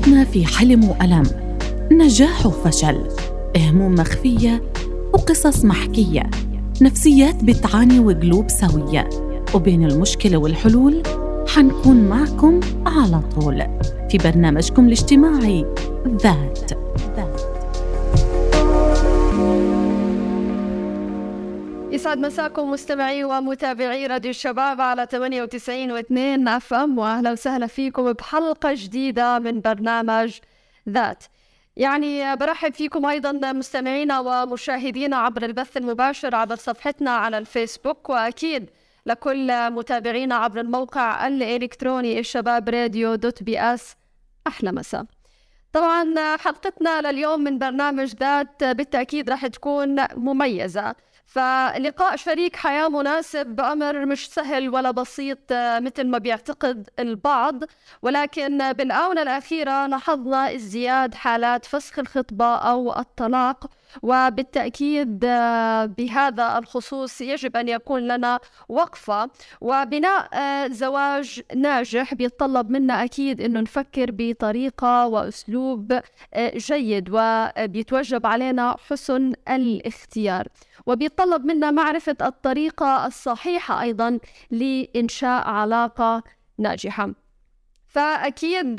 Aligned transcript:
حياتنا 0.00 0.24
في 0.24 0.46
حلم 0.46 0.84
وألم. 0.84 1.22
نجاح 1.92 2.46
وفشل. 2.46 3.08
هموم 3.56 3.94
مخفية 3.94 4.62
وقصص 5.12 5.64
محكية. 5.64 6.30
نفسيات 6.82 7.44
بتعاني 7.44 7.98
وقلوب 7.98 8.48
سوية. 8.48 9.08
وبين 9.54 9.84
المشكلة 9.84 10.36
والحلول 10.36 11.02
حنكون 11.48 11.96
معكم 11.96 12.60
على 12.86 13.22
طول. 13.36 13.62
في 14.10 14.18
برنامجكم 14.18 14.86
الاجتماعي 14.86 15.66
ذات. 16.22 16.70
يسعد 22.00 22.18
مساكم 22.18 22.70
مستمعي 22.70 23.24
ومتابعي 23.24 24.06
راديو 24.06 24.30
الشباب 24.30 24.80
على 24.80 25.06
98 25.10 26.02
و2 26.02 26.48
اف 26.48 26.74
ام 26.74 26.98
واهلا 26.98 27.32
وسهلا 27.32 27.66
فيكم 27.66 28.12
بحلقة 28.12 28.74
جديدة 28.74 29.38
من 29.38 29.60
برنامج 29.60 30.38
ذات. 30.88 31.24
يعني 31.76 32.36
برحب 32.36 32.74
فيكم 32.74 33.06
أيضا 33.06 33.52
مستمعينا 33.52 34.20
ومشاهدينا 34.20 35.16
عبر 35.16 35.42
البث 35.42 35.76
المباشر 35.76 36.34
عبر 36.34 36.56
صفحتنا 36.56 37.10
على 37.10 37.38
الفيسبوك 37.38 38.10
وأكيد 38.10 38.70
لكل 39.06 39.70
متابعينا 39.70 40.34
عبر 40.34 40.60
الموقع 40.60 41.26
الإلكتروني 41.26 42.18
الشباب 42.18 42.68
راديو 42.68 43.14
dot 43.14 43.42
ps. 43.42 43.96
أحلى 44.46 44.72
مساء 44.72 45.04
طبعا 45.72 46.36
حلقتنا 46.36 47.00
لليوم 47.00 47.40
من 47.40 47.58
برنامج 47.58 48.14
ذات 48.14 48.64
بالتأكيد 48.64 49.30
راح 49.30 49.46
تكون 49.46 49.96
مميزة. 50.16 50.94
فلقاء 51.30 52.16
شريك 52.16 52.56
حياة 52.56 52.88
مناسب 52.88 53.60
أمر 53.60 54.06
مش 54.06 54.28
سهل 54.30 54.68
ولا 54.68 54.90
بسيط 54.90 55.38
مثل 55.52 56.06
ما 56.06 56.18
بيعتقد 56.18 56.88
البعض. 56.98 57.60
ولكن 58.02 58.72
بالآونة 58.72 59.22
الأخيرة 59.22 59.86
لاحظنا 59.86 60.54
ازدياد 60.54 61.14
حالات 61.14 61.64
فسخ 61.64 61.98
الخطبة 61.98 62.56
أو 62.56 62.98
الطلاق 62.98 63.70
وبالتأكيد 64.02 65.24
آه، 65.24 65.84
بهذا 65.86 66.58
الخصوص 66.58 67.20
يجب 67.20 67.56
أن 67.56 67.68
يكون 67.68 68.08
لنا 68.08 68.40
وقفة. 68.68 69.30
وبناء 69.60 70.28
آه، 70.34 70.68
زواج 70.68 71.42
ناجح 71.56 72.14
بيتطلب 72.14 72.70
منا 72.70 73.04
أكيد 73.04 73.40
أنه 73.40 73.60
نفكر 73.60 74.10
بطريقة 74.12 75.06
وأسلوب 75.06 75.92
آه، 76.34 76.52
جيد 76.56 77.08
وبيتوجب 77.12 78.26
علينا 78.26 78.76
حسن 78.88 79.32
الاختيار. 79.48 80.48
وبيتطلب 80.86 81.44
منا 81.44 81.70
معرفة 81.70 82.16
الطريقة 82.22 83.06
الصحيحة 83.06 83.82
أيضا 83.82 84.18
لإنشاء 84.50 85.48
علاقة 85.48 86.22
ناجحة. 86.58 87.29
فأكيد 87.90 88.78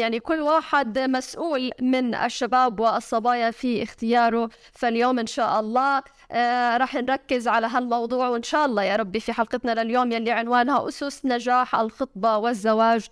يعني 0.00 0.20
كل 0.20 0.40
واحد 0.40 0.98
مسؤول 0.98 1.70
من 1.80 2.14
الشباب 2.14 2.80
والصبايا 2.80 3.50
في 3.50 3.82
اختياره. 3.82 4.50
فاليوم 4.72 5.18
إن 5.18 5.26
شاء 5.26 5.60
الله 5.60 6.02
آه، 6.32 6.76
راح 6.76 6.94
نركز 6.94 7.48
على 7.48 7.66
هالموضوع. 7.66 8.28
وإن 8.28 8.42
شاء 8.42 8.66
الله 8.66 8.82
يا 8.82 8.96
ربي 8.96 9.20
في 9.20 9.32
حلقتنا 9.32 9.82
لليوم 9.82 10.12
يلي 10.12 10.30
عنوانها 10.30 10.88
أسس 10.88 11.26
نجاح 11.26 11.74
الخطبة 11.74 12.36
والزواج. 12.36 13.06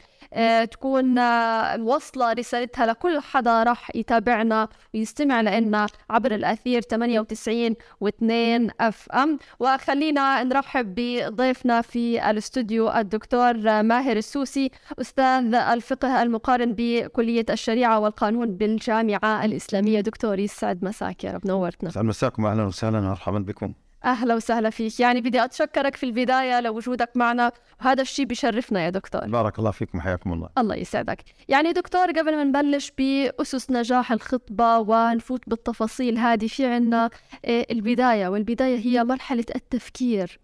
تكون 0.70 1.18
آه، 1.18 1.76
موصلة 1.76 2.32
رسالتها 2.32 2.86
لكل 2.86 3.20
حدا 3.20 3.62
راح 3.62 3.90
يتابعنا 3.96 4.68
ويستمع 4.94 5.40
لنا 5.40 5.86
عبر 6.10 6.34
الأثير 6.34 6.80
98 6.82 7.74
و2 8.04 8.72
FM 8.80 9.38
وخلينا 9.60 10.42
نرحب 10.42 10.94
بضيفنا 10.98 11.82
في 11.82 12.30
الأستوديو 12.30 12.90
الدكتور 12.92 13.82
ماهر 13.82 14.16
السوسي 14.16 14.70
أستاذ 15.00 15.54
الفقه 15.54 16.22
المقارن 16.22 16.74
بكلية 16.76 17.46
الشريعة 17.50 17.98
والقانون 17.98 18.56
بالجامعة 18.56 19.44
الإسلامية. 19.44 20.00
دكتور 20.00 20.38
يسعد 20.38 20.84
مساك 20.84 21.24
يا 21.24 21.32
رب 21.32 21.46
نورتنا. 21.46 21.88
يسعد 21.90 22.04
مساكم 22.04 22.46
أهلا 22.46 22.62
وسهلا 22.62 23.00
مرحبا 23.00 23.38
بكم. 23.38 23.72
أهلا 24.04 24.34
وسهلا 24.34 24.70
فيك. 24.70 25.00
يعني 25.00 25.20
بدي 25.20 25.44
أتشكرك 25.44 25.96
في 25.96 26.06
البداية 26.06 26.60
لوجودك 26.60 27.10
معنا. 27.14 27.52
وهذا 27.80 28.02
الشيء 28.02 28.26
بشرفنا 28.26 28.84
يا 28.84 28.90
دكتور. 28.90 29.26
بارك 29.26 29.58
الله 29.58 29.70
فيكم 29.70 30.00
حياكم 30.00 30.32
الله. 30.32 30.48
الله 30.58 30.74
يسعدك. 30.76 31.24
يعني 31.48 31.72
دكتور 31.72 32.06
قبل 32.10 32.36
ما 32.36 32.44
نبلش 32.44 32.92
بأسس 32.98 33.70
نجاح 33.70 34.12
الخطبة 34.12 34.78
ونفوت 34.78 35.48
بالتفاصيل 35.48 36.18
هذه 36.18 36.46
في 36.46 36.66
عنا 36.66 37.10
آه، 37.44 37.66
البداية 37.70 38.28
والبداية 38.28 38.78
هي 38.78 39.04
مرحلة 39.04 39.44
التفكير 39.54 40.40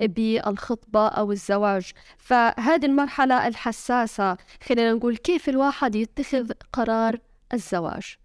بالخطبة 0.00 1.08
أو 1.08 1.32
الزواج. 1.32 1.92
فهذه 2.18 2.86
المرحلة 2.86 3.46
الحساسة 3.46 4.36
خلينا 4.68 4.92
نقول 4.92 5.16
كيف 5.16 5.48
الواحد 5.48 5.94
يتخذ 5.94 6.50
قرار 6.72 7.18
الزواج؟ 7.54 8.16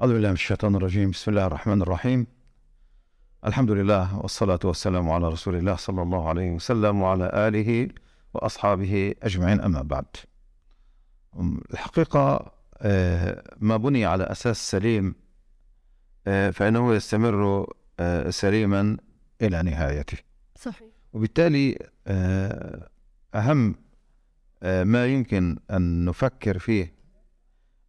أعوذ 0.00 0.12
بالله 0.12 0.28
من 0.28 0.34
الشيطان 0.34 0.74
الرجيم. 0.74 1.10
بسم 1.10 1.30
الله 1.30 1.46
الرحمن 1.46 1.82
الرحيم. 1.82 2.26
الحمد 3.46 3.70
لله 3.70 4.18
والصلاة 4.18 4.58
والسلام 4.64 5.10
على 5.10 5.28
رسول 5.28 5.54
الله 5.56 5.76
صلى 5.76 6.02
الله 6.02 6.28
عليه 6.28 6.50
وسلم 6.50 7.02
وعلى 7.02 7.30
آله 7.34 7.88
وأصحابه 8.34 9.14
أجمعين 9.22 9.60
أما 9.60 9.82
بعد 9.82 10.04
الحقيقة 11.72 12.52
ما 13.58 13.76
بني 13.76 14.04
على 14.04 14.24
أساس 14.24 14.70
سليم 14.70 15.14
فإنه 16.24 16.94
يستمر 16.94 17.66
سليما 18.30 18.96
إلى 19.42 19.62
نهايته 19.62 20.18
صحيح 20.58 20.88
وبالتالي 21.12 21.78
أهم 23.34 23.74
ما 24.62 25.06
يمكن 25.06 25.58
أن 25.70 26.04
نفكر 26.04 26.58
فيه 26.58 26.94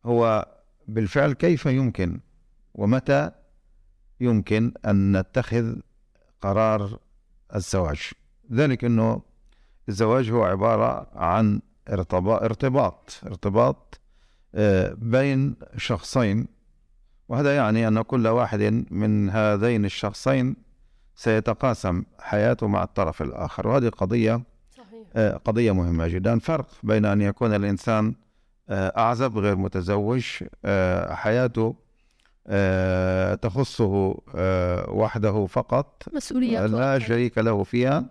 هو 0.05 0.47
بالفعل 0.87 1.33
كيف 1.33 1.66
يمكن 1.66 2.19
ومتى 2.73 3.31
يمكن 4.20 4.72
أن 4.86 5.18
نتخذ 5.18 5.76
قرار 6.42 7.00
الزواج. 7.56 8.12
ذلك 8.52 8.84
أنه 8.84 9.22
الزواج 9.90 10.31
هو 10.31 10.44
عبارة 10.44 11.08
عن 11.16 11.62
ارتباط 11.90 12.44
ارتباط, 12.44 13.20
ارتباط 13.26 14.00
آه، 14.56 14.96
بين 14.98 15.56
شخصين. 15.78 16.48
وهذا 17.30 17.56
يعني 17.56 17.88
أن 17.88 18.02
كل 18.02 18.28
واحد 18.28 18.86
من 18.92 19.30
هذين 19.30 19.86
الشخصين 19.86 20.56
سيتقاسم 21.16 22.03
حياته 22.20 22.68
مع 22.68 22.84
الطرف 22.84 23.22
الآخر. 23.22 23.68
وهذه 23.68 23.90
قضية 23.90 24.42
صحيح. 24.72 25.08
آه، 25.16 25.38
قضية 25.38 25.72
مهمة 25.72 26.08
جدا. 26.08 26.40
فرق 26.40 26.68
بين 26.84 27.06
أن 27.06 27.22
يكون 27.22 27.56
الإنسان 27.56 28.16
آه، 28.70 28.94
أعزب 28.97 29.38
غير 29.38 29.56
متزوج 29.56 30.26
حياته 31.09 31.76
تخصه 33.35 34.17
آه، 34.35 34.89
وحده 34.89 35.45
فقط 35.45 36.03
مسؤولية 36.13 36.66
لا 36.66 37.00
شريك 37.00 37.38
له 37.38 37.63
فيها 37.63 38.06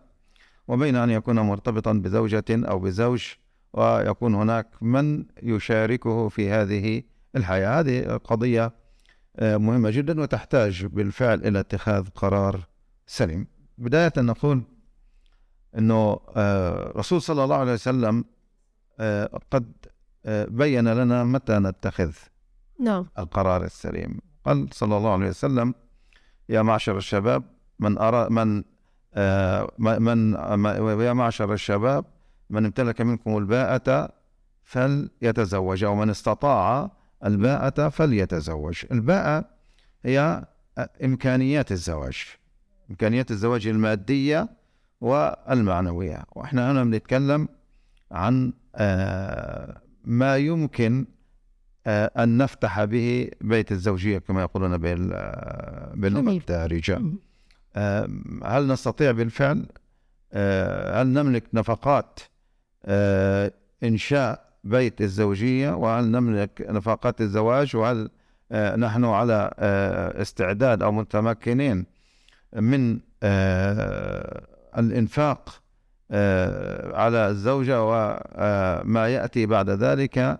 وبين 0.69 0.97
أن 0.97 1.11
يكون 1.11 1.41
مرتبطا 1.41 1.93
بزوجة 1.93 2.44
أو 2.50 2.78
بزوج 2.78 3.33
ويكون 3.73 4.34
هناك 4.34 4.67
من 4.83 5.25
يشاركه 5.43 6.28
في 6.28 6.50
هذه 6.50 7.03
الحياة. 7.37 7.81
هذه 7.81 8.17
قضية 8.17 8.73
آه، 9.37 9.56
مهمة 9.56 9.91
جدا 9.91 10.21
وتحتاج 10.21 10.87
بالفعل 10.87 11.41
إلى 11.47 11.61
اتخاذ 11.61 12.09
قرار 12.09 12.61
سليم. 13.06 13.47
بداية 13.78 14.12
نقول 14.19 14.62
أنه 15.78 16.21
رسول 16.97 17.23
صلى 17.23 17.44
الله 17.44 17.56
عليه 17.56 17.73
وسلم 17.73 18.25
قد 19.50 19.73
بين 20.49 20.89
لنا 20.89 21.25
متى 21.25 21.59
نتخذ 21.59 22.12
نعم. 22.81 23.07
القرار 23.19 23.65
السليم. 23.65 24.21
قال 24.45 24.69
صلى 24.73 24.97
الله 24.97 25.12
عليه 25.12 25.29
وسلم 25.29 25.75
يا 26.49 26.62
معشر 26.62 26.97
الشباب 26.97 27.43
من 27.79 27.99
أرى 27.99 28.31
من 28.31 28.65
آه 29.15 29.71
من 29.79 30.33
يا 31.01 31.12
معشر 31.12 31.53
الشباب 31.53 32.05
من 32.51 32.65
امتلك 32.65 33.01
منكم 33.01 33.39
الباءة 33.39 34.12
فليتزوج 34.62 35.85
أو 35.85 35.94
من 35.94 36.11
استطاع 36.11 36.91
الباءة 37.25 37.88
فليتزوج. 37.88 38.85
الباءة 38.93 39.44
هي 40.05 40.44
إمكانيات 41.05 41.73
الزواج 41.73 42.25
إمكانيات 42.91 43.31
الزواج 43.31 43.67
المادية 43.67 44.49
والمعنوية. 45.00 46.25
وإحنا 46.32 46.71
هنا 46.71 46.85
بنتكلم 46.85 47.49
عن 48.12 48.53
آه 48.75 49.81
ما 50.05 50.37
يمكن 50.37 51.06
أن 51.87 52.39
نفتح 52.39 52.85
به 52.85 53.31
بيت 53.41 53.73
الزوجية 53.73 54.19
كما 54.19 54.43
يقولون 54.43 54.73
آه، 54.73 55.93
باللغة 55.95 56.31
الدارجة 56.31 57.03
آه، 57.77 58.09
هل 58.45 58.67
نستطيع 58.67 59.11
بالفعل؟ 59.11 59.67
هل 60.95 61.07
نملك 61.07 61.45
نفقات 61.55 62.21
إنشاء 63.85 64.45
بيت 64.65 65.01
الزوجية؟ 65.01 65.71
وهل 65.71 66.05
نملك 66.05 66.67
نفقات 66.71 67.21
الزواج؟ 67.21 67.77
وهل 67.77 68.11
نحن 68.77 69.05
على 69.05 69.51
استعداد 70.21 70.83
أو 70.83 70.93
متمكنين 70.93 71.87
من 72.53 73.01
الإنفاق 74.79 75.63
على 76.95 77.29
الزوجة؟ 77.29 77.83
وما 77.83 79.09
يأتي 79.09 79.47
بعد 79.47 79.71
ذلك؟ 79.71 80.19
آه، 80.19 80.39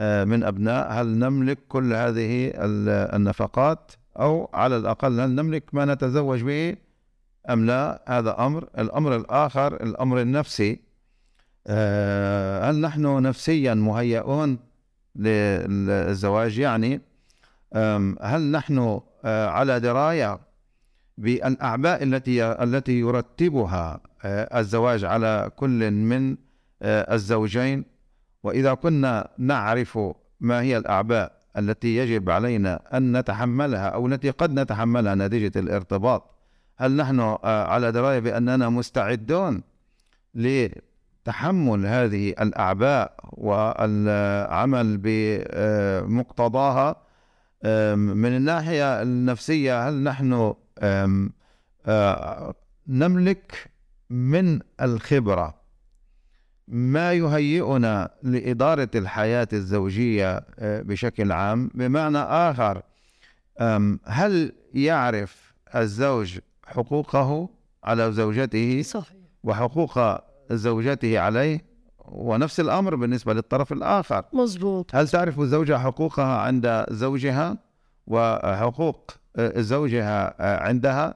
من 0.00 0.42
أبناء 0.44 0.92
هل 0.92 1.06
نملك 1.06 1.58
كل 1.68 1.92
هذه 1.92 2.46
ال- 2.48 3.14
النفقات؟ 3.14 3.92
أو 4.20 4.50
على 4.54 4.76
الأقل 4.76 5.20
هل 5.20 5.30
نملك 5.30 5.74
ما 5.74 5.84
نتزوج 5.84 6.42
به؟ 6.42 6.76
أم 7.50 7.66
لا؟ 7.66 8.02
هذا 8.08 8.36
أمر. 8.46 8.68
الأمر 8.78 9.16
الآخر 9.16 9.74
الأمر 9.74 10.20
النفسي. 10.20 10.80
آه، 11.66 12.70
هل 12.70 12.80
نحن 12.80 13.22
نفسيا 13.22 13.74
مهيئون 13.74 14.58
للزواج؟ 15.16 16.58
يعني 16.58 17.00
هل 18.20 18.50
نحن 18.50 19.00
آه، 19.24 19.48
على 19.48 19.80
دراية 19.80 20.38
بالأعباء 21.18 22.02
التي 22.02 22.44
التي 22.44 23.00
يرتبها 23.00 24.00
آه، 24.24 24.60
الزواج 24.60 25.04
على 25.04 25.50
كل 25.56 25.90
من 25.90 26.36
آه، 26.82 27.14
الزوجين؟ 27.14 27.84
وإذا 28.46 28.74
كنا 28.74 29.28
نعرف 29.38 29.98
ما 30.40 30.60
هي 30.60 30.76
الأعباء 30.76 31.32
التي 31.58 31.96
يجب 31.96 32.30
علينا 32.30 32.96
أن 32.96 33.16
نتحملها 33.16 33.88
أو 33.88 34.06
التي 34.06 34.30
قد 34.30 34.60
نتحملها 34.60 35.14
نتيجة 35.14 35.58
الارتباط 35.58 36.30
هل 36.76 36.96
نحن 36.96 37.20
آه، 37.20 37.66
على 37.66 37.92
دراية 37.92 38.18
بأننا 38.18 38.68
مستعدون 38.68 39.62
لتحمل 40.34 41.86
هذه 41.86 42.30
الأعباء 42.30 43.16
والعمل 43.32 44.98
بمقتضاها؟ 45.02 46.96
من 47.96 48.36
الناحية 48.36 49.02
النفسية 49.02 49.88
هل 49.88 50.02
نحن 50.02 50.54
آه، 50.78 52.54
نملك 52.88 53.70
من 54.10 54.60
الخبرة 54.80 55.65
ما 56.68 57.12
يهيئنا 57.12 58.10
لإدارة 58.22 58.90
الحياة 58.94 59.48
الزوجية 59.52 60.44
آه، 60.58 60.82
بشكل 60.82 61.32
عام. 61.32 61.70
بمعنى 61.74 62.18
آخر 62.18 62.82
هل 64.04 64.52
يعرف 64.74 65.54
الزوج 65.74 66.38
حقوقه 66.66 67.48
على 67.84 68.12
زوجته؟ 68.12 68.82
صحيح. 68.82 69.16
وحقوق 69.44 70.20
زوجته 70.50 71.18
عليه؟ 71.18 71.64
ونفس 72.04 72.60
الأمر 72.60 72.94
بالنسبة 72.94 73.34
للطرف 73.34 73.72
الآخر. 73.72 74.24
مزبوط 74.32 74.94
هل 74.94 75.08
تعرف 75.08 75.40
الزوجة 75.40 75.78
حقوقها 75.78 76.38
عند 76.38 76.86
زوجها؟ 76.90 77.58
وحقوق 78.06 79.10
آه، 79.36 79.60
زوجها 79.60 80.34
آه، 80.40 80.62
عندها؟ 80.68 81.14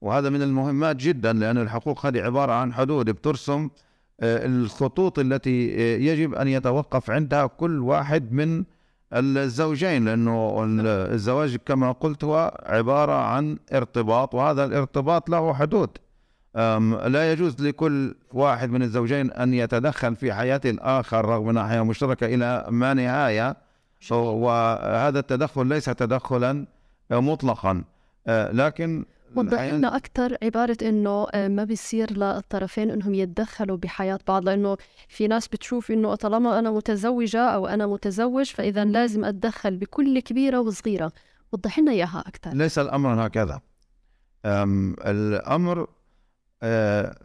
وهذا 0.00 0.28
من 0.30 0.42
المهمات 0.42 0.96
جدا 0.96 1.32
لأن 1.32 1.58
الحقوق 1.58 2.06
هذه 2.06 2.20
عبارة 2.22 2.52
عن 2.52 2.72
حدود 2.72 3.10
بترسم 3.10 3.68
الخطوط 4.22 5.18
التي 5.18 5.74
آه، 5.74 5.98
يجب 5.98 6.34
أن 6.34 6.48
يتوقف 6.48 7.10
عندها 7.10 7.46
كل 7.46 7.80
واحد 7.80 8.32
من 8.32 8.64
الزوجين 9.12 10.04
لأنه 10.04 10.64
ال- 10.64 10.86
الزواج 11.14 11.56
كما 11.56 11.92
قلت 11.92 12.24
هو 12.24 12.60
عبارة 12.66 13.12
عن 13.12 13.58
ارتباط 13.72 14.34
وهذا 14.34 14.64
الارتباط 14.64 15.30
له 15.30 15.54
حدود. 15.54 15.90
لا 17.06 17.32
يجوز 17.32 17.62
لكل 17.62 18.14
واحد 18.32 18.70
من 18.70 18.82
الزوجين 18.82 19.30
أن 19.30 19.54
يتدخل 19.54 20.16
في 20.16 20.32
حياة 20.32 20.60
الآخر 20.64 21.24
رغم 21.24 21.48
أنها 21.48 21.68
حياة 21.68 21.82
مشتركة 21.82 22.26
إلى 22.26 22.66
ما 22.68 22.94
نهاية. 22.94 23.56
وهذا 24.10 25.18
التدخل 25.18 25.66
ليس 25.66 25.84
تدخلا 25.84 26.66
مطلقا. 27.10 27.84
آه، 28.26 28.52
لكن 28.52 29.04
وضح 29.36 29.60
لنا 29.62 29.96
أكثر 29.96 30.36
عبارة 30.42 30.76
إنه 30.82 31.26
آه، 31.34 31.48
ما 31.48 31.64
بيصير 31.64 32.12
للطرفين 32.12 32.90
إنهم 32.90 33.14
يتدخلوا 33.14 33.76
بحياة 33.76 34.18
بعض 34.28 34.44
لأنه 34.48 34.76
في 35.08 35.28
ناس 35.28 35.48
بتشوف 35.48 35.90
إنه 35.90 36.14
طالما 36.14 36.58
أنا 36.58 36.70
متزوجة 36.70 37.40
أو 37.40 37.66
أنا 37.66 37.86
متزوج 37.86 38.46
فإذا 38.50 38.84
لازم 38.84 39.24
أتدخل 39.24 39.76
بكل 39.76 40.20
كبيرة 40.20 40.60
وصغيرة. 40.60 41.12
وضح 41.52 41.78
لنا 41.78 41.92
إياها 41.92 42.24
أكثر 42.26 42.50
ليس 42.54 42.78
الأمر 42.78 43.26
هكذا. 43.26 43.60
أم، 44.44 44.96
الأمر 45.06 45.86
آه، 46.62 47.16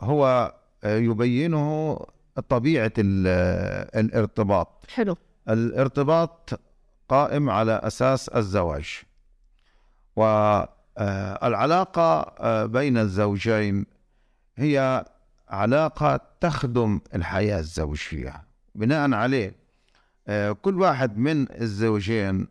هو 0.00 0.54
آه، 0.84 0.96
يبينه 0.96 1.98
طبيعة 2.48 2.92
ال- 2.98 3.26
الارتباط. 4.04 4.84
حلو. 4.94 5.16
الارتباط 5.48 6.60
قائم 7.08 7.50
على 7.50 7.80
أساس 7.82 8.28
الزواج. 8.28 9.02
والعلاقة 10.98 12.34
بين 12.66 12.98
الزوجين 12.98 13.86
هي 14.56 15.04
علاقة 15.48 16.20
تخدم 16.40 17.00
الحياة 17.14 17.58
الزوجية 17.58 18.44
بناء 18.74 19.12
عليه 19.12 19.54
آه، 20.28 20.52
كل 20.52 20.80
واحد 20.80 21.18
من 21.18 21.46
الزوجين 21.60 22.46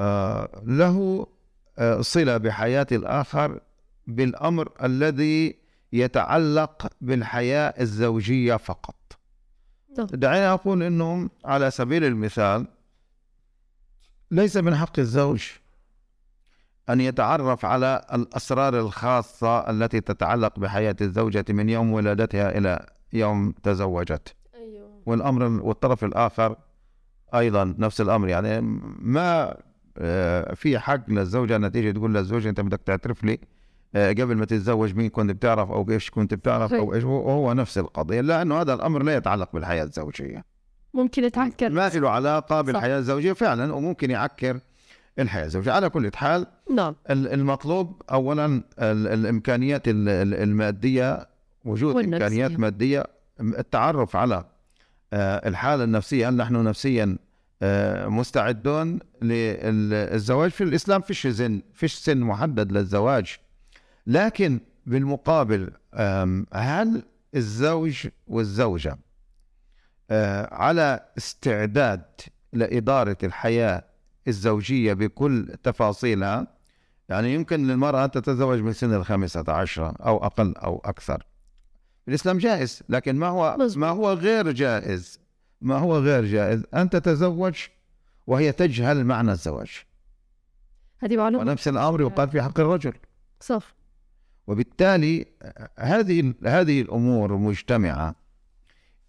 آه، 0.00 0.62
له 0.64 1.26
آه، 1.78 2.00
صلة 2.00 2.36
بحياة 2.36 2.86
الآخر 2.92 3.60
بالأمر 4.06 4.72
الذي 4.82 5.58
يتعلق 5.92 6.92
بالحياة 7.00 7.74
الزوجية 7.80 8.56
فقط. 8.56 8.94
دعيني 9.98 10.46
أقول 10.46 10.82
أنه 10.82 11.28
على 11.44 11.70
سبيل 11.70 12.04
المثال 12.04 12.66
ليس 14.30 14.56
من 14.56 14.76
حق 14.76 14.98
الزوج 14.98 15.48
أن 16.90 17.00
يتعرف 17.00 17.64
على 17.64 18.04
الأسرار 18.14 18.78
الخاصة 18.78 19.70
التي 19.70 20.00
تتعلق 20.00 20.58
بحياة 20.58 20.96
الزوجة 21.00 21.44
من 21.48 21.68
يوم 21.68 21.92
ولادتها 21.92 22.58
إلى 22.58 22.86
يوم 23.12 23.54
تزوجت. 23.62 24.34
أيوه. 24.54 24.90
والأمر 25.06 25.44
والطرف 25.44 26.04
الآخر 26.04 26.56
أيضا 27.34 27.74
نفس 27.78 28.00
الأمر. 28.00 28.28
يعني 28.28 28.60
ما 29.00 29.56
آه، 29.98 30.54
في 30.54 30.78
حق 30.78 31.10
للزوجة 31.10 31.56
أن 31.56 31.72
تيجي 31.72 31.92
تقول 31.92 32.14
للزوج 32.14 32.46
أنت 32.46 32.60
بدك 32.60 32.80
تعترف 32.86 33.24
لي 33.24 33.38
آه، 33.94 34.10
قبل 34.10 34.34
ما 34.34 34.44
تتزوج 34.44 34.94
مين 34.94 35.08
كنت 35.08 35.30
بتعرف 35.30 35.70
أو 35.70 35.90
إيش 35.90 36.10
كنت 36.10 36.34
بتعرف 36.34 36.74
أو 36.74 36.94
إيش 36.94 37.04
هو 37.04 37.30
هو 37.30 37.52
نفس 37.52 37.78
القضية. 37.78 38.20
لأنه 38.20 38.60
هذا 38.60 38.74
الأمر 38.74 39.02
لا 39.02 39.16
يتعلق 39.16 39.52
بالحياة 39.52 39.84
الزوجية. 39.84 40.44
ممكن 40.94 41.24
يتعكر. 41.24 41.70
ما 41.70 41.88
له 41.88 42.10
علاقة 42.10 42.60
بالحياة 42.60 42.98
الزوجية 42.98 43.32
فعلا 43.32 43.74
وممكن 43.74 44.10
يعكر 44.10 44.60
الحياة 45.18 45.44
الزوجية 45.44 45.72
على 45.72 45.88
كل 45.88 46.10
حال 46.14 46.46
نعم. 46.76 46.94
ال- 47.10 47.32
المطلوب 47.32 48.02
اولا 48.10 48.46
ال- 48.78 49.06
الإمكانيات 49.08 49.88
ال- 49.88 50.08
ال- 50.08 50.34
المادية 50.34 51.28
وجود 51.64 51.94
والنفسية. 51.94 52.16
إمكانيات 52.26 52.50
مادية 52.60 53.04
التعرف 53.40 54.16
على 54.16 54.44
آه، 55.12 55.48
الحالة 55.48 55.84
النفسية 55.84 56.28
هل 56.28 56.36
نحن 56.36 56.64
نفسيا 56.64 57.18
آه، 57.62 58.06
مستعدون 58.08 58.98
للزواج؟ 59.22 60.50
في 60.50 60.64
الإسلام 60.64 61.00
فيش 61.00 61.26
سن 61.26 61.62
فيش 61.74 61.94
سن 61.94 62.18
محدد 62.18 62.72
للزواج. 62.72 63.36
لكن 64.06 64.60
بالمقابل 64.86 65.70
هل 66.52 67.02
الزوج 67.34 68.06
والزوجة 68.26 68.98
آه، 70.10 70.54
على 70.54 71.00
استعداد 71.18 72.02
لإدارة 72.52 73.16
الحياة 73.22 73.84
الزوجية 74.28 74.92
بكل 74.92 75.56
تفاصيلها. 75.62 76.46
يعني 77.08 77.34
يمكن 77.34 77.66
للمرأة 77.66 78.04
أن 78.04 78.10
تتزوج 78.10 78.58
من 78.58 78.72
سن 78.72 78.94
الخامسة 78.94 79.44
عشرة 79.48 79.94
أو 80.00 80.24
أقل 80.24 80.54
أو 80.56 80.82
أكثر. 80.84 81.26
الإسلام 82.08 82.38
جائز 82.38 82.82
لكن 82.88 83.16
ما 83.16 83.26
هو. 83.26 83.56
ما 83.76 83.88
هو 83.88 84.12
غير 84.12 84.52
جائز؟ 84.52 85.20
ما 85.60 85.78
هو 85.78 85.98
غير 85.98 86.24
جائز؟ 86.24 86.62
أن 86.74 86.90
تتزوج 86.90 87.56
وهي 88.26 88.52
تجهل 88.52 89.04
معنى 89.04 89.32
الزواج. 89.32 89.70
هذه 90.98 91.16
معلومة. 91.16 91.44
ونفس 91.44 91.68
الأمر 91.68 92.00
يقال 92.00 92.28
في 92.28 92.42
حق 92.42 92.60
الرجل. 92.60 92.92
صح. 93.40 93.74
وبالتالي 94.46 95.26
هذه 95.78 96.34
هذه 96.44 96.80
الأمور 96.80 97.36
مجتمعة. 97.36 98.14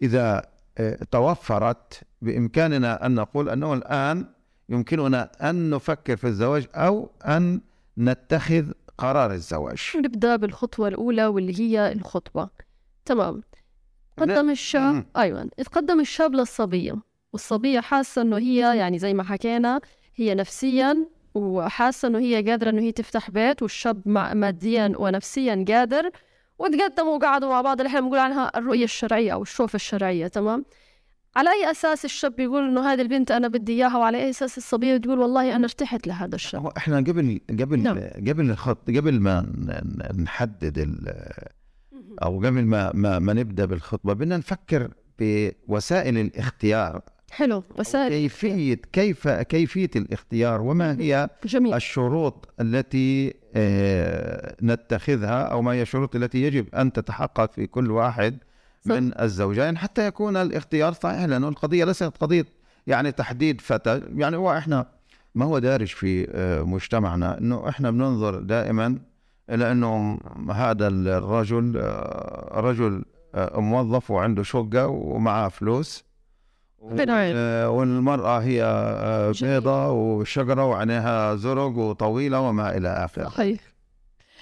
إذا 0.02 0.50
آه، 0.78 1.04
توفرت 1.12 2.02
بإمكاننا 2.22 3.06
أن 3.06 3.16
نقول 3.16 3.50
أنه 3.50 3.74
الآن 3.74 4.26
يمكننا 4.70 5.50
أن 5.50 5.70
نفكر 5.70 6.16
في 6.18 6.28
الزواج 6.28 6.68
أو 6.76 7.10
أن 7.26 7.62
نتخذ 7.98 8.72
قرار 8.98 9.34
الزواج. 9.34 9.82
نبدأ 9.96 10.36
بالخطوة 10.36 10.88
الأولى 10.88 11.26
واللي 11.26 11.60
هي 11.60 11.92
الخطبة. 11.92 12.50
تمام. 13.06 13.42
قدم 14.18 14.50
الشاب. 14.50 15.06
أيوة. 15.18 15.50
تقدم 15.58 16.00
الشاب 16.00 16.34
للصبية. 16.34 16.96
والصبية 17.34 17.80
حاسة 17.80 18.22
إنه 18.22 18.38
هي 18.38 18.78
يعني 18.78 19.00
زي 19.00 19.14
ما 19.14 19.24
حكينا 19.24 19.82
هي 20.16 20.36
نفسيا 20.36 21.08
وحاسة 21.36 22.08
إنه 22.08 22.20
هي 22.20 22.50
قادرة 22.50 22.70
إنه 22.70 22.82
هي 22.82 22.92
تفتح 22.92 23.30
بيت 23.32 23.62
والشاب 23.62 24.08
ماديا 24.08 24.94
ونفسيا 24.98 25.66
قادر 25.68 26.10
وتقدموا 26.60 27.16
وقعدوا 27.16 27.50
مع 27.50 27.62
بعض 27.62 27.80
اللي 27.80 27.88
إحنا 27.88 28.00
بنقول 28.00 28.20
عنها 28.20 28.52
الرؤية 28.56 28.84
الشرعية 28.84 29.34
أو 29.34 29.42
الشوفة 29.42 29.76
الشرعية. 29.76 30.28
تمام. 30.28 30.66
على 31.36 31.50
أي 31.50 31.72
أساس 31.72 32.06
الشاب 32.06 32.36
بيقول 32.36 32.68
إنه 32.68 32.82
هذه 32.94 33.02
البنت 33.02 33.32
أنا 33.32 33.48
بدي 33.48 33.74
إياها 33.74 33.98
وعلى 33.98 34.18
أي 34.24 34.30
أساس 34.30 34.58
الصبية 34.58 34.98
بتقول 34.98 35.20
والله 35.20 35.56
أنا 35.56 35.64
ارتحت 35.64 36.08
لهذا 36.08 36.36
الشاب؟ 36.36 36.62
هو 36.62 36.74
إحنا 36.78 36.98
قبل 36.98 37.40
قبل 37.50 37.80
نعم. 37.80 37.98
قبل 38.28 38.50
الخط 38.52 38.90
قبل 38.90 39.20
ما 39.20 39.46
نحدد 40.18 40.78
ال- 40.78 41.14
أو 42.24 42.38
قبل 42.38 42.62
ما 42.66 42.92
ما, 42.94 43.20
ما 43.20 43.34
نبدأ 43.34 43.66
بالخطبة 43.66 44.14
بدنا 44.14 44.38
نفكر 44.38 44.92
بوسائل 45.20 46.18
الاختيار. 46.18 47.02
حلو 47.32 47.64
وسائل 47.78 48.10
كيفية 48.10 48.82
كيف 48.94 49.28
كيفية 49.28 49.90
الاختيار 49.96 50.62
وما 50.62 50.92
هي 51.00 51.30
جميل. 51.46 51.74
الشروط 51.74 52.54
التي 52.62 53.34
آه، 53.56 54.56
نتخذها 54.64 55.42
أو 55.42 55.62
ما 55.62 55.72
هي 55.72 55.82
الشروط 55.82 56.16
التي 56.16 56.42
يجب 56.44 56.76
أن 56.76 56.94
تتحقق 56.94 57.52
في 57.54 57.68
كل 57.68 57.92
واحد. 57.92 58.38
من 58.86 59.22
الزوجين 59.22 59.78
حتى 59.78 60.08
يكون 60.08 60.38
الاختيار 60.38 60.94
صحيح 60.94 61.24
لأنه 61.24 61.48
القضية 61.48 61.86
ليست 61.86 62.04
قضية 62.04 62.46
يعني 62.88 63.12
تحديد 63.12 63.62
فتى. 63.62 64.02
يعني 64.16 64.38
هو 64.38 64.58
إحنا 64.58 64.86
ما 65.36 65.46
هو 65.46 65.60
دارج 65.60 65.88
في 65.88 66.28
آه، 66.32 66.62
مجتمعنا 66.62 67.38
إنه 67.38 67.70
إحنا 67.70 67.92
بننظر 67.92 68.40
دائما 68.40 69.00
إلى 69.50 69.72
إنه 69.72 70.20
هذا 70.52 70.88
الرجل 70.88 71.78
آه، 71.78 72.60
رجل 72.60 73.04
آه، 73.36 73.60
موظف 73.60 74.12
وعنده 74.12 74.44
شقة 74.44 74.88
ومعاه 74.88 75.48
فلوس 75.48 76.04
والمرأة 76.82 78.40
هي. 78.40 78.62
بيضة 79.42 79.92
وشجرة 79.92 80.66
وعينيها 80.66 81.36
زرق 81.36 81.78
وطويلة 81.78 82.40
وما 82.40 82.78
إلى 82.78 82.90
آخره. 82.90 83.24
صحيح. 83.24 83.60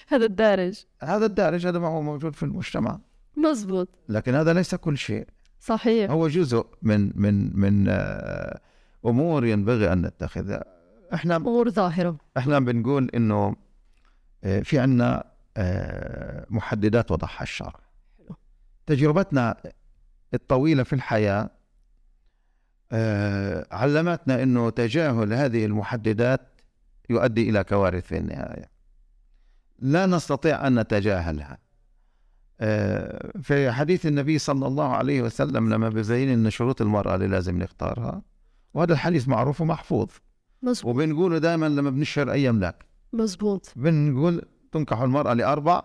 هذا 0.07 0.25
الدارج. 0.25 0.83
هذا 1.01 1.25
الدارج 1.25 1.67
هذا 1.67 1.79
ما 1.79 1.87
هو 1.87 2.01
موجود 2.01 2.35
في 2.35 2.43
المجتمع. 2.43 2.99
مزبوط. 3.37 3.89
لكن 4.09 4.35
هذا 4.35 4.53
ليس 4.53 4.75
كل 4.75 4.97
شيء. 4.97 5.27
صحيح. 5.59 6.11
هو 6.11 6.27
جزء 6.27 6.65
من 6.81 7.11
من 7.15 7.59
من 7.59 7.85
آه، 7.89 8.59
أمور 9.05 9.45
ينبغي 9.45 9.93
أن 9.93 10.01
نتخذها 10.01 10.63
إحنا 11.13 11.35
أمور 11.35 11.69
ظاهرة. 11.69 12.17
إحنا 12.37 12.59
بنقول 12.59 13.09
إنه 13.15 13.55
آه، 14.43 14.59
في 14.59 14.79
عنا 14.79 15.23
آه، 15.57 16.45
محددات 16.49 17.11
وضعها 17.11 17.43
الشرع 17.43 17.79
حلو. 18.17 18.35
تجربتنا 18.85 19.55
الطويلة 20.33 20.83
في 20.83 20.93
الحياة 20.93 21.49
علمتنا 23.71 24.43
إنه 24.43 24.69
تجاهل 24.69 25.33
هذه 25.33 25.65
المحددات 25.65 26.41
يؤدي 27.09 27.49
إلى 27.49 27.63
كوارث 27.63 28.05
في 28.05 28.17
النهاية. 28.17 28.69
لا 29.79 30.05
نستطيع 30.05 30.67
أن 30.67 30.79
نتجاهلها. 30.79 31.57
في 33.41 33.71
حديث 33.71 34.05
النبي 34.05 34.37
صلى 34.37 34.67
الله 34.67 34.95
عليه 34.95 35.21
وسلم 35.21 35.73
لما 35.73 35.89
بيبين 35.89 36.29
ان 36.29 36.49
شروط 36.49 36.81
المرأة 36.81 37.15
اللي 37.15 37.27
لازم 37.27 37.57
نختارها 37.59 38.21
وهذا 38.73 38.93
الحديث 38.93 39.27
معروف 39.27 39.61
ومحفوظ. 39.61 40.07
مزبوط 40.63 40.95
وبنقوله 40.95 41.37
دائما 41.37 41.69
لما 41.69 41.89
بنشهر 41.89 42.31
أي 42.31 42.49
أملاك. 42.49 42.85
مزبوط 43.13 43.73
بنقول 43.75 44.41
تنكح 44.71 45.01
المرأة 45.01 45.33
لأربع 45.33 45.83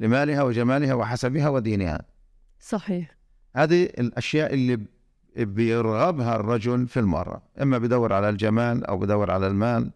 لمالها 0.00 0.42
وجمالها 0.42 0.94
وحسبها 0.94 1.48
ودينها. 1.48 2.00
صحيح. 2.60 3.16
هذه 3.56 3.82
الأشياء 3.84 4.54
اللي 4.54 4.80
بيرغبها 5.36 6.36
الرجل 6.36 6.88
في 6.88 7.00
المرأة. 7.00 7.42
إما 7.62 7.78
بدور 7.78 8.12
على 8.12 8.28
الجمال 8.28 8.86
أو 8.86 8.98
بدور 8.98 9.30
على 9.30 9.46
المال 9.46 9.90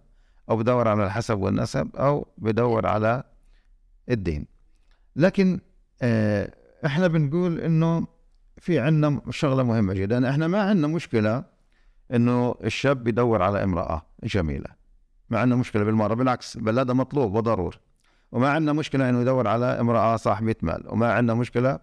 أو 0.50 0.56
بدور 0.56 0.88
على 0.88 1.06
الحسب 1.06 1.38
والنسب 1.38 1.96
أو 1.96 2.26
بدور 2.38 2.86
على 2.86 3.22
الدين. 4.10 4.46
لكن 5.16 5.52
آه، 5.54 5.67
إحنا 6.86 7.06
بنقول 7.06 7.60
إنه 7.60 8.06
في 8.56 8.78
عندنا 8.78 9.20
شغلة 9.30 9.62
مهمة 9.62 9.94
جدا. 9.94 10.30
إحنا 10.30 10.48
ما 10.48 10.62
عندنا 10.62 10.86
مشكلة 10.86 11.44
إنه 12.14 12.54
الشاب 12.64 13.04
بيدور 13.04 13.42
على 13.42 13.64
امرأة 13.64 14.02
جميلة. 14.24 14.78
ما 15.30 15.38
عندنا 15.38 15.60
مشكلة 15.60 15.84
بالمرة 15.84 16.14
بالعكس 16.14 16.56
بل 16.56 16.78
هذا 16.78 16.92
مطلوب 16.92 17.34
وضروري. 17.34 17.76
وما 18.32 18.50
عندنا 18.50 18.72
مشكلة 18.72 19.08
إنه 19.08 19.20
يدور 19.20 19.48
على 19.48 19.66
امرأة 19.66 20.16
صاحبة 20.16 20.54
مال. 20.62 20.84
وما 20.88 21.12
عندنا 21.12 21.34
مشكلة 21.34 21.78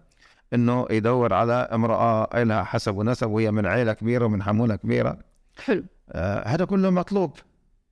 إنه 0.54 0.86
يدور 0.90 1.32
على 1.34 1.52
امرأة 1.52 2.42
لها 2.42 2.62
حسب 2.62 2.96
ونسب 2.96 3.30
وهي 3.30 3.50
من 3.50 3.66
عيلة 3.66 3.92
كبيرة 3.92 4.24
ومن 4.24 4.42
حمولة 4.42 4.76
كبيرة. 4.76 5.18
حلو. 5.64 5.84
آه 6.10 6.48
هذا 6.48 6.64
كله 6.64 6.90
مطلوب. 6.90 7.32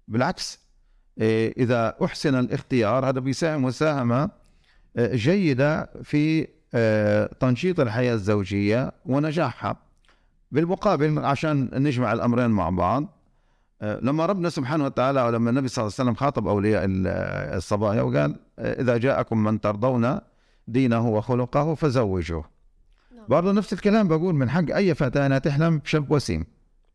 بالعكس 0.09 0.65
إيه 1.19 1.55
إذا 1.57 1.97
أحسن 2.05 2.35
الاختيار 2.39 3.09
هذا 3.09 3.21
بيساهم 3.21 3.63
مساهمة 3.65 4.31
جيدة 4.99 5.91
في 6.03 6.49
آه، 6.75 7.31
تنشيط 7.41 7.81
الحياة 7.81 8.15
الزوجية 8.15 8.93
ونجاحها. 9.07 9.77
بالمقابل 10.53 11.19
عشان 11.19 11.69
نجمع 11.73 12.13
الأمرين 12.13 12.51
مع 12.51 12.71
بعض 12.71 13.19
آه، 13.83 14.01
لما 14.03 14.27
ربنا 14.27 14.49
سبحانه 14.49 14.85
وتعالى 14.85 15.23
ولما 15.23 15.51
النبي 15.51 15.69
صلى 15.69 15.83
الله 15.83 15.95
عليه 15.99 16.05
وسلم 16.11 16.15
خاطب 16.15 16.47
أولياء 16.49 16.85
ال- 16.85 17.07
آه، 17.07 17.57
الصبايا 17.57 18.03
وقال 18.03 18.37
إذا 18.59 18.97
جاءكم 18.97 19.45
من 19.45 19.61
ترضون 19.61 20.19
دينه 20.69 21.09
وخلقه 21.09 21.75
فزوجوه. 21.75 22.45
نعم. 23.17 23.25
برضه 23.29 23.53
نفس 23.53 23.73
الكلام 23.73 24.09
بقول 24.09 24.35
من 24.35 24.51
حق 24.51 24.71
أي 24.75 24.95
فتاة 24.95 25.27
انها 25.27 25.39
تحلم 25.39 25.79
بشاب 25.79 26.11
وسيم. 26.11 26.47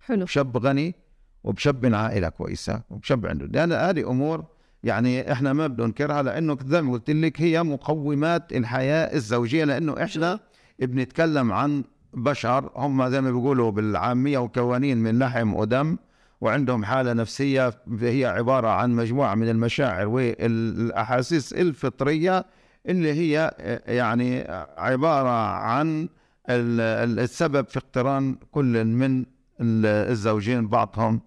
حلو. 0.05 0.25
بشاب 0.25 0.57
غني 0.57 0.95
وبشاب 1.43 1.85
من 1.85 1.93
عائلة 1.93 2.29
كويسة 2.29 2.81
وبشاب 2.89 3.25
عنده. 3.25 3.45
لأن 3.45 3.71
هذه 3.71 4.09
أمور 4.09 4.45
يعني 4.83 5.31
إحنا 5.31 5.53
ما 5.53 5.67
بننكرها 5.67 6.21
لأنه 6.23 6.57
زي 6.65 6.81
ما 6.81 6.91
قلت 6.93 7.09
لك 7.09 7.41
هي 7.41 7.63
مقومات 7.63 8.51
الحياة 8.53 9.15
الزوجية 9.15 9.63
لأنه 9.63 10.03
إحنا 10.03 10.39
بنتكلم 10.79 11.51
عن 11.51 11.83
بشر 12.13 12.71
هم 12.75 13.07
زي 13.09 13.21
ما 13.21 13.31
بيقولوا 13.31 13.71
بالعامية 13.71 14.37
وكوانين 14.37 14.97
من 14.97 15.19
لحم 15.19 15.53
ودم 15.53 15.97
وعندهم 16.41 16.85
حالة 16.85 17.13
نفسية 17.13 17.73
هي 18.01 18.25
عبارة 18.25 18.67
عن 18.67 18.91
مجموعة 18.91 19.35
من 19.35 19.49
المشاعر 19.49 20.07
والأحاسيس 20.07 21.53
الفطرية 21.53 22.45
اللي 22.89 23.13
هي 23.13 23.51
يعني 23.87 24.41
عبارة 24.77 25.29
عن 25.57 26.09
ال- 26.49 27.09
ال- 27.09 27.19
السبب 27.19 27.67
في 27.67 27.77
اقتران 27.77 28.35
كل 28.51 28.85
من 28.85 29.19
ال- 29.61 29.85
الزوجين 30.11 30.67
بعضهم. 30.67 31.21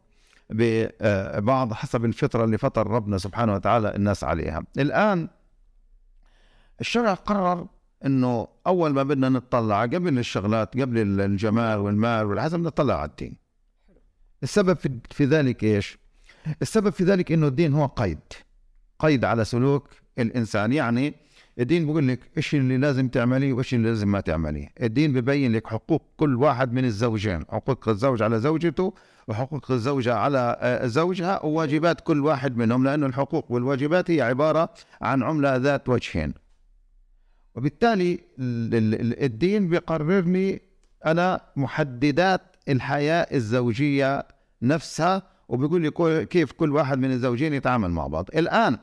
ببعض 0.55 1.73
حسب 1.73 2.05
الفطرة 2.05 2.45
اللي 2.45 2.59
فطر 2.59 2.87
ربنا 2.87 3.19
سبحانه 3.19 3.55
وتعالى 3.55 3.95
الناس 3.95 4.25
عليها. 4.25 4.63
الآن 4.79 5.29
الشرع 6.81 7.15
قرر 7.15 7.67
إنه 8.07 8.49
أول 8.67 8.91
ما 8.95 9.03
بدنا 9.03 9.29
نطلع 9.29 9.83
قبل 9.83 10.19
الشغلات 10.19 10.81
قبل 10.81 10.99
ال- 10.99 11.21
الجمال 11.21 11.79
والمال 11.79 12.27
والحسب 12.27 12.61
نطلع 12.61 12.95
على 13.01 13.11
الدين. 13.11 13.37
السبب 14.43 14.77
في, 14.77 14.99
في 15.11 15.25
ذلك 15.25 15.65
إيش؟ 15.65 15.99
السبب 16.63 16.91
في 16.91 17.05
ذلك 17.05 17.33
إنه 17.33 17.47
الدين 17.47 17.75
هو 17.75 17.87
قيد. 17.87 18.19
قيد 18.99 19.25
على 19.25 19.45
سلوك 19.45 19.89
الإنسان. 20.19 20.73
يعني 20.73 21.15
الدين 21.59 21.87
بيقول 21.87 22.09
لك 22.09 22.21
إيش 22.37 22.55
اللي 22.55 22.79
لازم 22.79 23.09
تعمليه 23.09 23.53
وإيش 23.53 23.75
اللي 23.75 23.89
لازم 23.89 24.09
ما 24.13 24.21
تعمليه. 24.21 24.69
الدين 24.83 25.13
ببين 25.13 25.53
لك 25.53 25.67
حقوق 25.67 26.03
كل 26.17 26.37
واحد 26.37 26.73
من 26.73 26.85
الزوجين 26.85 27.45
حقوق 27.51 27.89
الزوج 27.89 28.23
على 28.23 28.41
زوجته 28.41 28.95
وحقوق 29.29 29.71
الزوجة 29.71 30.14
على 30.14 30.57
آه، 30.61 30.87
زوجها 30.87 31.45
وواجبات 31.45 32.00
كل 32.00 32.21
واحد 32.25 32.57
منهم 32.57 32.85
لأن 32.85 33.05
الحقوق 33.05 33.52
والواجبات 33.52 34.11
هي 34.11 34.23
عبارة 34.23 34.69
عن 35.02 35.23
عملة 35.23 35.57
ذات 35.57 35.88
وجهين. 35.88 36.35
وبالتالي 37.55 38.12
ال- 38.38 38.75
ال- 38.75 39.00
ال- 39.00 39.23
الدين 39.23 39.69
بيقرر 39.69 40.21
لي 40.21 40.61
أنا 41.07 41.41
محددات 41.57 42.41
الحياة 42.69 43.26
الزوجية 43.35 44.26
نفسها 44.62 45.23
وبيقول 45.49 45.83
لي 45.83 46.26
كيف 46.26 46.52
كل 46.52 46.73
واحد 46.73 46.99
من 46.99 47.11
الزوجين 47.11 47.55
يتعامل 47.55 47.91
مع 47.91 48.07
بعض. 48.07 48.29
الآن 48.37 48.79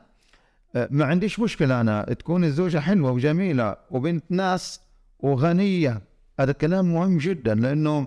آه، 0.76 0.88
ما 0.90 1.04
عنديش 1.04 1.40
مشكلة 1.40 1.80
أنا 1.80 2.02
تكون 2.02 2.44
الزوجة 2.44 2.78
حلوة 2.78 3.10
وجميلة 3.10 3.76
وبنت 3.90 4.24
ناس 4.30 4.80
وغنية. 5.20 6.00
هذا 6.40 6.52
كلام 6.52 6.94
مهم 6.94 7.18
جدا 7.18 7.54
لأنه 7.54 8.06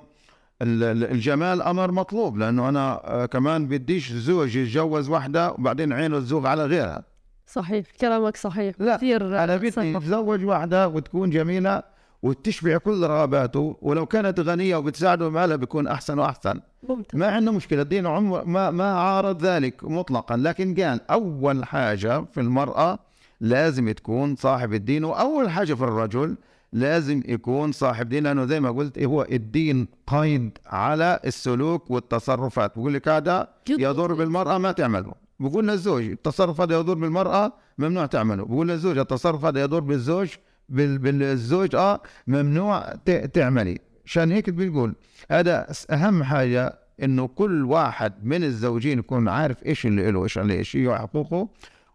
الجمال 0.63 1.62
أمر 1.62 1.91
مطلوب 1.91 2.38
لأنه 2.38 2.70
أنا 2.70 3.01
آه، 3.03 3.25
كمان 3.25 3.67
بديش 3.67 4.12
زوج 4.12 4.55
يتجوز 4.55 5.10
واحدة 5.10 5.51
وبعدين 5.51 5.93
عينه 5.93 6.20
تزوغ 6.20 6.48
على 6.48 6.65
غيرها. 6.65 7.03
صحيح 7.48 7.86
كلامك 8.01 8.38
صحيح. 8.38 8.75
لا، 8.79 8.96
كثير 8.98 9.43
أنا 9.43 9.55
بدي 9.55 9.72
صحيح. 9.72 9.96
يتزوج 9.98 10.46
واحدة 10.46 10.88
وتكون 10.88 11.29
جميلة 11.29 11.84
وتشبع 12.24 12.77
كل 12.77 13.03
رغباته 13.03 13.77
ولو 13.82 14.05
كانت 14.05 14.39
غنية 14.39 14.75
وبتساعده 14.75 15.29
مالها 15.29 15.55
بيكون 15.55 15.88
أحسن 15.88 16.20
وأحسن. 16.20 16.60
ممتاز. 16.89 17.20
ما 17.20 17.27
عندنا 17.27 17.51
مشكلة 17.51 17.82
الدين 17.82 18.08
عمر 18.08 18.46
ما 18.46 18.72
ما 18.72 18.93
عارض 18.93 19.46
ذلك 19.46 19.84
مطلقا. 19.84 20.38
لكن 20.38 20.75
قال 20.75 21.12
أول 21.12 21.65
حاجة 21.65 22.25
في 22.34 22.39
المرأة 22.41 23.00
لازم 23.41 23.91
تكون 23.91 24.36
صاحب 24.36 24.74
الدين 24.74 25.03
وأول 25.03 25.50
حاجة 25.50 25.74
في 25.74 25.84
الرجل 25.84 26.36
لازم 26.73 27.21
يكون 27.27 27.71
صاحب 27.71 28.09
دين 28.09 28.23
لأنه 28.23 28.45
زي 28.45 28.59
ما 28.59 28.71
قلت 28.71 28.99
هو 28.99 29.27
الدين 29.31 29.87
قيد 30.07 30.57
على 30.65 31.19
السلوك 31.25 31.91
والتصرفات. 31.91 32.71
بقول 32.75 32.93
لك 32.93 33.07
هذا 33.07 33.47
يضر. 33.69 34.13
بالمرأة 34.13 34.57
ما 34.57 34.71
تعمله. 34.71 35.13
بقول 35.39 35.67
للزوج 35.67 36.03
التصرف 36.03 36.61
هذا 36.61 36.75
يضر 36.75 36.93
بالمرأة 36.93 37.53
ممنوع 37.77 38.05
تعمله. 38.05 38.45
بقول 38.45 38.67
للزوج 38.67 38.97
التصرف 38.97 39.45
هذا 39.45 39.61
يضر 39.61 39.79
بالزوج 39.79 40.29
بال- 40.69 40.97
بالزوج 40.97 41.75
آه 41.75 42.01
ممنوع 42.27 42.79
ت- 43.05 43.11
تعملي. 43.33 43.79
عشان 44.05 44.31
هيك 44.31 44.49
بنقول 44.49 44.95
هذا 45.31 45.67
أهم 45.91 46.23
حاجة 46.23 46.79
إنه 47.03 47.27
كل 47.27 47.65
واحد 47.65 48.13
من 48.23 48.43
الزوجين 48.43 48.99
يكون 48.99 49.27
عارف 49.27 49.65
إيش 49.65 49.85
اللي 49.85 50.11
له 50.11 50.23
إيش 50.23 50.37
عليه 50.37 50.57
إيش 50.57 50.75
هي 50.75 50.95
حقوقه 50.97 51.47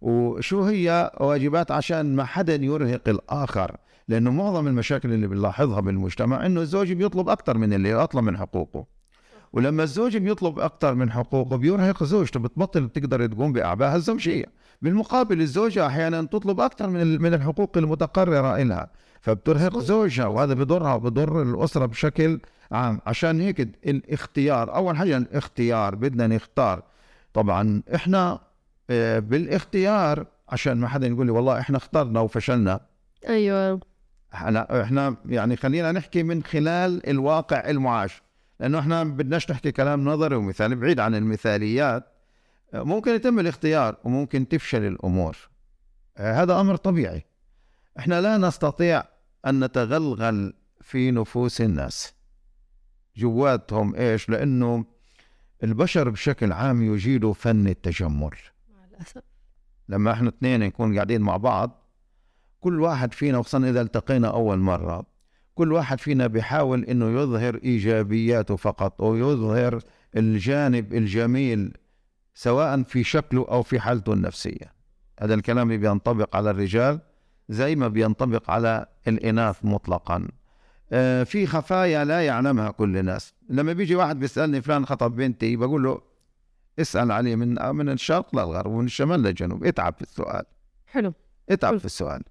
وشو 0.03 0.63
هي 0.63 1.11
واجبات 1.21 1.71
عشان 1.71 2.17
ما 2.17 2.25
حدا 2.25 2.55
يرهق 2.55 3.09
الآخر. 3.09 3.77
لأنه 4.09 4.31
معظم 4.31 4.67
المشاكل 4.67 5.13
اللي 5.13 5.27
بنلاحظها 5.27 5.81
بالمجتمع 5.81 6.47
إنه 6.47 6.61
الزوج 6.61 6.93
بيطلب 6.93 7.29
أكثر 7.29 7.59
من 7.59 7.73
اللي 7.73 7.95
أطلب 7.95 8.25
من 8.25 8.37
حقوقه. 8.37 8.87
ولما 9.53 9.83
الزوج 9.83 10.17
بيطلب 10.17 10.59
أكثر 10.59 10.95
من 10.95 11.11
حقوقه 11.11 11.57
بيرهق 11.57 12.05
زوجته 12.05 12.41
بتبطل 12.41 12.89
تقدر 12.89 13.27
تقوم 13.27 13.53
باعبائها 13.53 13.97
الزوجيه 13.97 14.45
بالمقابل 14.83 15.41
الزوجة 15.41 15.87
أحيانا 15.87 16.23
تطلب 16.23 16.61
أكثر 16.61 16.91
من 16.91 17.23
من 17.23 17.35
الحقوق 17.35 17.79
المتقررة 17.79 18.63
لها 18.63 18.91
فبترهق 19.21 19.79
زوجها 19.79 20.27
وهذا 20.27 20.55
بضرها 20.55 20.95
وبضر 20.95 21.43
الأسرة 21.43 21.87
بشكل 21.87 22.41
عام. 22.73 23.01
عشان 23.07 23.41
هيك 23.41 23.61
الاختيار 23.87 24.75
أول 24.75 24.97
حاجة 24.97 25.17
الاختيار 25.17 25.95
بدنا 25.95 26.27
نختار. 26.27 26.83
طبعا 27.33 27.83
إحنا 27.95 28.41
آه، 28.91 29.19
بالاختيار 29.19 30.27
عشان 30.49 30.77
ما 30.77 30.89
حدا 30.89 31.07
يقول 31.07 31.27
لي 31.27 31.33
والله 31.33 31.61
إحنا 31.61 31.77
اخترنا 31.77 32.21
وفشلنا. 32.21 32.81
أيوه. 33.29 33.81
إحنا 34.35 34.83
إحنا 34.83 35.17
يعني 35.27 35.57
خلينا 35.57 35.93
نحكي 35.93 36.23
من 36.23 36.43
خلال 36.43 37.09
الواقع 37.09 37.71
المعاش. 37.71 38.23
لأنه 38.61 38.79
إحنا 38.79 39.05
بدناش 39.05 39.51
نحكي 39.51 39.73
كلام 39.73 40.05
نظري 40.05 40.37
ومثالي 40.37 40.75
بعيد 40.75 41.01
عن 41.01 41.15
المثاليات. 41.15 42.13
ممكن 42.75 43.11
يتم 43.11 43.39
الاختيار 43.39 43.97
وممكن 44.05 44.49
تفشل 44.49 44.85
الأمور. 44.85 45.37
هذا 46.17 46.61
أمر 46.61 46.77
طبيعي. 46.77 47.25
إحنا 47.99 48.21
لا 48.21 48.37
نستطيع 48.37 49.05
أن 49.47 49.65
نتغلغل 49.65 50.55
في 50.81 51.11
نفوس 51.11 51.61
الناس. 51.61 52.15
جواتهم 53.17 53.95
إيش؟ 53.95 54.29
لأنه 54.29 54.85
البشر 55.65 56.11
بشكل 56.11 56.53
عام 56.53 56.95
يجيدوا 56.95 57.35
فن 57.35 57.67
التجمل. 57.67 58.31
مع 58.75 58.85
الأسف. 58.91 59.23
لما 59.89 60.13
إحنا 60.13 60.29
اثنين 60.29 60.61
نكون 60.61 60.95
قاعدين 60.95 61.21
مع 61.21 61.37
بعض 61.37 61.88
كل 62.61 62.81
واحد 62.81 63.15
فينا 63.15 63.43
خصوصا 63.43 63.59
إذا 63.59 63.81
التقينا 63.81 64.29
أول 64.29 64.59
مرة 64.59 65.07
كل 65.55 65.73
واحد 65.73 66.01
فينا 66.01 66.27
بيحاول 66.27 66.85
إنه 66.85 67.21
يظهر 67.21 67.55
إيجابياته 67.65 68.57
فقط 68.57 69.01
ويظهر 69.01 69.81
الجانب 70.17 70.95
الجميل 70.95 71.73
سواء 72.35 72.83
في 72.83 73.05
شكله 73.05 73.47
أو 73.51 73.63
في 73.63 73.81
حالته 73.81 74.13
النفسية. 74.13 74.73
هذا 75.21 75.35
الكلام 75.35 75.69
بينطبق 75.69 76.37
على 76.37 76.51
الرجال 76.51 77.01
زي 77.49 77.77
ما 77.77 77.89
بينطبق 77.89 78.51
على 78.51 78.87
الإناث 79.09 79.57
مطلقا. 79.65 80.29
آه، 80.93 81.25
في 81.25 81.47
خفايا 81.47 82.05
لا 82.05 82.27
يعلمها 82.27 82.71
كل 82.71 82.97
الناس. 82.97 83.35
لما 83.51 83.73
بيجي 83.73 83.95
واحد 83.95 84.19
بيسألني 84.19 84.63
فلان 84.63 84.87
خطب 84.87 85.17
بنتي 85.17 85.57
بقول 85.57 85.83
له 85.83 86.01
اسأل 86.79 87.13
عليه 87.13 87.37
من 87.37 87.77
من 87.77 87.89
الشرق 87.89 88.37
للغرب 88.37 88.71
ومن 88.71 88.87
الشمال 88.87 89.23
للجنوب 89.23 89.65
اتعب 89.65 89.95
في 89.95 90.03
السؤال. 90.03 90.45
حلو. 90.87 91.13
اتعب 91.51 91.71
حلو. 91.71 91.79
في 91.79 91.85
السؤال. 91.85 92.23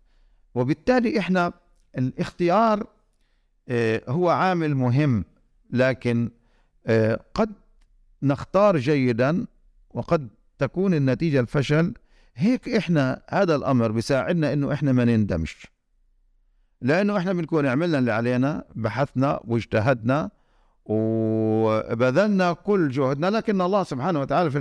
وبالتالي 0.56 1.20
إحنا 1.20 1.54
الاختيار 1.98 2.88
آه، 3.70 4.02
هو 4.08 4.30
عامل 4.30 4.76
مهم 4.76 5.26
لكن 5.70 6.30
آه، 6.88 7.20
قد 7.34 7.54
نختار 8.24 8.78
جيدا 8.78 9.46
وقد 9.94 10.30
تكون 10.58 10.94
النتيجة 10.94 11.40
الفشل. 11.40 11.94
هيك 12.36 12.70
إحنا 12.70 13.22
هذا 13.30 13.56
الأمر 13.56 13.92
بيساعدنا 13.92 14.54
إنه 14.54 14.74
إحنا 14.74 14.92
ما 14.92 15.06
نندمش 15.06 15.68
لأنه 16.82 17.18
إحنا 17.18 17.34
بنكون 17.34 17.66
عملنا 17.66 18.00
اللي 18.00 18.12
علينا 18.12 18.64
بحثنا 18.76 19.40
واجتهدنا 19.44 20.30
وبذلنا 20.88 22.54
كل 22.54 22.90
جهدنا 22.90 23.30
لكن 23.30 23.62
الله 23.62 23.84
سبحانه 23.84 24.22
وتعالى 24.22 24.52
في 24.52 24.58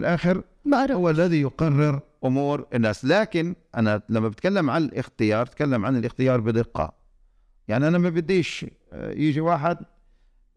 أعرف 0.75 0.91
هو 0.97 1.11
الذي 1.11 1.41
يقرر 1.41 2.01
أمور 2.25 2.67
الناس. 2.75 3.05
لكن 3.05 3.55
أنا 3.77 4.03
لما 4.09 4.29
بتكلم 4.29 4.71
عن 4.71 4.85
الاختيار 4.85 5.45
بتكلم 5.45 5.87
عن 5.87 5.97
الاختيار 5.97 6.41
بدقة. 6.41 6.93
يعني 7.69 7.89
أنا 7.89 7.99
ما 7.99 8.09
بديش 8.09 8.67
آه، 8.93 9.11
يجي 9.11 9.41
واحد 9.41 9.79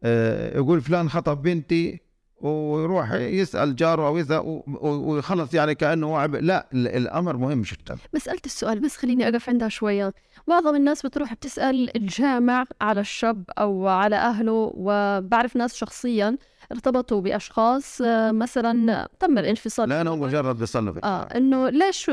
آه، 0.04 0.58
يقول 0.58 0.82
فلان 0.82 1.10
خطب 1.10 1.42
بنتي 1.42 2.00
ويروح 2.41 3.12
يسأل 3.13 3.75
جاره 3.75 4.07
أو 4.07 4.18
يسال 4.18 4.61
ويخلص 4.81 5.53
يعني 5.53 5.75
كأنه 5.75 6.07
هو 6.07 6.16
عب... 6.16 6.35
لا 6.35 6.68
ال- 6.74 6.87
الأمر 6.87 7.37
مهم 7.37 7.61
جدا. 7.61 7.98
مسألة 8.14 8.40
السؤال 8.46 8.79
بس 8.79 8.98
خليني 8.98 9.27
أقف 9.29 9.50
عندها 9.50 9.70
شوية. 9.70 10.14
معظم 10.48 10.75
الناس 10.75 11.05
بتروح 11.05 11.33
بتسأل 11.33 11.96
الجامع 11.98 12.66
على 12.81 13.01
الشاب 13.01 13.44
أو 13.59 13.87
على 13.87 14.16
أهله 14.16 14.72
وبعرف 14.75 15.55
ناس 15.55 15.75
شخصيا 15.75 16.37
ارتبطوا 16.72 17.22
بأشخاص 17.22 18.01
آه، 18.01 18.31
مثلا 18.31 19.07
تم 19.20 19.37
الانفصال. 19.37 19.90
لا 19.90 20.01
أنا 20.01 20.11
مجرد 20.11 20.64
في 20.92 21.00
آه 21.03 21.22
إنه 21.24 21.70
ليش 21.70 22.11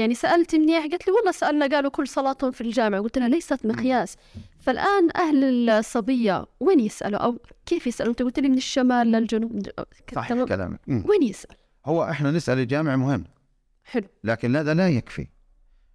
يعني 0.00 0.14
سألت 0.14 0.54
منيح 0.54 0.86
قالت 0.86 1.06
لي 1.06 1.12
والله 1.12 1.32
سألنا 1.32 1.66
قالوا 1.66 1.90
كل 1.90 2.08
صلاتهم 2.08 2.50
في 2.50 2.60
الجامع. 2.60 3.00
قلت 3.00 3.18
لها 3.18 3.28
ليست 3.28 3.66
مقياس. 3.66 4.16
فالآن 4.60 5.08
أهل 5.16 5.70
الصبية 5.70 6.46
وين 6.60 6.80
يسألوا؟ 6.80 7.18
أو 7.18 7.38
كيف 7.66 7.86
يسألوا؟ 7.86 8.10
أنت 8.10 8.22
قلت 8.22 8.38
لي 8.38 8.48
من 8.48 8.56
الشمال 8.56 9.06
للجنوب. 9.12 9.62
صحيح. 10.14 10.44
كلامك. 10.44 10.80
وين 10.88 11.22
يسأل؟ 11.22 11.56
هو 11.86 12.04
إحنا 12.04 12.30
نسأل 12.30 12.58
الجامع 12.58 12.96
مهم. 12.96 13.24
حلو. 13.84 14.06
لكن 14.24 14.56
هذا 14.56 14.74
لا 14.74 14.88
يكفي. 14.88 15.26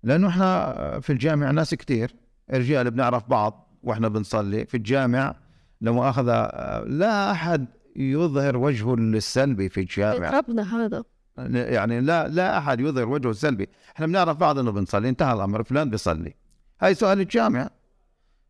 لأنه 0.03 0.27
إحنا 0.27 0.99
في 0.99 1.09
الجامع 1.09 1.51
ناس 1.51 1.75
كتير 1.75 2.15
رجال 2.51 2.91
بنعرف 2.91 3.29
بعض 3.29 3.79
وإحنا 3.83 4.07
بنصلي. 4.07 4.65
في 4.65 4.77
الجامع 4.77 5.35
لو 5.81 5.93
مؤاخذة 5.93 6.51
لا 6.87 7.31
أحد 7.31 7.65
يظهر 7.95 8.57
وجهه 8.57 8.93
السلبي 8.93 9.69
في 9.69 9.79
الجامع. 9.79 10.29
ربنا 10.29 10.85
هذا. 10.85 11.03
يعني 11.37 12.01
لا 12.01 12.27
لا 12.27 12.57
أحد 12.57 12.79
يظهر 12.79 13.09
وجهه 13.09 13.29
السلبي. 13.29 13.69
إحنا 13.95 14.05
بنعرف 14.05 14.37
بعض 14.37 14.59
إنه 14.59 14.71
بنصلي 14.71 15.09
انتهى 15.09 15.33
الأمر 15.33 15.63
فلان 15.63 15.89
بيصلي. 15.89 16.33
هاي 16.81 16.95
سؤال 16.95 17.19
الجامع 17.21 17.69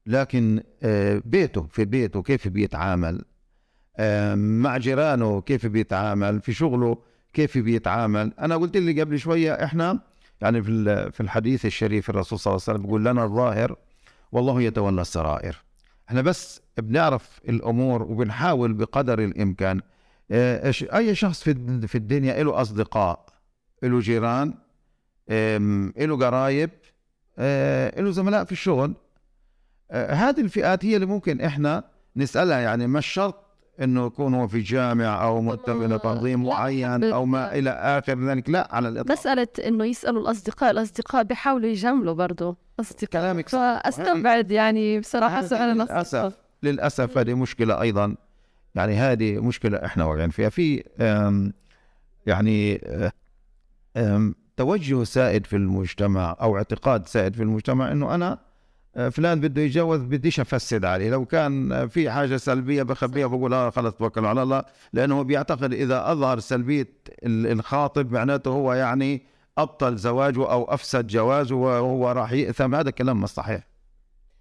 لكن 0.05 0.63
آه، 0.83 1.21
بيته 1.25 1.67
في 1.71 1.85
بيته 1.85 2.21
كيف 2.21 2.47
بيتعامل؟ 2.47 3.21
آه، 3.97 4.35
مع 4.35 4.77
جيرانه 4.77 5.41
كيف 5.41 5.65
بيتعامل؟ 5.65 6.41
في 6.41 6.53
شغله 6.53 6.97
كيف 7.33 7.57
بيتعامل؟ 7.57 8.33
أنا 8.39 8.55
قلت 8.57 8.77
لي 8.77 9.01
قبل 9.01 9.19
شوية 9.19 9.53
إحنا 9.53 9.99
يعني 10.41 10.63
في 10.63 11.11
في 11.11 11.21
الحديث 11.21 11.65
الشريف 11.65 12.09
الرسول 12.09 12.39
صلى 12.39 12.51
الله 12.51 12.63
عليه 12.67 12.73
وسلم 12.73 12.85
بيقول 12.85 13.05
لنا 13.05 13.23
الظاهر 13.23 13.75
والله 14.31 14.61
يتولى 14.61 15.01
السرائر. 15.01 15.63
إحنا 16.09 16.21
بس 16.21 16.61
بنعرف 16.77 17.39
الأمور 17.49 18.03
وبنحاول 18.03 18.73
بقدر 18.73 19.19
الإمكان 19.19 19.81
أي 20.31 21.15
شخص 21.15 21.43
في 21.43 21.53
في 21.87 21.95
الدنيا 21.95 22.43
له 22.43 22.61
أصدقاء 22.61 23.25
له 23.83 23.99
جيران 23.99 24.53
له 25.97 26.17
قرايب 26.17 26.69
آه، 27.37 28.01
له 28.01 28.11
زملاء 28.11 28.43
في 28.43 28.51
الشغل. 28.51 28.93
آه، 29.91 30.13
هذه 30.13 30.41
الفئات 30.41 30.85
هي 30.85 30.95
اللي 30.95 31.05
ممكن 31.05 31.41
إحنا 31.41 31.83
نسألها. 32.15 32.59
يعني 32.59 32.87
مش 32.87 33.05
شرط 33.05 33.45
إنه 33.81 34.05
يكون 34.05 34.33
هو 34.33 34.47
في 34.47 34.59
جامع 34.59 35.23
أو 35.23 35.41
منتمي 35.41 35.87
لتنظيم 35.87 36.43
لا، 36.43 36.49
معين 36.49 37.03
أو 37.03 37.25
ما 37.25 37.55
إلى 37.55 37.69
آخر 37.69 38.19
ذلك. 38.19 38.49
لا 38.49 38.67
على 38.71 38.89
الإطلاق. 38.89 39.17
مسألة 39.17 39.47
إنه 39.67 39.85
يسألوا 39.85 40.21
الأصدقاء 40.21 40.71
الأصدقاء 40.71 41.23
بيحاولوا 41.23 41.69
يجاملوا 41.69 42.13
برضو 42.13 42.57
أصدقاء. 42.79 43.09
كلامك 43.09 43.49
صح. 43.49 43.57
فأستبعد 43.57 44.51
يعني 44.51 44.99
بصراحة 44.99 45.39
هذه 45.39 45.45
سؤال 45.45 45.77
للأسف. 45.77 46.33
للأسف 46.63 47.17
هذه 47.17 47.33
مشكلة 47.33 47.81
أيضا. 47.81 48.15
يعني 48.75 48.95
هذه 48.95 49.39
مشكلة 49.39 49.77
إحنا 49.85 50.05
واقعين 50.05 50.29
فيها. 50.29 50.49
في 50.49 50.83
يعني 52.27 52.81
آم، 53.97 54.35
توجه 54.57 55.03
سائد 55.03 55.45
في 55.45 55.55
المجتمع 55.55 56.35
أو 56.41 56.57
اعتقاد 56.57 57.07
سائد 57.07 57.35
في 57.35 57.43
المجتمع 57.43 57.91
إنه 57.91 58.15
أنا 58.15 58.39
آه، 58.95 59.09
فلان 59.09 59.39
بده 59.41 59.61
يتجوز 59.61 59.99
بديش 60.01 60.39
أفسد 60.39 60.85
عليه. 60.85 61.09
لو 61.09 61.25
كان 61.25 61.87
في 61.87 62.09
حاجة 62.11 62.37
سلبية 62.37 62.83
بخبيها 62.83 63.27
بقول 63.27 63.53
آه 63.53 63.69
خلص 63.69 63.93
توكلوا 63.93 64.29
على 64.29 64.43
الله. 64.43 64.63
لأنه 64.93 65.21
بيعتقد 65.21 65.73
إذا 65.73 66.11
أظهر 66.11 66.39
سلبية 66.39 66.87
ال- 67.23 67.47
الخاطب 67.51 68.11
معناته 68.11 68.51
هو 68.51 68.73
يعني 68.73 69.21
أبطل 69.57 69.95
زواجه 69.97 70.51
أو 70.51 70.63
أفسد 70.63 71.07
جوازه 71.07 71.55
وهو 71.55 72.11
راح 72.11 72.31
يأثم. 72.31 72.75
هذا 72.75 72.89
كلام 72.91 73.21
مش 73.21 73.29
صحيح. 73.29 73.74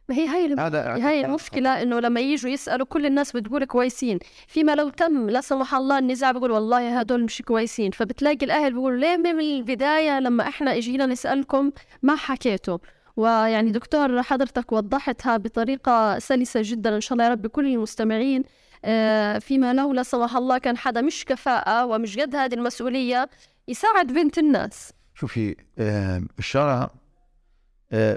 ما 0.08 0.14
هي 0.14 0.28
هاي 0.28 0.46
الم- 0.46 0.60
هاي 0.60 0.76
اعتقاد 0.76 1.24
المشكلة 1.24 1.82
إنه 1.82 2.00
لما 2.00 2.20
يجوا 2.20 2.50
يسألوا 2.50 2.86
كل 2.86 3.06
الناس 3.06 3.32
بتقول 3.32 3.64
كويسين. 3.64 4.18
فيما 4.48 4.74
لو 4.74 4.88
تم 4.88 5.30
لا 5.30 5.40
سمح 5.40 5.74
الله 5.74 5.98
النزاع 5.98 6.32
بقول 6.32 6.50
والله 6.50 6.98
هدول 7.00 7.24
مش 7.24 7.42
كويسين. 7.42 7.90
فبتلاقي 7.90 8.46
الأهل 8.46 8.72
بيقولوا 8.72 8.98
ليه 8.98 9.16
من 9.16 9.40
البداية 9.40 10.20
لما 10.20 10.48
إحنا 10.48 10.76
إجينا 10.76 11.06
نسألكم 11.06 11.70
ما 12.02 12.16
حكيتوا؟ 12.16 12.78
ويعني 13.16 13.70
دكتور 13.70 14.22
حضرتك 14.22 14.72
وضحتها 14.72 15.36
بطريقة 15.36 16.18
سلسة 16.18 16.60
جدا. 16.64 16.96
إن 16.96 17.00
شاء 17.00 17.12
الله 17.12 17.24
يا 17.24 17.30
رب 17.30 17.46
كل 17.46 17.66
المستمعين 17.66 18.42
آه، 18.84 19.38
فيما 19.38 19.72
لو 19.74 19.92
لا 19.92 20.02
سمح 20.02 20.36
الله 20.36 20.58
كان 20.58 20.76
حدا 20.76 21.00
مش 21.00 21.24
كفاءة 21.24 21.86
ومش 21.86 22.18
قد 22.18 22.36
هذه 22.36 22.54
المسؤولية 22.54 23.28
يساعد 23.68 24.06
بنت 24.06 24.38
الناس. 24.38 24.92
شوفي 25.14 25.56
آه، 25.78 26.22
الشرع 26.38 26.90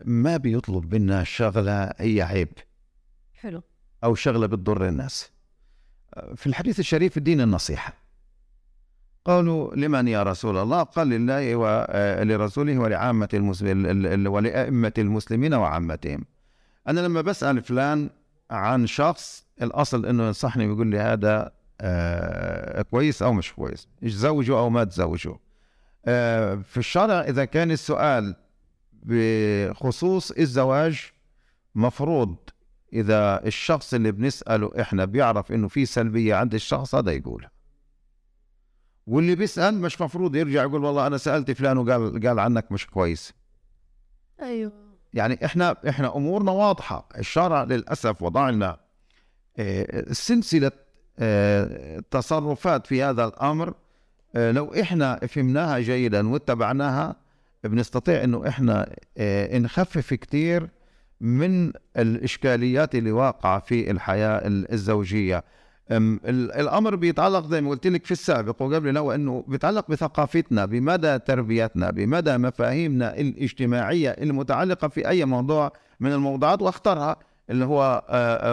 ما 0.05 0.37
بيطلب 0.37 0.95
منا 0.95 1.23
شغلة 1.23 1.93
هي 1.97 2.21
عيب؟ 2.21 2.49
حلو. 3.33 3.61
أو 4.03 4.15
شغلة 4.15 4.47
بتضر 4.47 4.87
الناس. 4.87 5.31
آه، 6.13 6.33
في 6.35 6.47
الحديث 6.47 6.79
الشريف 6.79 7.17
الدين 7.17 7.41
النصيحة. 7.41 7.93
قالوا 9.25 9.75
لمن 9.75 10.07
يا 10.07 10.23
رسول 10.23 10.57
الله؟ 10.57 10.83
قال 10.83 11.07
لله 11.07 11.55
ولرسوله 11.55 12.77
ولعامة 12.77 13.29
المسلمين 13.33 14.27
ولأئمة 14.27 14.93
المسلمين 14.97 15.53
وعامتهم. 15.53 16.25
أنا 16.87 16.99
لما 16.99 17.21
بسأل 17.21 17.61
فلان 17.61 18.09
عن 18.51 18.87
شخص 18.87 19.45
الأصل 19.61 20.05
أنه 20.05 20.25
ينصحني 20.25 20.67
ويقول 20.67 20.87
لي 20.87 20.99
هذا 20.99 21.51
آه 21.81 22.81
كويس 22.81 23.21
أو 23.21 23.33
مش 23.33 23.53
كويس 23.53 23.87
تزوجوا 24.01 24.59
أو 24.59 24.69
ما 24.69 24.83
تزوجوا 24.83 25.35
آه 26.05 26.55
في 26.55 26.77
الشرع 26.77 27.21
إذا 27.21 27.45
كان 27.45 27.71
السؤال 27.71 28.35
بخصوص 29.08 30.32
الزواج 30.32 31.12
مفروض. 31.76 32.36
إذا 32.93 33.46
الشخص 33.46 33.93
اللي 33.93 34.12
بنسأله 34.12 34.72
إحنا 34.82 35.06
بيعرف 35.06 35.52
إنه 35.52 35.67
في 35.67 35.86
سلبية 35.86 36.36
عند 36.36 36.54
الشخص 36.54 36.96
هذا 36.96 37.12
يقولها 37.12 37.52
واللي 39.08 39.36
بيسأل 39.36 39.82
مش 39.82 40.02
مفروض 40.02 40.36
يرجع 40.36 40.62
يقول 40.62 40.84
والله 40.84 41.08
أنا 41.08 41.17
سألت 41.17 41.52
فلان 41.52 41.78
وقال 41.78 42.28
قال 42.28 42.39
عنك 42.39 42.72
مش 42.72 42.88
كويس. 42.88 43.34
أيوه. 44.41 44.72
يعني 45.13 45.46
إحنا 45.46 45.76
إحنا 45.89 46.15
أمورنا 46.15 46.52
واضحة. 46.52 47.10
الشرع 47.17 47.63
للأسف 47.63 48.22
وضع 48.22 48.50
لنا 48.50 48.78
آه، 49.60 50.13
سلسلة 50.13 50.72
آه، 51.20 52.04
تصرفات 52.12 52.88
في 52.88 53.04
هذا 53.04 53.26
الأمر 53.26 53.74
آه، 54.36 54.52
لو 54.52 54.74
إحنا 54.74 55.15
فهمناها 55.28 55.80
جيدا 55.80 56.30
واتبعناها 56.30 57.15
بنستطيع 57.63 58.24
إنه 58.24 58.48
إحنا 58.48 58.96
نخفف 59.54 60.13
كثير 60.13 60.70
من 61.22 61.72
الإشكاليات 61.98 62.96
اللي 62.96 63.12
واقعة 63.12 63.60
في 63.60 63.91
الحياة 63.91 64.41
الزوجية. 64.46 65.43
الأمر 65.91 66.96
بيتعلق 66.96 67.48
زي 67.48 67.62
ما 67.62 67.70
قلت 67.70 67.88
لك 67.88 68.06
في 68.06 68.12
السابق 68.12 68.62
وقبل 68.62 68.98
هو 68.98 69.12
إنه 69.12 69.43
بيتعلق 69.48 69.91
بثقافتنا 69.91 70.65
بمدى 70.65 71.20
تربيتنا 71.20 71.91
بمدى 71.91 72.38
مفاهيمنا 72.38 73.17
الاجتماعية 73.17 74.10
المتعلقة 74.10 74.88
في 74.88 75.08
أي 75.08 75.26
موضوع 75.26 75.74
من 76.00 76.12
الموضوعات 76.12 76.62
واختارها 76.62 77.15
اللي 77.50 77.65
هو 77.65 78.04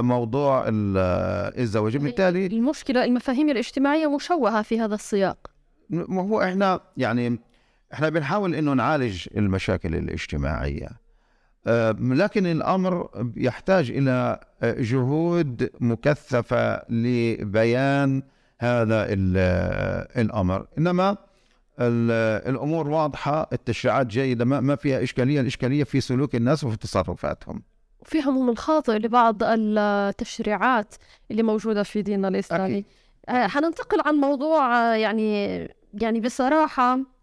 موضوع 0.02 0.64
الزواج. 0.68 1.96
بالتالي 1.96 2.46
المشكلة 2.46 3.04
المفاهيم 3.04 3.50
الاجتماعية 3.50 4.14
مشوهة 4.14 4.62
في 4.62 4.80
هذا 4.80 4.94
السياق. 4.94 5.50
هو 6.10 6.42
إحنا 6.42 6.80
يعني 6.96 7.38
إحنا 7.94 8.08
بنحاول 8.08 8.54
إنه 8.54 8.72
نعالج 8.72 9.28
المشاكل 9.36 9.94
الاجتماعية. 9.94 10.88
لكن 12.00 12.46
الأمر 12.46 13.08
يحتاج 13.36 13.90
إلى 13.90 14.40
جهود 14.62 15.70
مكثفة 15.80 16.82
لبيان 16.88 18.22
هذا 18.60 19.06
الأمر. 20.16 20.66
إنما 20.78 21.16
الأمور 21.80 22.88
واضحة 22.88 23.48
التشريعات 23.52 24.06
جيدة 24.06 24.44
ما 24.44 24.76
فيها 24.76 25.02
إشكالية. 25.02 25.40
الإشكالية 25.40 25.84
في 25.84 26.00
سلوك 26.00 26.34
الناس 26.34 26.64
وفي 26.64 26.76
تصرفاتهم. 26.76 27.62
في 28.04 28.22
هموم 28.22 28.50
الخاطئ 28.50 28.92
لبعض 28.92 29.36
التشريعات 29.42 30.94
اللي 31.30 31.42
موجودة 31.42 31.82
في 31.82 32.02
ديننا 32.02 32.28
الإسلامي. 32.28 32.64
أكيد. 32.64 32.84
آه، 33.28 33.46
حننتقل 33.46 34.00
عن 34.06 34.14
موضوع 34.14 34.76
آه، 34.76 34.94
يعني 34.94 35.58
يعني 35.94 36.20
بصراحة 36.20 37.13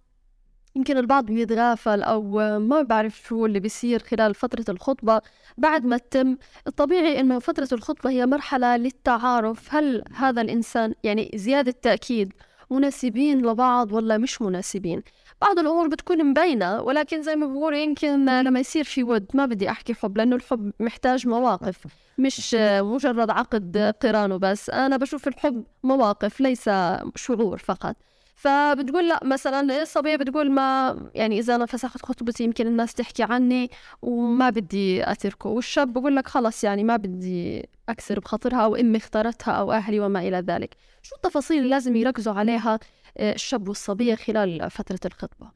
يمكن 0.76 0.98
البعض 0.98 1.26
بيتغافل 1.26 2.04
أو 2.04 2.22
ما 2.60 2.82
بعرف 2.82 3.22
شو 3.22 3.46
اللي 3.46 3.60
بيصير 3.60 4.04
خلال 4.04 4.36
فترة 4.36 4.66
الخطبة. 4.70 5.22
بعد 5.58 5.86
ما 5.86 5.98
تتم 5.98 6.38
الطبيعي 6.68 7.20
إنه 7.20 7.40
فترة 7.40 7.68
الخطبة 7.72 8.10
هي 8.10 8.26
مرحلة 8.26 8.78
للتعارف. 8.78 9.76
هل 9.76 10.04
هذا 10.16 10.42
الإنسان 10.42 10.94
يعني 11.04 11.32
زيادة 11.36 11.72
تأكيد 11.82 12.34
مناسبين 12.72 13.42
لبعض 13.46 13.92
ولا 13.92 14.18
مش 14.18 14.42
مناسبين؟ 14.42 15.04
بعض 15.42 15.60
الأمور 15.60 15.88
بتكون 15.88 16.26
مبينة 16.26 16.82
ولكن 16.82 17.22
زي 17.22 17.36
ما 17.36 17.48
بقول 17.48 17.74
يمكن 17.76 18.26
لما 18.26 18.60
يصير 18.60 18.84
في 18.84 19.04
ود 19.04 19.26
ما 19.34 19.46
بدي 19.46 19.70
أحكي 19.70 19.94
حب 19.94 20.18
لأنه 20.18 20.36
الحب 20.36 20.72
محتاج 20.80 21.28
مواقف 21.28 21.88
مش 22.18 22.54
مجرد 22.80 23.30
عقد 23.30 23.96
قران 24.02 24.32
وبس. 24.32 24.70
أنا 24.70 24.98
بشوف 24.98 25.28
الحب 25.28 25.64
مواقف 25.84 26.40
ليس 26.42 26.70
شعور 27.16 27.58
فقط. 27.58 27.96
فبتقول 28.42 29.10
لا 29.10 29.20
مثلا 29.24 29.82
الصبية 29.82 30.16
بتقول 30.16 30.52
ما 30.52 30.98
يعني 31.16 31.40
إذا 31.40 31.56
أنا 31.56 31.66
فسخت 31.66 32.06
خطبتي 32.06 32.44
يمكن 32.44 32.68
الناس 32.68 32.94
تحكي 32.94 33.24
عني 33.24 33.70
وما 34.02 34.50
بدي 34.50 35.12
أتركه. 35.12 35.50
والشاب 35.50 35.94
بقول 35.94 36.16
لك 36.16 36.28
خلص 36.28 36.64
يعني 36.64 36.84
ما 36.84 36.98
بدي 36.98 37.70
أكسر 37.90 38.20
بخاطرها 38.20 38.62
أو 38.62 38.76
أمي 38.76 38.98
اختارتها 38.98 39.52
أو 39.52 39.72
أهلي 39.72 40.00
وما 40.00 40.20
إلى 40.20 40.38
ذلك. 40.38 40.76
شو 41.02 41.16
التفاصيل 41.16 41.58
اللي 41.58 41.70
لازم 41.70 41.96
يركزوا 41.96 42.34
عليها 42.34 42.80
آه، 43.18 43.34
الشاب 43.34 43.68
والصبية 43.68 44.16
خلال 44.16 44.72
فترة 44.72 45.00
الخطبة؟ 45.06 45.52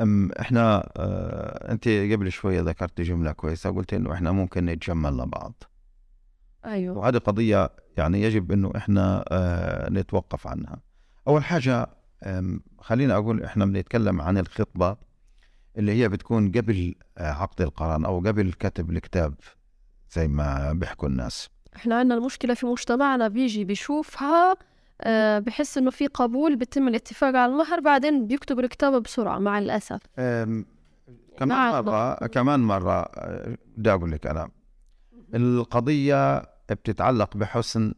أم 0.00 0.32
إحنا 0.32 0.92
آه 0.96 1.72
أنت 1.72 1.88
قبل 1.88 2.32
شوية 2.32 2.60
ذكرت 2.60 3.00
جملة 3.00 3.32
كويسة 3.32 3.70
قلت 3.70 3.94
إنه 3.94 4.12
إحنا 4.12 4.32
ممكن 4.32 4.66
نتجمل 4.66 5.16
لبعض. 5.16 5.62
أيوه. 6.64 6.98
وهذه 6.98 7.18
قضية 7.18 7.70
يعني 7.96 8.22
يجب 8.22 8.52
إنه 8.52 8.72
إحنا 8.76 9.24
آه 9.28 9.90
نتوقف 9.90 10.46
عنها. 10.46 10.80
أول 11.28 11.44
حاجة 11.44 11.88
خلينا 12.78 13.14
أقول 13.14 13.42
إحنا 13.42 13.64
بنتكلم 13.66 14.20
عن 14.20 14.38
الخطبة 14.38 14.96
اللي 15.78 15.92
هي 15.92 16.08
بتكون 16.08 16.52
قبل 16.52 16.94
آه، 17.18 17.32
عقد 17.32 17.60
القران 17.62 18.04
أو 18.04 18.18
قبل 18.18 18.52
كتب 18.52 18.90
الكتاب 18.90 19.34
زي 20.10 20.28
ما 20.28 20.72
بيحكوا 20.72 21.08
الناس. 21.08 21.48
إحنا 21.76 21.98
عندنا 21.98 22.14
المشكلة 22.18 22.54
في 22.54 22.66
مجتمعنا 22.66 23.28
بيجي 23.28 23.64
بيشوفها 23.64 24.56
آه، 25.00 25.38
بحس 25.38 25.78
إنه 25.78 25.90
في 25.90 26.06
قبول 26.06 26.56
بيتم 26.56 26.88
الاتفاق 26.88 27.36
على 27.36 27.52
المهر 27.52 27.80
بعدين 27.80 28.26
بيكتب 28.26 28.58
الكتاب 28.60 29.02
بسرعة 29.02 29.38
مع 29.38 29.58
الأسف. 29.58 30.00
كمان 31.36 31.84
مرة 31.84 32.14
كمان 32.26 32.60
مرة 32.60 32.92
آه، 33.02 33.56
بدي 33.76 33.90
أقول 33.92 34.10
لك 34.10 34.26
أنا. 34.26 34.48
القضية 35.34 36.38
بتتعلق 36.70 37.36
بحسن 37.36 37.94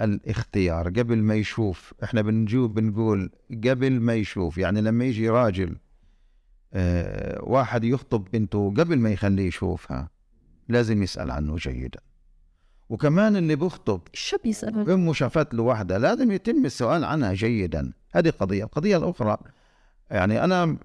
الاختيار 0.00 0.88
قبل 0.88 1.18
ما 1.18 1.34
يشوف. 1.34 1.94
إحنا 2.04 2.22
بنجوب 2.22 2.74
بنقول 2.74 3.30
قبل 3.64 4.00
ما 4.00 4.14
يشوف 4.14 4.58
يعني 4.58 4.80
لما 4.80 5.04
يجي 5.04 5.28
راجل 5.28 5.76
آه 6.72 7.44
واحد 7.44 7.84
يخطب 7.84 8.24
بنته 8.32 8.74
قبل 8.76 8.98
ما 8.98 9.10
يخليه 9.10 9.46
يشوفها 9.46 10.10
لازم 10.68 11.02
يسأل 11.02 11.30
عنه 11.30 11.56
جيدا. 11.56 12.00
وكمان 12.88 13.36
اللي 13.36 13.56
بيخطب 13.56 14.00
شو 14.12 14.36
بيسأل؟ 14.44 14.90
امه 14.90 15.12
شافت 15.12 15.54
له 15.54 15.62
واحدة 15.62 15.98
لازم 15.98 16.30
يتم 16.32 16.64
السؤال 16.66 17.04
عنها 17.04 17.34
جيدا. 17.34 17.92
هذه 18.12 18.30
قضية. 18.30 18.64
القضية 18.64 18.96
الأخرى 18.96 19.36
يعني 20.10 20.44
أنا 20.44 20.76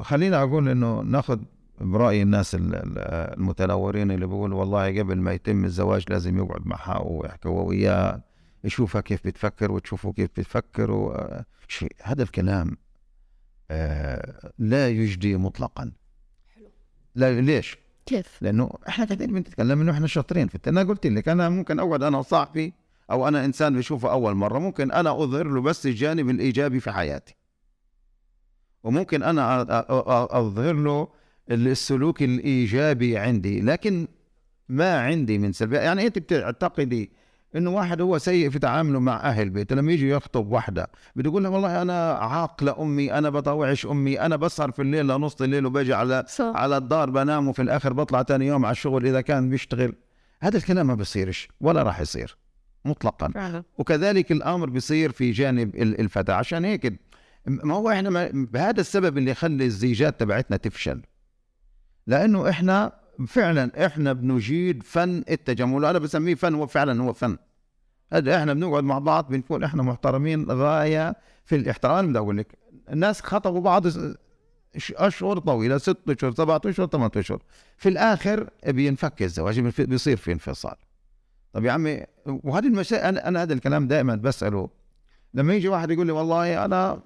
خلينا 0.00 0.42
أقول 0.42 0.68
إنه 0.68 1.00
نأخذ 1.00 1.38
برأي 1.80 2.22
الناس 2.22 2.56
المتنورين 2.60 4.10
اللي 4.10 4.26
بيقولوا 4.26 4.60
والله 4.60 4.98
قبل 4.98 5.16
ما 5.16 5.32
يتم 5.32 5.64
الزواج 5.64 6.04
لازم 6.08 6.38
يقعد 6.38 6.66
معها 6.66 6.98
ويحكي 6.98 7.48
وياه 7.48 8.22
يشوفها 8.64 9.00
كيف 9.00 9.26
بتفكر 9.26 9.72
وتشوفه 9.72 10.12
كيف 10.12 10.30
بتفكر 10.36 10.90
و... 10.90 11.26
هذا 12.02 12.22
الكلام 12.22 12.76
آه 13.70 14.52
لا 14.58 14.88
يجدي 14.88 15.36
مطلقا 15.36 15.92
حلو 16.54 16.70
لا 17.14 17.40
ليش؟ 17.40 17.78
كيف؟ 18.06 18.38
لأنه 18.42 18.70
إحنا 18.88 19.04
قاعدين 19.04 19.32
بنتكلم 19.32 19.80
إنه 19.80 19.92
إحنا 19.92 20.06
شاطرين 20.06 20.48
في 20.48 20.58
أنا 20.66 20.82
قلت 20.82 21.06
لك 21.06 21.28
أنا 21.28 21.48
ممكن 21.48 21.80
أقعد 21.80 22.02
أنا 22.02 22.18
وصاحبي 22.18 22.74
أو 23.10 23.28
أنا 23.28 23.44
إنسان 23.44 23.76
بشوفه 23.76 24.12
أول 24.12 24.34
مرة 24.34 24.58
ممكن 24.58 24.92
أنا 24.92 25.10
أظهر 25.22 25.46
له 25.46 25.60
بس 25.60 25.86
الجانب 25.86 26.30
الإيجابي 26.30 26.80
في 26.80 26.90
حياتي 26.90 27.34
وممكن 28.82 29.22
أنا 29.22 29.62
أظهر 30.38 30.74
له 30.74 31.08
السلوك 31.50 32.22
الإيجابي 32.22 33.18
عندي 33.18 33.60
لكن 33.60 34.08
ما 34.68 35.00
عندي 35.00 35.38
من 35.38 35.52
سلبيه 35.52 35.78
يعني 35.78 36.06
أنت 36.06 36.18
بتعتقدي 36.18 37.10
إنه 37.56 37.70
واحد 37.70 38.00
هو 38.00 38.18
سيء 38.18 38.50
في 38.50 38.58
تعامله 38.58 39.00
مع 39.00 39.16
أهل 39.16 39.50
بيته 39.50 39.76
لما 39.76 39.92
يجي 39.92 40.10
يخطب 40.10 40.52
واحدة 40.52 40.90
بتقول 41.16 41.44
له 41.44 41.50
والله 41.50 41.82
أنا 41.82 42.12
عاق 42.12 42.64
لامي 42.64 43.12
أنا 43.12 43.30
بطوعش 43.30 43.86
أمي 43.86 44.20
أنا 44.20 44.36
بسهر 44.36 44.70
في 44.70 44.82
الليل 44.82 45.06
لنص 45.06 45.42
الليل 45.42 45.66
وباجي 45.66 45.94
على 45.94 46.24
صح. 46.28 46.52
على 46.54 46.76
الدار 46.76 47.10
بنام 47.10 47.48
وفي 47.48 47.62
الآخر 47.62 47.92
بطلع 47.92 48.22
ثاني 48.22 48.46
يوم 48.46 48.64
على 48.64 48.72
الشغل 48.72 49.06
إذا 49.06 49.20
كان 49.20 49.50
بيشتغل. 49.50 49.94
هذا 50.40 50.56
الكلام 50.56 50.86
ما 50.86 50.94
بيصيرش 50.94 51.48
ولا 51.60 51.82
راح 51.82 52.00
يصير 52.00 52.36
مطلقا. 52.84 53.28
فعلا. 53.28 53.62
وكذلك 53.78 54.32
الأمر 54.32 54.70
بيصير 54.70 55.12
في 55.12 55.30
جانب 55.30 55.76
الفتاة. 55.76 56.34
عشان 56.34 56.64
هيك 56.64 57.00
ما 57.46 57.74
هو 57.74 57.90
إحنا 57.90 58.30
بهذا 58.32 58.80
السبب 58.80 59.18
اللي 59.18 59.30
يخلي 59.30 59.64
الزيجات 59.64 60.20
تبعتنا 60.20 60.56
تفشل. 60.56 61.02
لأنه 62.06 62.48
إحنا 62.48 62.92
فعلا 63.26 63.86
إحنا 63.86 64.12
بنجيد 64.12 64.82
فن 64.82 65.24
التجمل 65.30 65.84
أنا 65.84 65.98
بسميه 65.98 66.34
فن 66.34 66.54
وفعلا 66.54 67.02
هو 67.02 67.12
فن. 67.12 67.36
هذا 68.12 68.36
إحنا 68.36 68.54
بنقعد 68.54 68.84
مع 68.84 68.98
بعض 68.98 69.28
بنكون 69.28 69.64
إحنا 69.64 69.82
محترمين 69.82 70.50
غاية 70.50 71.16
في 71.44 71.56
الاحترام. 71.56 72.08
بدي 72.08 72.18
أقول 72.18 72.38
لك 72.38 72.58
الناس 72.92 73.20
خطبوا 73.20 73.60
بعض 73.60 73.86
أشهر 74.96 75.38
طويلة 75.38 75.78
ست 75.78 75.98
أشهر 76.08 76.34
سبعة 76.34 76.60
أشهر 76.66 76.86
ثمان 76.86 77.10
أشهر. 77.16 77.42
في 77.76 77.88
الآخر 77.88 78.50
بينفك 78.66 79.22
الزواج 79.22 79.60
بيصير 79.60 80.16
في 80.16 80.32
انفصال. 80.32 80.74
طب 81.52 81.64
يا 81.64 81.72
عمي 81.72 82.04
وهذه 82.26 82.66
المسائل 82.66 83.04
أنا 83.04 83.28
أنا 83.28 83.42
هذا 83.42 83.52
الكلام 83.52 83.88
دائما 83.88 84.14
بسأله. 84.14 84.70
لما 85.34 85.54
يجي 85.54 85.68
واحد 85.68 85.90
يقول 85.90 86.06
لي 86.06 86.12
والله 86.12 86.64
أنا 86.64 87.02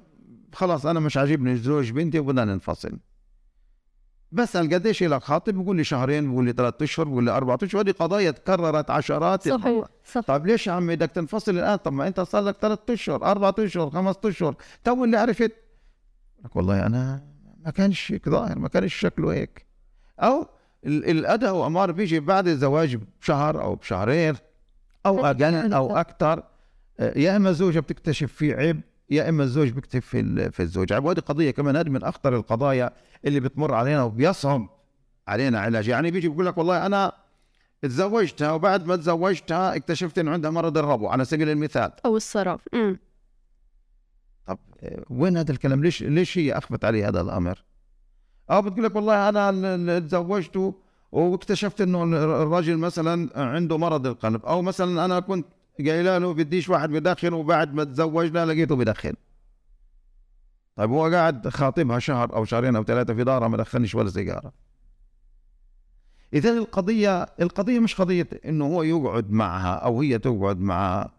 خلاص 0.53 0.87
أنا 0.87 1.01
مش 1.01 1.17
عاجبني 1.17 1.57
زوج 1.57 1.91
بنتي 1.91 2.19
وبدنا 2.19 2.45
ننفصل. 2.45 2.99
بسال 4.33 4.75
قديش 4.75 5.03
لك 5.03 5.23
خاطب 5.23 5.55
بيقول 5.55 5.77
لي 5.77 5.85
شهرين 5.85 6.29
بيقول 6.31 6.45
لي 6.45 6.53
ثلاث 6.53 6.83
أشهر 6.83 7.07
بيقول 7.09 7.25
لي 7.25 7.31
أربع 7.31 7.57
أشهر. 7.63 7.81
هذه 7.81 7.91
قضايا 7.91 8.31
تكررت 8.31 8.91
عشرات. 8.91 9.49
صحيح 9.49 9.85
صح 10.13 10.21
طيب 10.21 10.47
ليش 10.47 10.67
يا 10.67 10.73
عمي؟ 10.73 10.97
بدك 10.97 11.11
تنفصل 11.11 11.59
الآن 11.59 11.77
طب 11.77 11.93
ما 11.93 12.07
أنت 12.09 12.21
صار 12.21 12.43
لك 12.43 12.57
ثلاث 12.61 12.79
أشهر 12.91 13.25
أربع 13.25 13.53
أشهر 13.59 13.91
خمس 13.91 14.15
أشهر. 14.25 14.55
تو 14.85 15.05
اللي 15.05 15.17
عرفت 15.17 15.53
لك 16.45 16.57
والله 16.57 16.87
أنا 16.87 17.23
ما 17.65 17.71
كانش 17.71 18.13
هيك 18.13 18.29
ظاهر 18.29 18.59
ما 18.59 18.69
كانش 18.69 18.95
شكله 18.95 19.33
هيك. 19.33 19.67
أو 20.21 20.47
ال- 20.87 21.11
الاداء 21.11 21.55
وامار 21.55 21.93
بيجي 21.93 22.21
بعد 22.21 22.49
الزواج 22.49 22.99
بشهر 23.21 23.63
أو 23.63 23.75
بشهرين 23.75 24.35
أو 25.07 25.27
أقل 25.27 25.73
أو 25.73 25.97
أكثر. 25.97 26.43
يا 27.01 27.37
إما 27.37 27.51
الزوجة 27.51 27.81
بتكتشف 27.81 28.33
فيه 28.33 28.55
عيب 28.55 28.81
يا 29.11 29.29
إما 29.29 29.43
الزوج 29.43 29.71
بيكتشف 29.71 30.07
في 30.07 30.21
ال- 30.21 30.53
في 30.53 30.61
الزوج 30.63 30.93
عيب. 30.93 31.05
وهذه 31.05 31.19
قضية 31.21 31.51
كمان 31.51 31.77
هذه 31.77 31.89
من 31.89 32.03
أخطر 32.03 32.37
القضايا 32.37 32.91
اللي 33.25 33.41
بتمر 33.41 33.75
علينا 33.75 34.03
وبيصعب 34.03 34.69
علينا 35.29 35.61
علاج. 35.61 35.89
يعني 35.89 36.11
بيجي 36.11 36.29
بيقول 36.29 36.47
لك 36.47 36.59
والله 36.59 36.87
أنا 36.87 37.13
تزوجتها 37.83 38.53
وبعد 38.53 38.87
ما 38.87 38.97
تزوجتها 38.97 39.77
اكتشفت 39.77 40.19
إنه 40.19 40.31
عندها 40.31 40.51
مرض 40.51 40.79
الربو 40.79 41.09
على 41.09 41.25
سبيل 41.25 41.49
المثال. 41.49 41.93
أو 42.07 42.17
الصرف 42.17 42.61
أمم. 42.75 42.99
طب 44.47 44.59
وين 45.11 45.37
هذا 45.37 45.53
الكلام؟ 45.53 45.83
ليش 45.85 46.03
ليش 46.03 46.39
هي 46.39 46.53
أخفت 46.59 46.85
علي 46.85 47.05
هذا 47.05 47.21
الأمر؟ 47.21 47.65
أو 48.51 48.63
بتقول 48.63 48.85
لك 48.85 48.97
والله 48.97 49.29
أنا 49.29 49.99
تزوجته 49.99 50.75
واكتشفت 51.13 51.81
إنه 51.81 52.05
ال- 52.05 52.15
الرجل 52.15 52.77
مثلا 52.77 53.31
عنده 53.41 53.79
مرض 53.79 54.07
القلب 54.07 54.47
أو 54.47 54.63
مثلا 54.63 55.05
أنا 55.05 55.21
كنت 55.21 55.47
قايله 55.79 56.19
له 56.19 56.35
بديش 56.35 56.69
واحد 56.69 56.91
بدخن 56.91 57.33
وبعد 57.33 57.75
ما 57.75 57.85
تزوجنا 57.85 58.47
لقيته 58.47 58.77
بدخن. 58.77 59.13
طيب 60.77 60.91
هو 60.91 61.05
قاعد 61.07 61.49
خاطبها 61.49 61.99
شهر 61.99 62.37
أو 62.37 62.45
شهرين 62.45 62.77
أو 62.77 62.85
ثلاثة 62.85 63.15
في 63.15 63.25
دارها 63.25 63.49
ما 63.49 63.57
دخنش 63.57 63.95
ولا 63.95 64.11
سيجارة. 64.11 64.53
إذا 66.35 66.51
القضية 66.51 67.23
القضية 67.23 67.79
مش 67.79 67.95
قضية 67.95 68.29
إنه 68.45 68.67
هو 68.67 68.83
يقعد 68.83 69.31
معها 69.31 69.75
أو 69.75 70.01
هي 70.01 70.19
تقعد 70.19 70.61
معها 70.61 71.13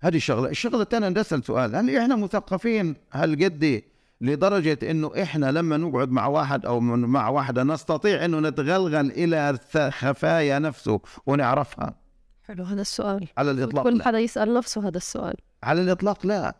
هذه 0.00 0.16
الشغلة 0.16 0.50
الشغلة 0.50 0.82
الثانية 0.82 1.08
نسال 1.08 1.44
سؤال 1.44 1.76
هل 1.76 1.96
إحنا 1.96 2.16
مثقفين 2.16 2.96
هل 3.10 3.44
قد 3.44 3.82
لدرجة 4.20 4.78
إنه 4.90 5.12
إحنا 5.22 5.52
لما 5.52 5.76
نقعد 5.76 6.10
مع 6.10 6.26
واحد 6.26 6.66
أو 6.66 6.80
مع 6.80 7.28
واحدة 7.28 7.62
نستطيع 7.62 8.24
إنه 8.24 8.40
نتغلغل 8.40 9.10
إلى 9.10 9.58
خفايا 9.74 10.58
نفسه 10.58 11.00
ونعرفها؟ 11.26 11.94
حلو 12.42 12.64
هذا 12.64 12.80
السؤال. 12.80 13.28
على 13.38 13.50
الإطلاق 13.50 13.84
كل. 13.84 14.02
حدا 14.02 14.18
يسأل 14.18 14.54
نفسه 14.54 14.88
هذا 14.88 14.96
السؤال. 14.96 15.34
على 15.62 15.82
الإطلاق 15.82 16.26
لا. 16.26 16.54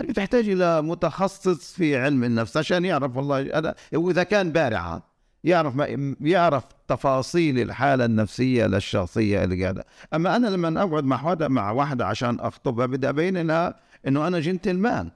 هل 0.00 0.06
بتحتاج 0.06 0.48
إلى 0.48 0.82
متخصص 0.82 1.72
في 1.72 1.96
علم 1.96 2.24
النفس؟ 2.24 2.56
عشان 2.56 2.84
يعرف 2.84 3.16
والله 3.16 3.40
أنا 3.40 3.74
وإذا 3.94 4.22
كان 4.22 4.52
بارعة 4.52 5.02
يعرف 5.44 5.76
ما 5.76 6.14
يعرف 6.20 6.64
تفاصيل 6.88 7.58
الحالة 7.58 8.04
النفسية 8.04 8.66
للشخصيه 8.66 9.44
اللي 9.44 9.62
قاعدة. 9.62 9.84
أما 10.14 10.36
أنا 10.36 10.46
لما 10.46 10.82
أقعد 10.82 11.04
مع 11.04 11.22
واحدة 11.24 11.48
مع 11.48 11.70
واحدة 11.70 12.06
عشان 12.06 12.40
أخطبها 12.40 12.86
بدي 12.86 13.08
ابين 13.08 13.46
لها 13.46 13.80
إنه 14.06 14.26
أنا 14.26 14.40
جنتلمان 14.40 15.10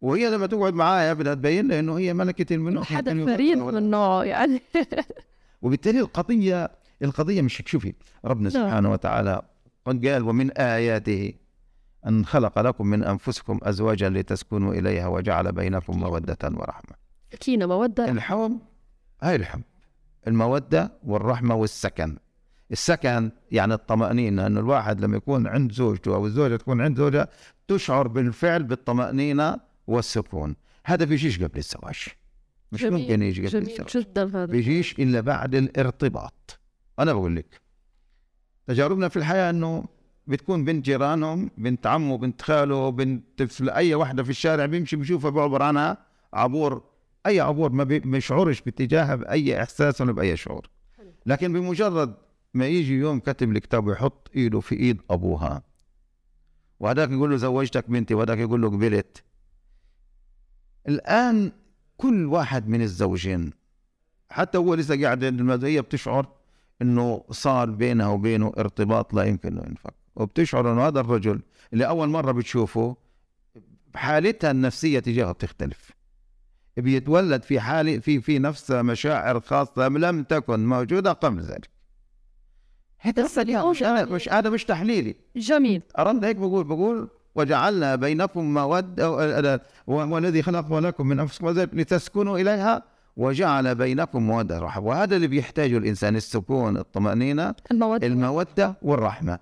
وهي 0.00 0.30
لما 0.30 0.46
تقعد 0.46 0.74
معايا 0.74 1.12
بدها 1.12 1.34
تبين 1.34 1.68
لها 1.68 1.80
إنه 1.80 1.98
هي 1.98 2.14
ملكة 2.14 2.54
الملوك. 2.54 2.84
حدا 2.84 3.14
ممكن 3.14 3.34
فريد 3.34 3.58
من 3.58 3.90
نوعه 3.90 4.24
يعني. 4.24 4.62
وبالتالي 5.62 6.00
القضية 6.00 6.70
القضية 7.02 7.42
مش 7.42 7.62
شوفي 7.66 7.94
ربنا 8.24 8.50
نعم. 8.50 8.66
سبحانه 8.66 8.92
وتعالى 8.92 9.42
قد 9.86 10.06
قال 10.06 10.22
ومن 10.22 10.50
آياته 10.50 11.32
أن 12.06 12.24
خلق 12.24 12.58
لكم 12.58 12.86
من 12.86 13.04
أنفسكم 13.04 13.60
أزواجا 13.62 14.08
لتسكنوا 14.08 14.74
إليها 14.74 15.06
وجعل 15.06 15.52
بينكم 15.52 16.00
مودة 16.00 16.38
ورحمة. 16.44 16.96
سكينه 17.32 17.66
مودة؟ 17.66 18.10
الحب 18.10 18.60
هاي 19.22 19.36
الحب 19.36 19.62
المودة 20.26 20.92
والرحمة 21.04 21.54
والسكن. 21.54 22.18
السكن 22.72 23.30
يعني 23.50 23.74
الطمأنينة 23.74 24.46
أن 24.46 24.58
الواحد 24.58 25.00
لما 25.00 25.16
يكون 25.16 25.46
عند 25.46 25.72
زوجته 25.72 26.14
أو 26.14 26.26
الزوجة 26.26 26.56
تكون 26.56 26.80
عند 26.80 26.96
زوجها 26.98 27.28
تشعر 27.68 28.08
بالفعل 28.08 28.62
بالطمأنينة 28.62 29.60
والسكون. 29.86 30.56
هذا 30.84 31.04
بيجيش 31.04 31.42
قبل 31.42 31.58
الزواج. 31.58 32.06
مش 32.72 32.82
جميل، 32.82 33.00
ممكن 33.02 33.22
يجي 33.22 33.40
قبل 33.40 33.50
جميل 33.50 33.70
الزواج. 33.70 34.06
جدا 34.06 34.24
هذا. 34.24 34.44
بيجيش 34.44 34.98
إلا 34.98 35.20
بعد 35.20 35.54
الارتباط. 35.54 36.60
أنا 36.98 37.12
بقول 37.12 37.36
لك 37.36 37.60
تجاربنا 38.66 39.08
في 39.08 39.16
الحياة 39.16 39.50
إنه 39.50 39.84
بتكون 40.26 40.64
بنت 40.64 40.84
جيرانهم 40.84 41.50
بنت 41.58 41.86
عمه 41.86 42.18
بنت 42.18 42.42
خاله 42.42 42.90
بنت 42.90 43.42
في 43.42 43.74
أي 43.74 43.94
واحدة 43.94 44.22
في 44.22 44.30
الشارع 44.30 44.66
بيمشي 44.66 44.96
بيشوفها 44.96 45.30
بيعبر 45.30 45.62
عنها. 45.62 45.96
عبور 46.32 46.82
أي 47.26 47.40
عبور 47.40 47.72
ما 47.72 47.84
بي- 47.84 47.98
بيشعرش 47.98 48.60
باتجاهها 48.60 49.14
بأي 49.14 49.62
إحساس 49.62 50.00
ولا 50.00 50.12
بأي 50.12 50.36
شعور. 50.36 50.66
لكن 51.26 51.52
بمجرد 51.52 52.14
ما 52.54 52.66
يجي 52.66 52.94
يوم 52.94 53.18
كتب 53.20 53.50
الكتاب 53.50 53.86
ويحط 53.86 54.30
إيده 54.36 54.60
في 54.60 54.74
إيد 54.74 55.00
أبوها. 55.10 55.62
وهذاك 56.80 57.10
يقول 57.10 57.30
له 57.30 57.36
زوجتك 57.36 57.90
بنتي 57.90 58.14
وهذاك 58.14 58.38
يقول 58.38 58.62
له 58.62 58.68
قبلت. 58.70 59.22
الآن 60.88 61.52
كل 61.96 62.26
واحد 62.26 62.68
من 62.68 62.82
الزوجين 62.82 63.50
حتى 64.30 64.58
هو 64.58 64.74
لسه 64.74 65.02
قاعد 65.02 65.64
هي 65.64 65.82
بتشعر 65.82 66.26
إنه 66.82 67.24
صار 67.30 67.70
بينها 67.70 68.08
وبينه 68.08 68.52
ارتباط 68.58 69.14
لا 69.14 69.22
يمكن 69.24 69.48
إنه 69.48 69.62
ينفك. 69.68 69.94
وبتشعر 70.16 70.72
إنه 70.72 70.86
هذا 70.86 71.00
الرجل 71.00 71.40
اللي 71.72 71.86
أول 71.86 72.08
مرة 72.08 72.32
بتشوفه 72.32 72.96
حالتها 73.94 74.50
النفسية 74.50 74.98
تجاهه 74.98 75.32
بتختلف. 75.32 75.90
بيتولد 76.76 77.42
في 77.42 77.60
حالة 77.60 77.98
في 77.98 78.20
في 78.20 78.38
نفسها 78.38 78.82
مشاعر 78.82 79.40
خاصة 79.40 79.88
لم 79.88 80.22
تكن 80.22 80.66
موجودة 80.66 81.12
قبل 81.12 81.40
ذلك. 81.40 81.70
هذا 82.98 83.70
مش 83.70 83.82
أنا 83.82 84.04
مش 84.04 84.28
هذا 84.28 84.50
مش 84.50 84.64
تحليلي، 84.64 85.16
جميل. 85.36 85.82
أرد 85.98 86.24
هيك 86.24 86.36
بقول 86.36 86.64
بقول 86.64 87.08
وجعلنا 87.34 87.96
بينكم 87.96 88.54
مودة 88.54 89.10
والذي 89.86 90.42
خلق 90.42 90.78
لكم 90.78 91.06
من 91.06 91.20
أنفسكم 91.20 91.48
لتسكنوا 91.48 92.38
إليها 92.38 92.82
وجعل 93.16 93.74
بينكم 93.74 94.22
مودة 94.22 94.60
ورحمة 94.60 94.84
وهذا 94.84 95.16
اللي 95.16 95.26
بيحتاجه 95.26 95.78
الإنسان 95.78 96.16
السكون 96.16 96.76
الطمأنينة 96.76 97.54
المودة. 97.70 98.06
المودة 98.06 98.76
والرحمة. 98.82 99.38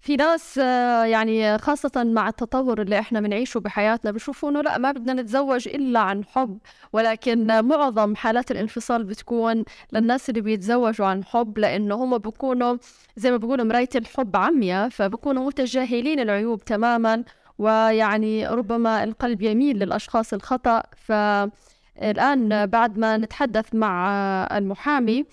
في 0.00 0.16
ناس 0.16 0.58
آه، 0.62 1.04
يعني 1.04 1.58
خاصة 1.58 2.04
مع 2.04 2.28
التطور 2.28 2.82
اللي 2.82 2.98
إحنا 2.98 3.20
بنعيشه 3.20 3.60
بحياتنا 3.60 4.10
بشوفوا 4.10 4.50
إنه 4.50 4.60
لا 4.60 4.78
ما 4.78 4.92
بدنا 4.92 5.22
نتزوج 5.22 5.68
إلا 5.68 6.00
عن 6.00 6.24
حب. 6.24 6.58
ولكن 6.92 7.64
معظم 7.64 8.16
حالات 8.16 8.50
الانفصال 8.50 9.04
بتكون 9.04 9.64
للناس 9.92 10.28
اللي 10.30 10.40
بيتزوجوا 10.40 11.06
عن 11.06 11.24
حب 11.24 11.58
لأنه 11.58 11.94
هم 11.94 12.18
بيكونوا 12.18 12.76
زي 13.16 13.30
ما 13.30 13.36
بيقولوا 13.36 13.64
مراية 13.64 13.88
الحب 13.94 14.36
عمياء 14.36 14.88
فبكونوا 14.88 15.46
متجاهلين 15.46 16.20
العيوب 16.20 16.64
تماما. 16.64 17.24
ويعني 17.58 18.48
ربما 18.48 19.04
القلب 19.04 19.42
يميل 19.42 19.78
للأشخاص 19.78 20.32
الخطأ. 20.32 20.82
فالآن 20.96 22.66
بعد 22.66 22.98
ما 22.98 23.16
نتحدث 23.16 23.74
مع 23.74 24.08
المحامي 24.56 25.24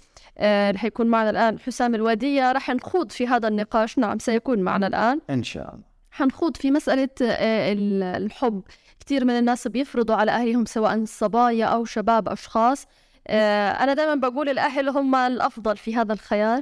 رح 0.42 0.84
يكون 0.86 1.08
معنا 1.08 1.30
الآن 1.30 1.60
حسام 1.60 1.96
الودية 1.96 2.52
رح 2.52 2.70
نخوض 2.70 3.12
في 3.12 3.28
هذا 3.28 3.48
النقاش. 3.48 3.98
نعم 3.98 4.20
سيكون 4.20 4.60
معنا 4.60 4.88
الآن. 4.88 5.20
إن 5.30 5.44
شاء 5.44 5.70
الله. 5.74 5.84
حنخوض 6.12 6.58
في 6.58 6.72
مسألة 6.72 7.10
آه، 7.22 7.74
ال- 7.74 8.04
الحب. 8.04 8.62
كثير 9.00 9.26
من 9.26 9.34
الناس 9.34 9.68
بيفرضوا 9.68 10.16
على 10.16 10.32
أهلهم 10.32 10.66
سواء 10.66 11.06
صبايا 11.06 11.66
أو 11.66 11.86
شباب 11.86 12.30
أشخاص. 12.30 12.86
آه، 13.28 13.70
أنا 13.72 13.94
دائما 13.94 14.16
بقول 14.16 14.50
الأهل 14.50 14.90
هم 14.90 15.16
الأفضل 15.16 15.78
في 15.78 15.96
هذا 15.96 16.14
الخيار. 16.14 16.62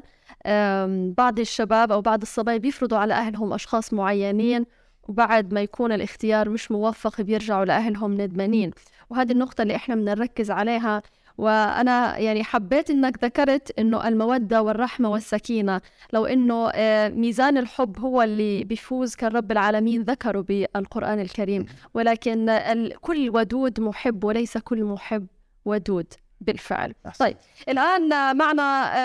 بعض 1.17 1.39
الشباب 1.39 1.91
أو 1.91 2.01
بعض 2.01 2.21
الصبايا 2.21 2.57
بيفرضوا 2.57 2.97
على 2.97 3.13
أهلهم 3.13 3.53
أشخاص 3.53 3.93
معينين 3.93 4.65
وبعد 5.07 5.53
ما 5.53 5.61
يكون 5.61 5.91
الاختيار 5.91 6.49
مش 6.49 6.71
موفق 6.71 7.21
بيرجعوا 7.21 7.65
لأهلهم 7.65 8.21
ندمانين. 8.21 8.71
وهذه 9.09 9.31
النقطة 9.31 9.61
اللي 9.61 9.75
إحنا 9.75 9.95
بدنا 9.95 10.13
نركز 10.15 10.51
عليها 10.51 11.01
وأنا 11.41 12.17
يعني 12.17 12.43
حبيت 12.43 12.89
إنك 12.89 13.23
ذكرت 13.23 13.79
إنه 13.79 14.07
المودة 14.07 14.61
والرحمة 14.61 15.09
والسكينة. 15.09 15.81
لو 16.13 16.25
إنه 16.25 16.69
آه، 16.73 17.09
ميزان 17.09 17.57
الحب 17.57 17.99
هو 17.99 18.21
اللي 18.21 18.63
بيفوز 18.63 19.15
كان 19.15 19.31
رب 19.31 19.51
العالمين 19.51 20.01
ذكره 20.01 20.41
بالقرآن 20.41 21.19
الكريم. 21.19 21.65
ولكن 21.93 22.59
كل 23.01 23.29
ودود 23.29 23.79
محب 23.79 24.23
وليس 24.23 24.57
كل 24.57 24.83
محب 24.83 25.27
ودود 25.65 26.13
بالفعل. 26.41 26.93
أحسن. 27.07 27.25
طيب 27.25 27.37
الآن 27.69 28.37
معنا 28.37 28.61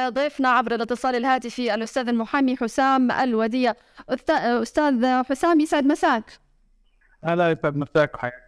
آه، 0.07 0.09
ضيفنا 0.09 0.49
عبر 0.49 0.75
الاتصال 0.75 1.15
الهاتفي 1.15 1.75
الأستاذ 1.75 2.09
المحامي 2.09 2.57
حسام 2.57 3.11
الودية 3.11 3.77
أست- 4.13 4.31
آه، 4.31 4.63
أستاذ 4.63 5.23
حسام 5.23 5.61
يسعد 5.61 5.85
مساك. 5.87 6.25
هلا 7.25 7.51
يسعد 7.51 7.77
مساك 7.77 8.15
وحياك 8.15 8.46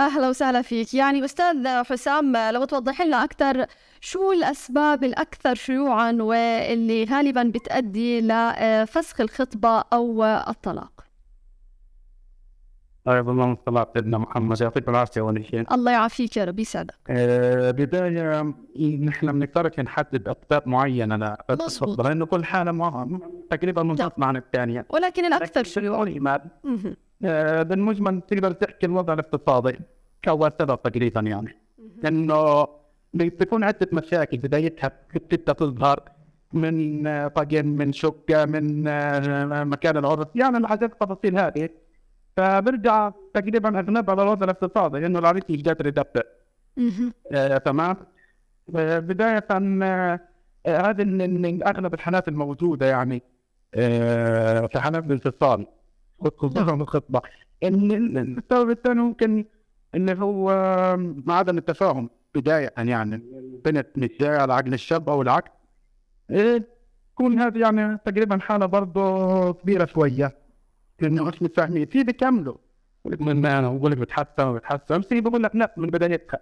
الله 0.00 0.16
أهلا 0.16 0.28
وسهلا 0.28 0.62
فيك. 0.62 0.94
يعني 0.94 1.24
أستاذ 1.24 1.68
حسام 1.68 2.36
لو 2.36 2.64
توضح 2.64 3.02
لنا 3.02 3.24
أكثر 3.24 3.66
شو 4.00 4.32
الأسباب 4.32 5.04
الأكثر 5.04 5.54
شيوعا 5.54 6.12
واللي 6.12 7.04
غالبا 7.04 7.42
بتؤدي 7.42 8.20
لفسخ 8.20 9.20
الخطبة 9.20 9.84
أو 9.92 10.24
الطلاق؟ 10.24 10.92
طيب 13.04 13.30
اللهم 13.30 13.56
صل 13.66 13.76
على 13.76 13.86
سيدنا 13.94 14.18
محمد. 14.18 14.60
يعطيك 14.60 14.88
العافية 14.88 15.20
اول 15.20 15.46
شيء 15.50 15.74
الله 15.74 15.92
يعافيك 15.92 16.36
يا 16.36 16.44
رب 16.44 16.58
يسعدك. 16.58 16.98
آه، 17.10 17.70
بداية 17.70 18.54
نحن 18.80 19.32
بنقدرش 19.32 19.80
نحدد 19.80 20.28
اسباب 20.28 20.68
معينة. 20.68 21.36
مظبوط. 21.50 22.00
لأنه 22.00 22.26
كل 22.26 22.44
حالة 22.44 23.08
تقريبا 23.50 23.82
منفصله 23.82 24.26
عن 24.26 24.36
الثانية. 24.36 24.86
ولكن 24.90 25.24
الأكثر 25.24 25.64
شيوعا. 25.64 26.20
آه، 26.26 26.96
بالمجمل 27.20 28.20
تقدر 28.20 28.52
تحكي 28.52 28.86
الوضع 28.86 29.12
الاقتصادي 29.12 29.78
كأول 30.22 30.52
سبب 30.58 30.82
تقريبا 30.82 31.20
يعني. 31.20 31.56
انه 32.04 32.68
بتكون 33.14 33.64
عدة 33.64 33.88
مشاكل 33.92 34.38
بدايتها 34.38 34.92
بتبدأ 35.14 35.52
تظهر 35.52 36.00
من 36.52 37.06
آه، 37.06 37.28
طقم 37.28 37.66
من 37.66 37.92
شقة 37.92 38.44
من 38.44 38.88
آه، 38.88 39.64
مكان 39.64 39.96
العرس 39.96 40.26
يعني 40.34 40.56
الحاجات 40.58 40.92
التفاصيل 40.92 41.38
هذه. 41.38 41.68
فبرجع 42.36 43.10
تقريبا 43.34 43.78
اغلبها 43.78 44.14
على 44.14 44.22
الوضع 44.22 44.44
الاقتصادي 44.44 44.98
لأنه 44.98 45.18
العريس 45.18 45.42
مش 45.50 45.62
قادر 45.62 45.86
يدبر. 45.86 46.22
آه، 47.32 47.58
تمام؟ 47.58 47.96
آه، 48.76 48.98
آه، 49.82 50.20
آه، 50.66 50.90
هذه 50.90 51.04
من 51.04 51.66
أغلب 51.66 51.94
الحالات 51.94 52.28
الموجودة 52.28 52.86
يعني. 52.86 53.22
آه، 53.74 54.66
في 54.66 54.80
حالات 54.80 55.04
الانفصال. 55.04 55.66
خصوصا 56.36 56.74
الخطبة 56.74 57.20
إن 57.62 57.92
ال- 57.92 58.18
السبب 58.18 58.70
الثاني 58.70 59.00
ممكن 59.00 59.44
اللي 59.94 60.12
هو 60.14 60.50
عدم 61.28 61.58
التفاهم 61.58 62.10
بداية 62.34 62.72
يعني 62.78 63.14
البنت 63.14 63.86
مش 63.96 64.08
جاية 64.20 64.38
على 64.38 64.52
عقل 64.54 64.74
الشاب 64.74 65.08
أو 65.10 65.22
العكس 65.22 65.50
إيه، 66.30 66.68
تكون 67.14 67.38
هذه 67.38 67.58
يعني 67.58 67.98
تقريبا 68.04 68.38
حالة 68.38 68.66
برضه 68.66 69.52
كبيرة 69.52 69.84
شوية. 69.84 70.38
إنه 71.02 71.24
مش 71.24 71.42
متفاهمين 71.42 71.86
في 71.86 72.04
بيكملوا. 72.04 72.56
من 73.04 73.46
أنا 73.46 73.70
بقول 73.70 73.92
لك 73.92 73.98
بتحسن 73.98 74.46
وبتحسن. 74.46 75.00
في 75.00 75.20
بقول 75.20 75.42
لك 75.42 75.56
لا 75.56 75.74
من 75.76 75.88
بدايتها. 75.90 76.38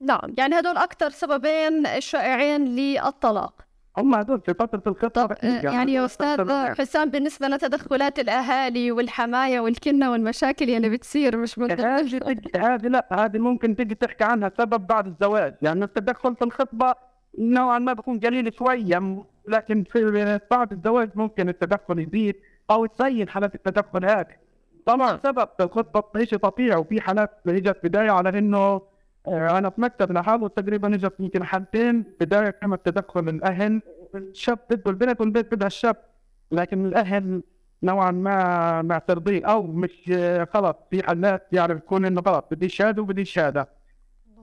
نعم 0.00 0.34
يعني 0.38 0.58
هدول 0.58 0.76
أكثر 0.76 1.10
سببين 1.10 2.00
شائعين 2.00 2.64
للطلاق. 2.64 3.63
هم 3.98 4.14
هذول 4.14 4.40
في 4.40 4.54
فترة 4.54 5.08
طب 5.08 5.32
آه، 5.32 5.36
يعني 5.64 5.92
يا 5.92 6.04
أستاذ 6.04 6.36
حسام 6.78 7.10
بالنسبة 7.10 7.48
لتدخلات 7.48 8.18
الأهالي 8.18 8.92
والحماية 8.92 9.60
والكنة 9.60 10.10
والمشاكل 10.12 10.70
اللي 10.70 10.88
بتصير 10.88 11.36
مش 11.36 11.58
هذه 11.58 11.62
منتبه 11.62 12.00
تجي- 12.32 12.58
هذه 12.58 12.86
لا 12.86 13.06
هذه 13.12 13.38
ممكن 13.38 13.76
تجي 13.76 13.94
تحكي 13.94 14.24
عنها 14.24 14.50
سبب 14.58 14.86
بعد 14.86 15.06
الزواج. 15.06 15.54
يعني 15.62 15.84
التدخل 15.84 16.36
في 16.36 16.44
الخطبة 16.44 16.94
نوعا 17.38 17.78
ما 17.78 17.92
بيكون 17.92 18.20
قليل 18.20 18.54
شوية 18.58 19.24
لكن 19.48 19.84
في 19.92 20.40
بعد 20.50 20.72
الزواج 20.72 21.10
ممكن 21.14 21.48
التدخل 21.48 21.98
يزيد 21.98 22.36
أو 22.70 22.86
تبين 22.86 23.28
حالات 23.28 23.54
التدخل 23.54 24.04
هذه. 24.04 24.44
طبعا 24.86 25.18
سبب 25.24 25.48
في 25.58 25.62
الخطبة 25.64 26.24
شيء 26.24 26.38
طبيعي 26.38 26.76
وفي 26.76 27.00
حالات 27.00 27.30
إجت 27.46 27.76
بداية 27.84 28.10
على 28.10 28.28
إنه 28.38 28.58
آه، 28.58 28.82
أنا 29.28 29.70
في 29.70 29.80
مكتب 29.80 30.12
لحاله 30.12 30.48
تقريبا 30.48 30.94
اجت 30.94 31.12
يمكن 31.20 31.44
حالتين 31.44 32.04
بداية 32.20 32.50
كما 32.50 32.76
تدخل 32.76 33.28
الأهل. 33.28 33.80
الشاب 34.14 34.58
بده 34.70 34.90
البنت 34.90 35.20
والبنت 35.20 35.54
بدها 35.54 35.66
الشاب 35.66 35.96
لكن 36.52 36.86
الأهل 36.86 37.42
نوعا 37.82 38.10
ما 38.10 38.82
معترضين 38.82 39.44
أو 39.44 39.62
مش 39.62 40.10
آه، 40.12 40.48
خلاص 40.54 40.74
في 40.90 41.02
حالات 41.02 41.46
يعني 41.52 41.74
بتكون 41.74 42.04
إنه 42.04 42.22
خلاص 42.22 42.42
بدي 42.50 42.68
شهادة 42.68 43.02
وبدي 43.02 43.24
شهادة. 43.24 43.68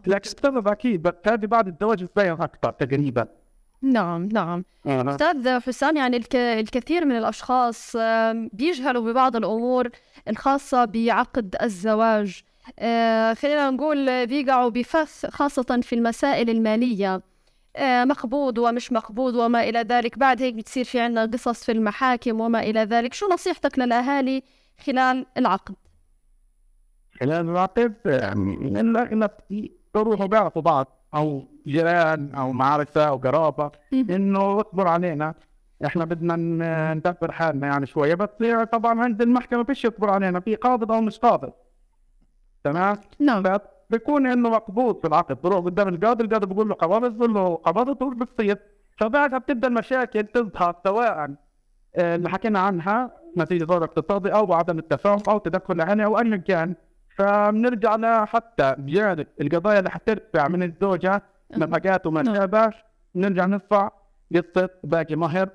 لكن 0.08 0.30
السبب 0.30 0.68
أكيد 0.68 1.02
بس 1.02 1.14
هذه 1.28 1.46
بعد 1.46 1.68
الزواج 1.68 2.04
بتبين 2.04 2.32
أكثر 2.32 2.72
تقريبا 2.72 3.28
نعم 3.82 4.26
نعم. 4.34 4.64
آه. 4.88 5.10
أستاذ 5.10 5.60
حسام 5.60 5.98
يعني 5.98 6.18
الك... 6.18 6.36
الكثير 6.36 7.06
من 7.06 7.18
الأشخاص 7.18 7.96
آم، 8.00 8.50
بيجهلوا 8.54 9.12
ببعض 9.12 9.36
الأمور 9.36 9.90
الخاصة 10.28 10.86
بعقد 10.86 11.56
الزواج. 11.62 12.42
آه، 12.44 12.51
خلينا 13.34 13.70
نقول 13.70 14.10
آه، 14.10 14.24
بيقعوا 14.24 14.70
بفخ 14.70 15.26
خاصة 15.30 15.80
في 15.84 15.96
المسائل 15.96 16.50
المالية. 16.50 17.22
آه، 17.76 18.06
مقبوض 18.06 18.58
ومش 18.58 18.92
مقبوض 18.92 19.36
وما 19.36 19.64
إلى 19.64 19.80
ذلك. 19.80 20.18
بعد 20.18 20.42
هيك 20.42 20.56
بتصير 20.56 20.84
في 20.84 21.00
عنا 21.00 21.26
قصص 21.26 21.64
في 21.64 21.72
المحاكم 21.72 22.42
وما 22.42 22.60
إلى 22.60 22.80
ذلك. 22.84 23.14
شو 23.14 23.28
نصيحتك 23.34 23.80
للأهالي 23.80 24.44
خلال 24.86 25.26
العقد؟ 25.38 25.76
خلال 27.20 27.50
العقد 27.50 27.94
يعني 28.06 28.82
الاغلب 28.82 29.32
بيروحوا 29.94 30.26
بيعرفوا 30.26 30.62
بعض 30.62 30.88
أو 31.14 31.48
جيران 31.68 32.36
أو 32.36 32.52
معرفه 32.52 33.04
أو 33.04 33.18
قرابة 33.18 33.72
إنه 33.94 34.62
اصبر 34.62 34.88
علينا. 34.88 35.34
إحنا 35.86 36.06
بدنا 36.06 36.36
ندبر 36.94 37.32
حالنا 37.32 37.68
يعني 37.68 37.86
شوية. 37.86 38.16
بس 38.16 38.30
طبعا 38.72 39.02
عند 39.02 39.22
المحكمة 39.22 39.64
فيش 39.64 39.86
يصبر 39.86 40.10
علينا. 40.10 40.40
في 40.40 40.56
قابض 40.56 40.92
أو 40.92 41.02
مش 41.02 41.18
قابض 41.18 41.54
تمام 42.64 42.98
نعم. 43.20 43.44
بيكون 43.90 44.28
إنه 44.28 44.50
مقبوض 44.50 45.02
في 45.02 45.08
العقد. 45.08 45.42
بروح 45.42 45.66
قدام 45.66 45.88
القاضي 45.88 46.24
القاضي 46.24 46.46
بيقول 46.46 46.70
له 46.70 46.76
قبضت 46.76 47.12
بيقول 47.12 47.34
له 47.34 47.56
قبضت 47.56 48.02
وش 48.02 48.14
بتصير 48.16 48.58
فبعدها 48.98 49.40
بتبدأ 49.40 49.68
المشاكل 49.68 50.24
تظهر 50.24 50.76
سواء 50.84 51.36
آه، 51.96 52.16
اللي 52.16 52.30
حكينا 52.30 52.60
عنها 52.60 53.12
نتيجة 53.38 53.64
ضرر 53.66 53.84
اقتصادي 53.84 54.34
أو 54.34 54.54
عدم 54.54 54.80
التفاهم 54.80 55.22
أو 55.30 55.38
تدخل 55.38 55.82
أهلي 55.82 56.06
أو 56.06 56.20
ايا 56.20 56.38
كان. 56.38 56.76
فبنرجع 57.18 57.96
لحتى 57.96 58.76
بجانب 58.78 59.28
القضايا 59.42 59.80
اللي 59.80 59.90
حترفع 59.90 60.48
من 60.48 60.64
الزوجة 60.64 61.22
نفقات 61.58 62.08
وما 62.08 62.22
نعم. 62.22 62.36
شابه. 62.36 62.72
نرجع 63.16 63.46
ندفع 63.46 63.92
قصة 64.36 64.70
باقي 64.84 65.16
مهر 65.16 65.50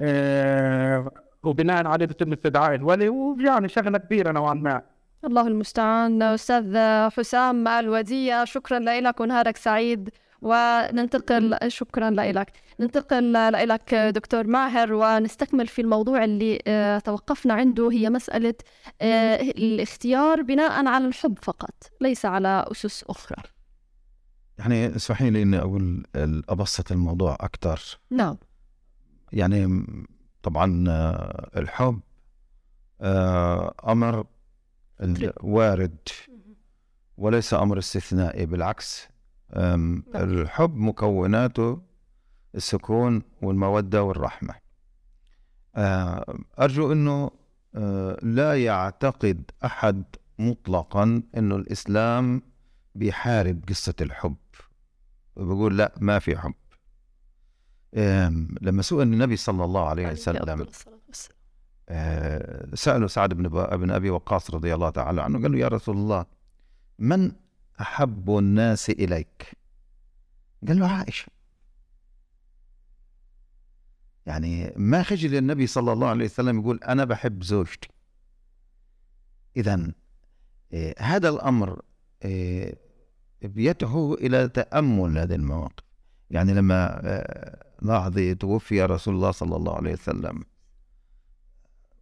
آه، 0.00 1.10
وبناء 1.42 1.86
عليه 1.86 2.06
بيتم 2.06 2.32
استدعاء 2.32 2.74
الولي 2.74 3.08
ويعني 3.08 3.68
شغلة 3.68 3.98
كبيرة 3.98 4.32
نوعا 4.32 4.54
ما. 4.54 4.82
الله 5.24 5.46
المستعان. 5.46 6.22
أستاذ 6.22 6.76
حسام 7.10 7.68
الودية 7.68 8.44
شكرا 8.44 8.78
لك. 8.78 9.20
ونهارك 9.20 9.56
سعيد. 9.56 10.10
وننتقل 10.42 11.58
شكرا 11.68 12.10
لك. 12.10 12.52
ننتقل 12.80 13.32
لك 13.68 13.94
دكتور 13.94 14.46
ماهر. 14.46 14.92
ونستكمل 14.92 15.66
في 15.66 15.82
الموضوع 15.82 16.24
اللي 16.24 16.62
آه، 16.66 16.98
توقفنا 16.98 17.54
عنده. 17.54 17.90
هي 17.92 18.10
مسألة 18.10 18.54
آه، 19.00 19.36
الاختيار 19.40 20.42
بناء 20.42 20.86
على 20.86 21.06
الحب 21.06 21.38
فقط 21.42 21.74
ليس 22.00 22.24
على 22.26 22.64
أسس 22.72 23.04
أخرى. 23.04 23.42
يعني 24.58 24.96
اسمحي 24.96 25.30
لي 25.30 25.42
إني 25.42 25.58
أقول 25.58 26.06
أبسط 26.48 26.92
الموضوع 26.92 27.36
أكثر 27.40 27.98
نعم. 28.10 28.36
يعني 29.32 29.86
طبعا 30.42 30.84
آه، 30.88 31.50
الحب 31.56 32.00
أمر 33.88 34.24
ال- 35.00 35.32
وارد. 35.40 35.98
وليس 37.16 37.54
أمر 37.54 37.78
استثنائي 37.78 38.46
بالعكس. 38.46 39.08
نعم. 39.56 40.02
الحب 40.14 40.76
مكوناته 40.76 41.82
السكون 42.54 43.22
والمودة 43.42 44.02
والرحمة. 44.02 44.54
آه، 45.76 46.38
أرجو 46.60 46.92
أنه 46.92 47.30
آه، 47.74 48.18
لا 48.22 48.64
يعتقد 48.64 49.50
أحد 49.64 50.04
مطلقا 50.38 51.22
أنه 51.36 51.56
الإسلام 51.56 52.42
بيحارب 52.94 53.64
قصة 53.68 53.94
الحب. 54.00 54.36
بيقول 55.36 55.78
لا 55.78 55.94
ما 56.00 56.18
في 56.18 56.38
حب. 56.38 56.54
لما 58.60 58.82
سئل 58.82 59.02
النبي 59.02 59.36
صلى 59.36 59.64
الله 59.64 59.88
عليه 59.88 60.12
وسلم 60.12 60.36
أفضل 60.36 60.68
الصلاة 60.68 60.98
والسلام. 61.08 61.38
آه، 61.38 61.38
سأله 62.74 63.06
سعد 63.06 63.34
بن 63.34 63.48
ب- 63.48 63.74
بن 63.80 63.90
أبي 63.90 64.10
وقاص 64.10 64.50
رضي 64.50 64.74
الله 64.74 64.90
تعالى 64.90 65.22
عنه 65.22 65.42
قال 65.42 65.52
له 65.52 65.58
يا 65.58 65.68
رسول 65.68 65.96
الله 65.96 66.26
من 66.98 67.32
أحب 67.80 68.38
الناس 68.38 68.90
إليك؟ 68.90 69.56
قال 70.68 70.78
له 70.78 70.86
عائشة. 70.88 71.26
يعني 74.26 74.72
ما 74.76 75.02
خجل 75.02 75.36
النبي 75.36 75.66
صلى 75.66 75.92
الله 75.92 76.08
عليه 76.08 76.24
وسلم 76.24 76.60
يقول 76.60 76.80
أنا 76.82 77.04
بحب 77.04 77.42
زوجتي. 77.42 77.88
إذا 79.56 79.92
هذا 80.98 81.28
الأمر 81.28 81.82
آه، 82.22 82.76
بيدعو 83.42 84.14
إلى 84.14 84.48
تأمل 84.48 85.18
هذه 85.18 85.34
المواقف. 85.34 85.84
يعني 86.30 86.54
لما 86.54 87.00
آه، 87.08 87.64
لاحظي 87.82 88.34
توفي 88.34 88.82
رسول 88.82 89.14
الله 89.14 89.30
صلى 89.30 89.56
الله 89.56 89.76
عليه 89.76 89.92
وسلم 89.92 90.44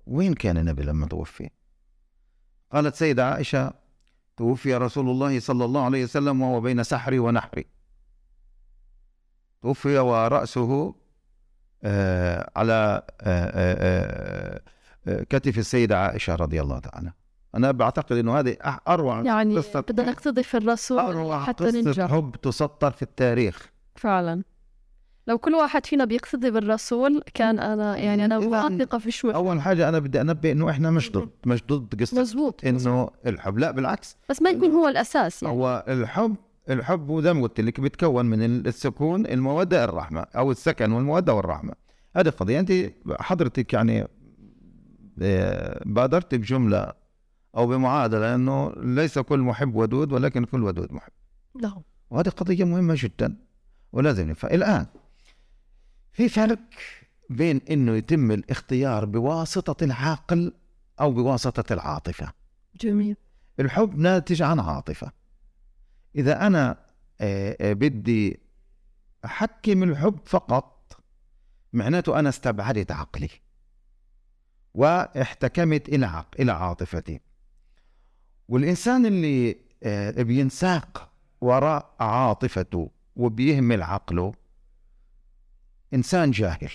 وين 0.06 0.34
كان 0.34 0.56
النبي 0.58 0.82
لما 0.82 1.06
توفي؟ 1.06 1.50
قالت 2.72 2.94
سيدة 2.94 3.26
عائشة 3.28 3.72
توفي 4.36 4.74
رسول 4.74 5.10
الله 5.10 5.40
صلى 5.40 5.64
الله 5.64 5.84
عليه 5.84 6.04
وسلم 6.04 6.42
وهو 6.42 6.60
بين 6.60 6.82
سحري 6.82 7.18
ونحري. 7.18 7.66
توفي 9.62 9.98
ورأسه 9.98 10.94
آه 11.84 12.50
على 12.56 12.72
آه 12.72 13.02
آه 13.20 14.60
آه 15.08 15.22
كتف 15.22 15.58
السيدة 15.58 15.98
عائشة 15.98 16.34
رضي 16.34 16.60
الله 16.60 16.78
تعالى 16.78 17.12
أنا 17.54 17.70
بعتقد 17.70 18.16
أنه 18.16 18.38
هذه 18.38 18.56
أروع 18.88 19.22
يعني 19.22 19.56
قصة. 19.56 19.80
بدنا 19.80 20.10
نقتضي 20.10 20.42
في 20.42 20.56
الرسول 20.56 20.98
أروع 20.98 21.44
حتى 21.44 21.64
قصة 21.64 21.80
ننجح. 21.80 22.10
حب 22.10 22.36
تسطر 22.42 22.90
في 22.90 23.02
التاريخ. 23.02 23.70
فعلا. 23.96 24.42
لو 25.28 25.38
كل 25.38 25.54
واحد 25.54 25.86
فينا 25.86 26.04
بيقتدي 26.04 26.50
بالرسول 26.50 27.22
كان 27.34 27.58
أنا 27.58 27.96
يعني 27.96 28.24
أنا 28.24 28.40
إذا- 28.40 28.44
واثقة 28.44 28.98
في 28.98 29.10
شو 29.10 29.30
أول 29.30 29.60
حاجة 29.60 29.88
أنا 29.88 29.98
بدي 29.98 30.20
انبه 30.20 30.52
إنه 30.52 30.70
إحنا 30.70 30.90
مش 30.90 31.12
ضد 31.12 31.30
مش 31.46 31.64
ضد 31.64 32.00
قصة 32.00 32.20
مزبوط 32.20 32.64
إنه 32.64 33.10
الحب. 33.26 33.58
لا 33.58 33.70
بالعكس. 33.70 34.16
بس 34.30 34.42
ما 34.42 34.50
يكون 34.50 34.70
هو 34.70 34.88
الأساس 34.88 35.42
يعني. 35.42 35.54
هو 35.54 35.84
الحب 35.88 36.36
الحب 36.70 37.08
وزي 37.10 37.32
ما 37.32 37.42
قلت 37.42 37.60
لك 37.60 37.80
بيتكون 37.80 38.26
من 38.26 38.42
السكون 38.66 39.26
المودة 39.26 39.84
الرحمة 39.84 40.20
أو 40.20 40.50
السكن 40.50 40.92
والمودة 40.92 41.34
والرحمة. 41.34 41.72
هذه 42.16 42.28
قضيه 42.28 42.60
أنت 42.60 42.72
حضرتك 43.20 43.72
يعني 43.72 44.08
آه، 45.22 45.82
بادرت 45.86 46.34
بجملة 46.34 46.92
أو 47.56 47.66
بمعادلة 47.66 48.34
إنه 48.34 48.72
ليس 48.76 49.18
كل 49.18 49.38
محب 49.38 49.74
ودود 49.74 50.12
ولكن 50.12 50.44
كل 50.44 50.62
ودود 50.62 50.92
محب. 50.92 51.12
نعم. 51.62 51.82
وهذه 52.10 52.28
قضية 52.28 52.64
مهمة 52.64 52.94
جدا 52.98 53.36
ولازم 53.92 54.30
نفهم. 54.30 54.50
الآن 54.52 54.86
في 56.16 56.28
فرق 56.28 56.58
بين 57.30 57.60
إنه 57.70 57.96
يتم 57.96 58.30
الاختيار 58.30 59.04
بواسطة 59.04 59.84
العقل 59.84 60.52
أو 61.00 61.12
بواسطة 61.12 61.72
العاطفة. 61.72 62.32
جميل. 62.80 63.16
الحب 63.60 63.98
ناتج 63.98 64.42
عن 64.42 64.60
عاطفة. 64.60 65.12
إذا 66.16 66.46
أنا 66.46 66.78
آه، 67.20 67.56
آه، 67.60 67.72
بدي 67.72 68.40
أحكم 69.24 69.82
الحب 69.82 70.18
فقط 70.24 71.00
معناته 71.72 72.18
أنا 72.18 72.28
استبعدت 72.28 72.92
عقلي. 72.92 73.30
واحتكمت 74.74 75.88
إلى 75.88 76.06
عق... 76.06 76.28
إلى 76.40 76.52
عاطفتي. 76.52 77.20
والإنسان 78.48 79.06
اللي 79.06 79.56
آه، 79.82 80.22
بينساق 80.22 81.10
وراء 81.40 81.94
عاطفته 82.00 82.90
وبيهمل 83.16 83.82
عقله 83.82 84.32
إنسان 85.96 86.30
جاهل 86.30 86.72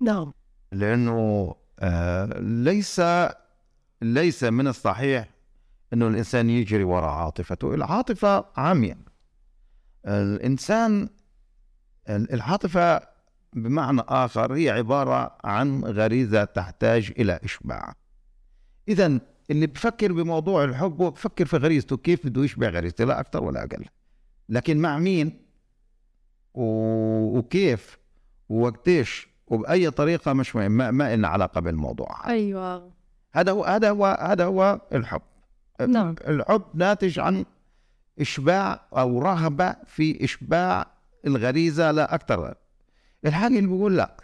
نعم 0.00 0.32
لأنه 0.72 1.54
آه، 1.78 2.38
ليس 2.40 3.02
ليس 4.02 4.44
من 4.44 4.66
الصحيح 4.66 5.28
إنه 5.92 6.08
الإنسان 6.08 6.50
يجري 6.50 6.84
وراء 6.84 7.10
عاطفته، 7.10 7.74
العاطفة 7.74 8.44
عامية. 8.56 8.98
الإنسان 10.06 11.08
العاطفة 12.08 13.00
بمعنى 13.52 14.00
آخر 14.08 14.54
هي 14.54 14.70
عبارة 14.70 15.38
عن 15.44 15.84
غريزة 15.84 16.44
تحتاج 16.44 17.12
إلى 17.18 17.40
إشباع. 17.44 17.94
اذا 18.88 19.20
اللي 19.50 19.66
بفكر 19.66 20.12
بموضوع 20.12 20.64
الحب 20.64 21.02
هو 21.02 21.10
بفكر 21.10 21.46
في 21.46 21.56
غريزته 21.56 21.96
كيف 21.96 22.26
بده 22.26 22.44
يشبع 22.44 22.68
غريزته 22.68 23.04
لا 23.04 23.20
أكثر 23.20 23.44
ولا 23.44 23.64
أقل. 23.64 23.84
لكن 24.48 24.78
مع 24.78 24.98
مين 24.98 25.45
وكيف 26.56 27.98
ووقتيش 28.48 29.28
وبأي 29.46 29.90
طريقة 29.90 30.32
مش 30.32 30.56
مهم 30.56 30.72
ما, 30.72 30.90
ما 30.90 31.16
لنا 31.16 31.28
علاقة 31.28 31.60
بالموضوع 31.60 32.28
أيوه. 32.28 32.90
هذا 33.32 33.52
هو 33.52 33.64
هذا 33.64 33.90
هو 33.90 34.18
هذا 34.20 34.44
هو 34.44 34.80
الحب. 34.92 35.22
نعم. 35.88 36.14
الحب 36.28 36.62
ناتج 36.74 37.18
عن 37.18 37.44
إشباع 38.20 38.80
أو 38.92 39.18
رغبه 39.18 39.76
في 39.86 40.24
إشباع 40.24 40.86
الغريزة 41.26 41.90
لا 41.90 42.14
أكثر. 42.14 42.54
العاقل 43.26 43.66
بيقول 43.66 43.96
لا. 43.96 44.16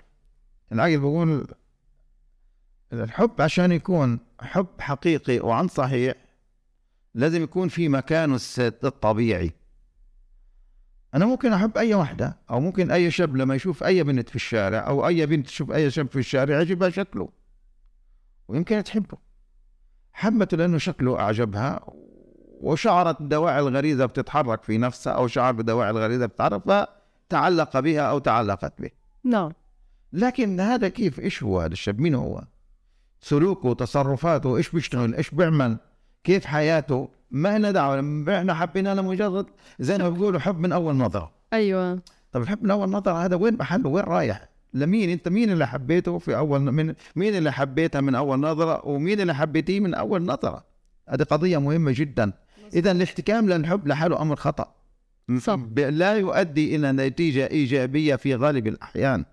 العاقل 0.73 0.99
بيقول 0.99 1.47
الحب 2.93 3.31
عشان 3.41 3.73
يكون 3.73 4.19
حب 4.41 4.67
حقيقي 4.79 5.39
وعن 5.39 5.69
صحيح 5.69 6.15
لازم 7.15 7.43
يكون 7.43 7.69
في 7.69 7.89
مكانه 7.89 8.41
الطبيعي. 8.59 9.53
أنا 11.15 11.27
ممكن 11.27 11.53
أحب 11.53 11.79
أي 11.79 11.95
واحدة 11.95 12.37
أو 12.51 12.61
ممكن 12.61 12.91
أي 12.91 13.11
شاب 13.11 13.37
لما 13.37 13.55
يشوف 13.55 13.85
أي 13.85 14.03
بنت 14.03 14.29
في 14.29 14.37
الشارع 14.37 14.89
أو 14.89 15.07
أي 15.07 15.27
بنت 15.27 15.47
تشوف 15.47 15.73
أي 15.73 15.91
شاب 15.91 16.09
في 16.09 16.19
الشارع 16.19 16.55
يعجبها 16.55 16.91
شكله 16.91 17.29
ويمكن 18.49 18.85
تحبه. 18.85 19.19
حبته 20.13 20.57
لأنه 20.57 20.79
شكله 20.79 21.21
أعجبها 21.21 21.81
وشعرت 22.61 23.23
بدواعي 23.23 23.61
الغريزة 23.61 24.07
بتتحرك 24.07 24.63
في 24.63 24.79
نفسها 24.79 25.13
أو 25.13 25.27
شعر 25.27 25.53
بدواعي 25.53 25.91
الغريزة 25.91 26.27
بتتحرك 26.27 26.89
فتعلق 27.29 27.81
بها 27.81 28.01
أو 28.01 28.19
تعلقت 28.19 28.73
به. 28.81 28.91
نعم. 29.25 29.53
لكن 30.13 30.61
هذا 30.61 30.89
كيف؟ 30.89 31.21
إيش 31.21 31.43
هو 31.43 31.61
هذا 31.61 31.73
الشاب؟ 31.73 32.01
مين 32.01 32.15
هو؟ 32.15 32.45
سلوكه 33.21 33.75
تصرفاته 33.75 34.57
إيش 34.57 34.71
بيشتغل؟ 34.71 35.15
إيش 35.15 35.31
بيعمل؟ 35.31 35.79
كيف 36.25 36.45
حياته؟ 36.45 37.09
ما 37.33 37.59
لنا 37.59 37.71
دعوة 37.71 38.25
إحنا 38.39 38.55
حبينا 38.55 38.95
لمجرد 38.95 39.47
زي 39.81 39.99
ما 39.99 40.11
بيقولوا 40.11 40.41
حب 40.41 40.59
من 40.59 40.73
أول 40.73 40.95
نظرة. 40.97 41.33
أيوه. 41.53 42.03
طب 42.33 42.43
الحب 42.43 42.65
من 42.65 42.71
أول 42.71 42.91
نظرة 42.91 43.25
هذا 43.25 43.37
وين 43.37 43.55
محله؟ 43.55 43.89
وين 43.89 44.05
رايح؟ 44.05 44.49
لمين؟ 44.75 45.11
أنت 45.11 45.29
مين 45.29 45.51
اللي 45.51 45.67
حبيته 45.67 46.19
في 46.19 46.37
أول 46.37 46.61
من 46.61 46.95
مين 47.17 47.37
اللي 47.37 47.53
حبيتها 47.53 48.01
من 48.01 48.15
أول 48.15 48.41
نظرة؟ 48.41 48.87
ومين 48.87 49.21
اللي 49.21 49.35
حبيتيه 49.35 49.81
من 49.81 49.95
أول 49.95 50.23
نظرة؟ 50.23 50.65
هذه 51.09 51.23
قضية 51.23 51.59
مهمة 51.59 51.93
جدا. 51.97 52.33
اذا 52.75 52.91
الاحتكام 52.91 53.49
للحب 53.49 53.89
لحاله 53.89 54.23
أمر 54.23 54.37
خطأ. 54.37 54.75
صح. 55.39 55.59
لا 55.77 56.17
يؤدي 56.17 56.77
إلى 56.77 56.93
نتيجة 56.93 57.47
إيجابية 57.47 58.17
في 58.17 58.35
غالب 58.35 58.67
الأحيان. 58.67 59.25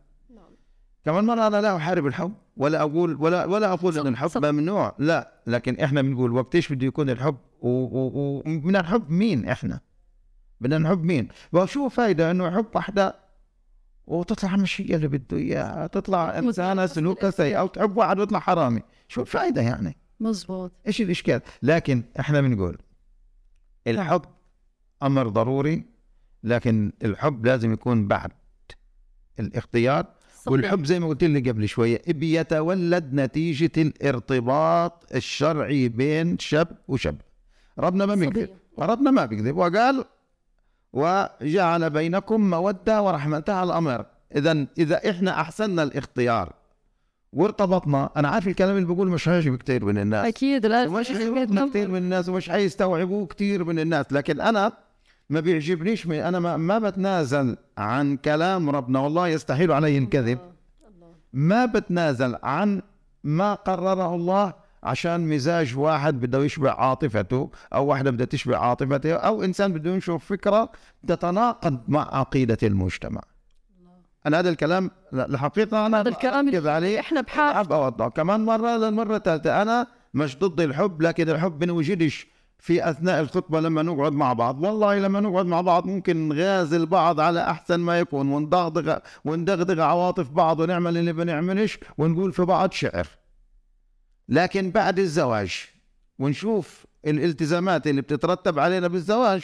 كمان 1.06 1.26
مرة 1.26 1.48
أنا 1.48 1.62
لا 1.62 1.76
أحارب 1.76 2.06
الحب 2.08 2.34
ولا 2.58 2.82
أقول 2.82 3.16
ولا 3.20 3.46
ولا 3.46 3.74
أقول 3.74 4.00
إن 4.00 4.08
الحب. 4.08 4.46
ممنوع 4.46 4.96
لا 5.00 5.34
لكن 5.48 5.80
إحنا 5.80 6.02
بنقول 6.02 6.32
وقت 6.32 6.56
إيش 6.56 6.74
بده 6.74 6.88
يكون 6.88 7.10
الحب؟ 7.10 7.38
و- 7.62 7.70
و- 7.70 8.42
ومن 8.46 8.76
الحب 8.76 9.10
مين 9.10 9.46
إحنا؟ 9.50 9.80
بدنا 10.62 10.78
نحب 10.78 11.04
مين؟ 11.04 11.28
وشو 11.54 11.90
فايدة 11.90 12.32
إنه 12.32 12.48
يحب 12.48 12.66
واحدة 12.76 13.16
وتطلع 14.08 14.56
مش 14.56 14.82
هي 14.82 14.96
اللي 14.96 15.08
بده 15.08 15.38
إياها 15.38 15.88
تطلع 15.88 16.38
إنسانة 16.40 16.86
سلوكها 16.86 17.30
سيء 17.32 17.60
أو 17.60 17.68
تحب 17.68 17.98
واحد 17.98 18.20
ويطلع 18.20 18.40
حرامي. 18.40 18.82
شو 19.08 19.22
الفايدة 19.22 19.62
يعني؟ 19.62 19.98
مزبوط. 20.20 20.72
إيش 20.88 21.02
الإشكال؟ 21.02 21.42
لكن 21.64 22.04
إحنا 22.20 22.42
بنقول 22.42 22.78
الحب 23.88 24.22
أمر 25.04 25.28
ضروري 25.28 25.84
لكن 26.44 26.92
الحب 27.04 27.46
لازم 27.46 27.74
يكون 27.74 28.08
بعد 28.08 28.32
الاختيار 29.40 30.06
صحيح. 30.50 30.64
والحب 30.64 30.86
زي 30.86 31.00
ما 31.00 31.08
قلت 31.08 31.24
لك 31.24 31.50
قبل 31.50 31.68
شوية 31.68 32.02
بيتولد 32.08 33.14
نتيجة 33.14 33.72
الارتباط 33.78 35.06
الشرعي 35.16 35.90
بين 35.90 36.40
شاب 36.40 36.68
وشاب. 36.88 37.22
ربنا 37.80 38.06
ما 38.06 38.16
بيكذب. 38.16 38.50
ربنا 38.80 39.12
ما 39.12 39.26
بيكذب 39.26 39.58
وقال 39.58 40.06
وجعل 40.94 41.90
بينكم 41.90 42.50
مودة 42.50 43.02
ورحمة 43.02 43.38
انتهى 43.38 43.64
الأمر. 43.64 44.06
اذا 44.36 44.68
إذا 44.78 45.10
إحنا 45.10 45.42
أحسننا 45.42 45.84
الاختيار 45.84 46.54
وارتبطنا. 47.34 48.10
أنا 48.18 48.28
عارف 48.28 48.48
الكلام 48.48 48.76
اللي 48.78 48.88
بقوله 48.94 49.12
مش 49.12 49.30
هيعجب 49.30 49.56
كثير 49.56 49.86
من 49.86 49.98
الناس. 49.98 50.26
أكيد 50.28 50.66
لا 50.66 50.88
ومش 50.88 51.12
حيوقفنا 51.12 51.68
كثير 51.68 51.88
من 51.88 51.98
الناس 51.98 52.30
ومش 52.30 52.50
حيستوعبوه 52.50 53.26
كثير 53.26 53.64
من 53.64 53.80
الناس. 53.80 54.06
لكن 54.12 54.42
أنا 54.42 54.72
ما 55.30 55.40
بيعجبنيش 55.40 56.08
من 56.08 56.16
أنا 56.16 56.40
ما, 56.40 56.58
ما 56.58 56.80
بتنازل 56.80 57.58
عن 57.78 58.18
كلام 58.18 58.70
ربنا. 58.70 59.00
والله 59.00 59.28
يستحيل 59.28 59.72
علي 59.72 59.98
الكذب. 59.98 60.40
ما 61.34 61.66
بتنازل 61.66 62.36
عن 62.44 62.82
ما 63.24 63.54
قرره 63.54 64.16
الله 64.16 64.54
عشان 64.84 65.30
مزاج 65.30 65.78
واحد 65.78 66.20
بده 66.20 66.44
يشبع 66.44 66.74
عاطفته 66.74 67.52
أو 67.74 67.86
واحدة 67.86 68.12
بدها 68.12 68.26
تشبع 68.26 68.60
عاطفته 68.60 69.14
أو 69.14 69.44
إنسان 69.44 69.74
بده 69.74 69.92
ينشر 69.92 70.18
فكرة 70.18 70.72
تتناقض 71.08 71.80
مع 71.88 72.16
عقيدة 72.16 72.58
المجتمع. 72.64 73.22
أنا 74.26 74.40
هذا 74.40 74.50
الكلام 74.50 74.92
الحقيقة 75.14 75.86
أنا 75.86 76.02
هذا 76.02 76.10
الكلام 76.10 76.68
عليه. 76.68 77.00
إحنا 77.00 77.22
بحاجه 77.22 77.76
أوضحه. 77.76 78.10
كمان 78.10 78.46
مره 78.46 78.78
للمره 78.78 79.16
الثالثه 79.16 79.62
أنا 79.62 79.88
مش 80.14 80.38
ضد 80.38 80.62
الحب 80.62 81.02
لكن 81.02 81.30
الحب 81.30 81.60
بنوجدش 81.60 82.28
في 82.60 82.90
أثناء 82.90 83.22
الخطبة 83.22 83.60
لما 83.60 83.84
نقعد 83.84 84.14
مع 84.14 84.34
بعض. 84.34 84.64
والله 84.64 85.00
لما 85.00 85.20
نقعد 85.20 85.46
مع 85.46 85.62
بعض 85.62 85.86
ممكن 85.86 86.30
نغازل 86.30 86.86
بعض 86.86 87.20
على 87.20 87.42
أحسن 87.50 87.80
ما 87.80 88.00
يكون 88.00 88.30
وندغدغ 88.30 88.98
وندغدغ 89.26 89.82
عواطف 89.82 90.30
بعض 90.30 90.60
ونعمل 90.60 90.98
اللي 90.98 91.14
بنعملش 91.14 91.80
ونقول 91.98 92.34
في 92.34 92.46
بعض 92.46 92.72
شعر. 92.72 93.08
لكن 94.30 94.72
بعد 94.72 95.00
الزواج 95.00 95.66
ونشوف 96.20 96.86
الالتزامات 97.08 97.88
اللي 97.88 98.02
بتترتب 98.02 98.60
علينا 98.60 98.88
بالزواج 98.88 99.44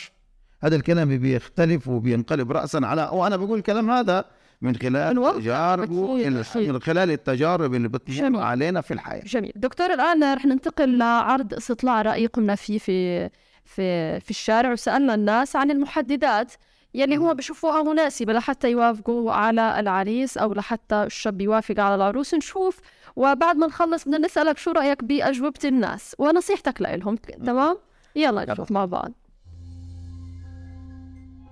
هذا 0.62 0.76
الكلام 0.76 1.18
بيختلف 1.18 1.88
وبينقلب 1.88 2.52
راسا 2.52 2.78
على 2.84 3.10
وأنا 3.14 3.36
بقول 3.36 3.58
الكلام 3.58 3.92
هذا 3.92 4.26
من 4.66 4.76
خلال. 4.76 5.42
تجارب 5.42 5.94
أكيد. 5.94 6.70
من 6.70 6.82
خلال 6.82 7.12
التجارب 7.12 7.74
اللي 7.74 7.88
بتمر. 7.88 8.40
علينا 8.42 8.82
في 8.82 8.94
الحياة. 8.94 9.24
جميل. 9.24 9.52
دكتور 9.56 9.94
الآن 9.94 10.34
رح 10.34 10.46
ننتقل 10.46 10.98
لعرض 10.98 11.54
استطلاع 11.54 12.02
رأي 12.02 12.26
قمنا 12.26 12.56
فيه 12.56 12.78
في 12.78 13.30
في 13.66 14.20
في 14.20 14.30
الشارع 14.30 14.72
وسألنا 14.72 15.14
الناس 15.16 15.56
عن 15.56 15.72
المحددات 15.72 16.54
يلي 16.94 17.18
هو 17.18 17.34
بشوفوها 17.34 17.84
مناسبة 17.84 18.34
لحتى 18.34 18.72
يوافقوا 18.72 19.32
على 19.32 19.80
العريس 19.80 20.38
أو 20.38 20.54
لحتى 20.54 21.04
الشاب 21.04 21.42
يوافق 21.42 21.80
على 21.80 21.96
العروس. 21.96 22.34
نشوف 22.34 22.80
وبعد 23.16 23.56
ما 23.56 23.68
نخلص 23.68 24.04
بدنا 24.06 24.18
نسألك 24.18 24.58
شو 24.58 24.72
رأيك 24.72 25.04
بأجوبة 25.04 25.60
الناس؟ 25.66 26.16
ونصيحتك 26.20 26.82
لهم 26.82 27.16
تمام؟ 27.16 27.78
يلا 28.16 28.52
نشوف 28.52 28.72
مع 28.72 28.86
بعض. 28.86 29.12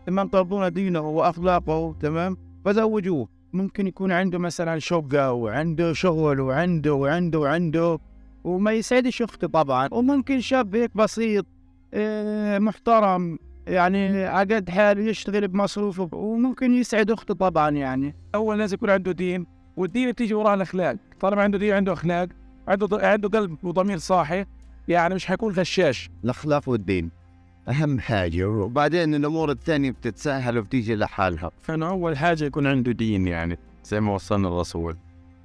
من 0.08 0.32
ترضون 0.32 0.74
دينه 0.74 1.00
وأخلاقه. 1.00 1.96
تمام؟ 2.02 2.38
فزوجوه. 2.66 3.28
ممكن 3.54 3.88
يكون 3.88 4.12
عنده 4.12 4.38
مثلا 4.40 4.80
شقة 4.80 5.32
وعنده 5.32 5.94
شغل 5.94 6.40
وعنده 6.40 6.94
وعنده 6.94 7.40
وعنده 7.40 8.00
وما 8.44 8.72
يسعدش 8.72 9.22
أخته 9.22 9.48
طبعا. 9.48 9.90
وممكن 9.92 10.40
شاب 10.40 10.76
هيك 10.76 10.98
بسيط 10.98 11.46
آه، 11.94 12.60
محترم 12.60 13.40
يعني 13.68 14.24
عقد 14.24 14.70
حاله 14.70 15.02
يشتغل 15.02 15.48
بمصروفه. 15.48 16.10
وممكن 16.14 16.74
يسعد 16.74 17.12
أخته 17.12 17.34
طبعا 17.34 17.70
يعني. 17.70 18.16
أول 18.36 18.60
لازم 18.60 18.76
يكون 18.76 18.90
عنده 18.90 19.12
دين 19.12 19.46
والدين 19.78 20.12
بتيجي 20.12 20.34
وراه 20.34 20.54
الأخلاق. 20.54 20.96
طالما 21.20 21.42
عنده 21.44 21.58
دين 21.58 21.74
عنده 21.74 21.94
أخلاق 21.94 22.28
عنده 22.68 22.88
عنده 23.08 23.30
قلب 23.40 23.58
وضمير 23.64 23.98
صاحي 23.98 24.46
يعني 24.88 25.16
مش 25.16 25.26
حيكون 25.26 25.54
غشاش. 25.54 26.10
الأخلاق 26.24 26.70
والدين. 26.70 27.23
أهم 27.70 28.00
حاجة 28.00 28.50
وبعدين 28.50 29.16
الأمور 29.16 29.52
الثانية 29.52 29.92
بتتسهل 29.92 30.58
وبتيجي 30.58 30.96
لحالها. 30.96 31.52
فانه 31.62 31.90
أول 31.90 32.18
حاجة 32.18 32.44
يكون 32.44 32.68
عنده 32.68 32.92
دين 32.92 33.28
يعني 33.28 33.58
زي 33.84 34.00
ما 34.00 34.14
وصلنا 34.14 34.48
الرسول. 34.48 34.98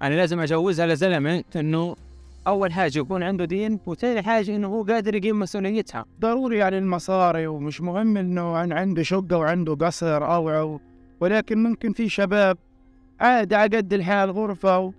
أنا 0.03 0.15
لازم 0.15 0.41
أجوزها 0.41 0.87
لزلمة 0.87 1.45
إنه 1.57 1.97
أول 2.47 2.73
حاجة 2.73 2.99
يكون 2.99 3.23
عنده 3.23 3.45
دين 3.45 3.79
وثاني 3.87 4.23
حاجة 4.23 4.57
إنه 4.57 4.69
هو 4.69 4.83
قادر 4.83 5.15
يقيم 5.15 5.39
مسؤوليتها. 5.39 6.05
ضروري 6.21 6.57
يعني 6.57 6.79
المصاري 6.79 7.47
ومش 7.47 7.81
مهم 7.81 8.17
إنه 8.17 8.57
عن 8.57 8.73
عنده 8.73 9.03
شقة 9.03 9.37
وعنده 9.37 9.75
قصر 9.75 10.35
أو 10.35 10.51
أو 10.51 10.81
ولكن 11.21 11.63
ممكن 11.63 11.93
في 11.93 12.09
شباب 12.09 12.59
عادي 13.21 13.55
على 13.55 13.77
قد 13.77 13.93
الحال 13.93 14.31
غرفة 14.31 14.93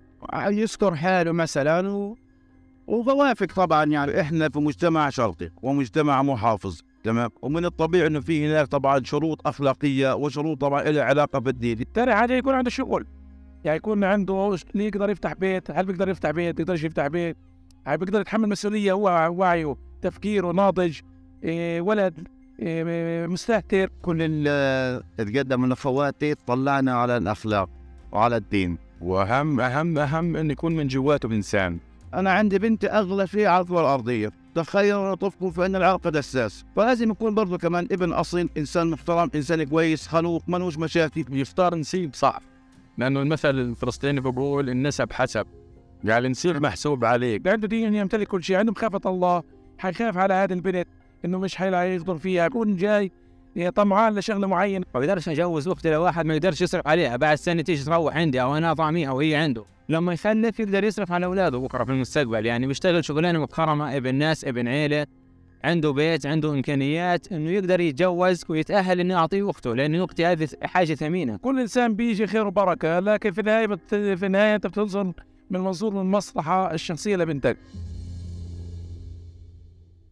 ويستر 0.46 0.94
حاله 0.94 1.32
مثلا 1.32 1.88
و... 1.88 2.16
وبوافق 2.86 3.46
طبعا 3.46 3.84
يعني. 3.84 4.20
إحنا 4.20 4.48
في 4.48 4.58
مجتمع 4.58 5.10
شرقي 5.10 5.50
ومجتمع 5.62 6.22
محافظ. 6.22 6.80
تمام. 7.04 7.30
ومن 7.42 7.64
الطبيعي 7.64 8.06
إنه 8.06 8.20
في 8.20 8.46
هناك 8.46 8.66
طبعا 8.66 9.04
شروط 9.04 9.46
أخلاقية 9.46 10.14
وشروط 10.14 10.60
طبعا 10.60 10.82
لها 10.82 11.04
علاقة 11.04 11.38
بالدين. 11.38 11.92
تاني 11.94 12.14
حاجة 12.14 12.32
يكون 12.32 12.54
عنده 12.54 12.70
شغل. 12.70 13.06
يعني 13.64 13.76
يكون 13.76 14.04
عنده 14.04 14.56
اللي 14.74 14.86
يقدر 14.86 15.10
يفتح 15.10 15.32
بيت؟ 15.32 15.70
هل 15.70 15.86
بيقدر 15.86 16.08
يفتح 16.08 16.30
بيت؟ 16.30 16.60
يقدرش 16.60 16.84
يفتح 16.84 17.06
بيت؟ 17.06 17.36
هل 17.86 17.98
بيقدر 17.98 18.20
يتحمل 18.20 18.48
مسؤولية؟ 18.48 18.92
هو 18.92 19.30
وعيه 19.32 19.76
تفكيره 20.02 20.52
ناضج 20.52 21.00
إيه 21.44 21.80
ولد 21.80 22.28
إيه 22.60 23.26
مستهتر. 23.26 23.90
كل 24.02 24.22
اللي 24.22 25.02
تقدم 25.18 25.60
من 25.60 25.72
اخواتي 25.72 26.34
طلعنا 26.34 26.92
على 26.92 27.16
الأخلاق 27.16 27.68
وعلى 28.12 28.36
الدين. 28.36 28.78
واهم 29.00 29.60
اهم 29.60 29.98
أهم 29.98 30.36
إنه 30.36 30.52
يكون 30.52 30.76
من 30.76 30.88
جواته 30.88 31.26
إنسان. 31.26 31.78
أنا 32.14 32.32
عندي 32.32 32.58
بنتي 32.58 32.86
أغلى 32.86 33.26
شيء 33.26 33.46
على 33.46 33.62
الكره 33.62 33.80
الارضيه 33.80 34.30
تخيل 34.54 35.16
طفل 35.16 35.52
فإن 35.52 35.76
العرق 35.76 36.08
دساس. 36.08 36.64
فلازم 36.76 37.10
يكون 37.10 37.34
برضه 37.34 37.58
كمان 37.58 37.88
ابن 37.92 38.12
أصيل 38.12 38.48
إنسان 38.56 38.90
محترم 38.90 39.30
إنسان 39.34 39.64
كويس 39.64 40.06
خلوق 40.06 40.42
منوش 40.48 40.78
مشاكل. 40.78 41.24
يختار 41.30 41.74
نسيب 41.74 42.14
صعب. 42.14 42.42
لأنه 42.98 43.22
المثل 43.22 43.50
الفلسطيني 43.50 44.20
بيقول 44.20 44.70
النسب 44.70 45.12
حسب. 45.12 45.46
يعني 46.04 46.28
نسيب 46.28 46.62
محسوب 46.62 47.04
عليك. 47.04 47.48
عنده 47.48 47.68
دين 47.68 47.94
يمتلك 47.94 48.28
كل 48.28 48.42
شيء. 48.42 48.56
عنده 48.56 48.72
مخافة 48.72 49.10
الله. 49.10 49.42
حيخاف 49.78 50.16
على 50.16 50.34
هذه 50.34 50.52
البنت. 50.52 50.88
إنه 51.24 51.38
مش 51.38 51.56
حيلاقي 51.56 51.94
يقدر 51.94 52.18
فيها. 52.18 52.46
يكون 52.46 52.76
جاي 52.76 53.12
طمعان 53.74 54.14
لشغله 54.14 54.46
معينه 54.46 54.86
ما 54.94 55.00
بقدرش 55.00 55.28
اجوز 55.28 55.68
أختي 55.68 55.90
لواحد 55.90 56.26
ما 56.26 56.34
يقدرش 56.34 56.60
يصرف 56.60 56.88
عليها. 56.88 57.16
بعد 57.16 57.36
سنة 57.36 57.62
تيجي 57.62 57.84
تروح 57.84 58.16
عندي 58.16 58.42
أو 58.42 58.56
أنا 58.56 58.72
أطعميها 58.72 59.10
وهي 59.10 59.34
عنده. 59.34 59.64
لما 59.90 60.12
يخلف 60.12 60.60
يقدر 60.60 60.84
يصرف 60.84 61.12
على 61.12 61.26
أولاده 61.26 61.58
بكرة 61.58 61.84
في 61.84 61.92
المستقبل 61.92 62.46
يعني 62.46 62.66
بيشتغل 62.66 63.04
شغلانة 63.04 63.38
محترمة 63.38 63.96
ابن 63.96 64.14
ناس 64.14 64.44
ابن 64.44 64.68
عيلة 64.68 65.06
عنده 65.64 65.90
بيت 65.90 66.26
عنده 66.26 66.50
إمكانيات 66.52 67.32
إنه 67.32 67.50
يقدر 67.50 67.80
يتجوز 67.80 68.44
ويتأهل 68.48 69.00
إنه 69.00 69.14
يعطيه 69.14 69.50
اخته 69.50 69.74
لأن 69.74 70.02
أختي 70.02 70.26
هذه 70.26 70.48
حاجة 70.62 70.94
ثمينة. 70.94 71.36
كل 71.36 71.60
إنسان 71.60 71.94
بيجي 71.94 72.26
خير 72.26 72.46
وبركة 72.46 72.98
لكن 72.98 73.32
في 73.32 73.40
النهاية 73.40 73.66
بت... 73.66 73.94
في 73.94 74.26
النهاية 74.26 74.54
أنت 74.54 74.66
بتنظر 74.66 75.04
من 75.50 75.60
منظور 75.60 76.00
المصلحة 76.00 76.74
الشخصية 76.74 77.16
لبنتك. 77.16 77.56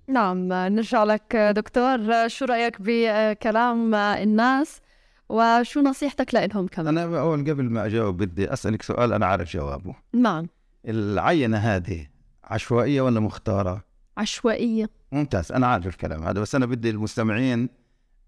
نعم 0.09 0.49
نرجع 0.49 1.05
لك 1.05 1.37
دكتور. 1.37 2.29
شو 2.29 2.45
رأيك 2.45 2.77
بكلام 2.81 3.95
الناس؟ 3.95 4.81
وشو 5.29 5.81
نصيحتك 5.81 6.35
لهم 6.35 6.67
كمان؟ 6.67 6.99
أنا 6.99 7.21
أول 7.21 7.51
قبل 7.51 7.65
ما 7.65 7.87
أجاوب 7.87 8.17
بدي 8.17 8.53
أسألك 8.53 8.83
سؤال 8.83 9.13
أنا 9.13 9.27
عارف 9.27 9.53
جوابه. 9.53 9.95
نعم. 10.13 10.49
العينة 10.89 11.57
هذه 11.57 12.07
عشوائية 12.45 13.01
ولا 13.01 13.21
مختارة؟ 13.21 13.85
عشوائية. 14.17 14.91
ممتاز 15.13 15.53
أنا 15.53 15.67
عارف 15.67 15.87
الكلام 15.87 16.23
هذا 16.23 16.41
بس 16.41 16.55
أنا 16.55 16.67
بدي 16.67 16.91
المستمعين 16.91 17.69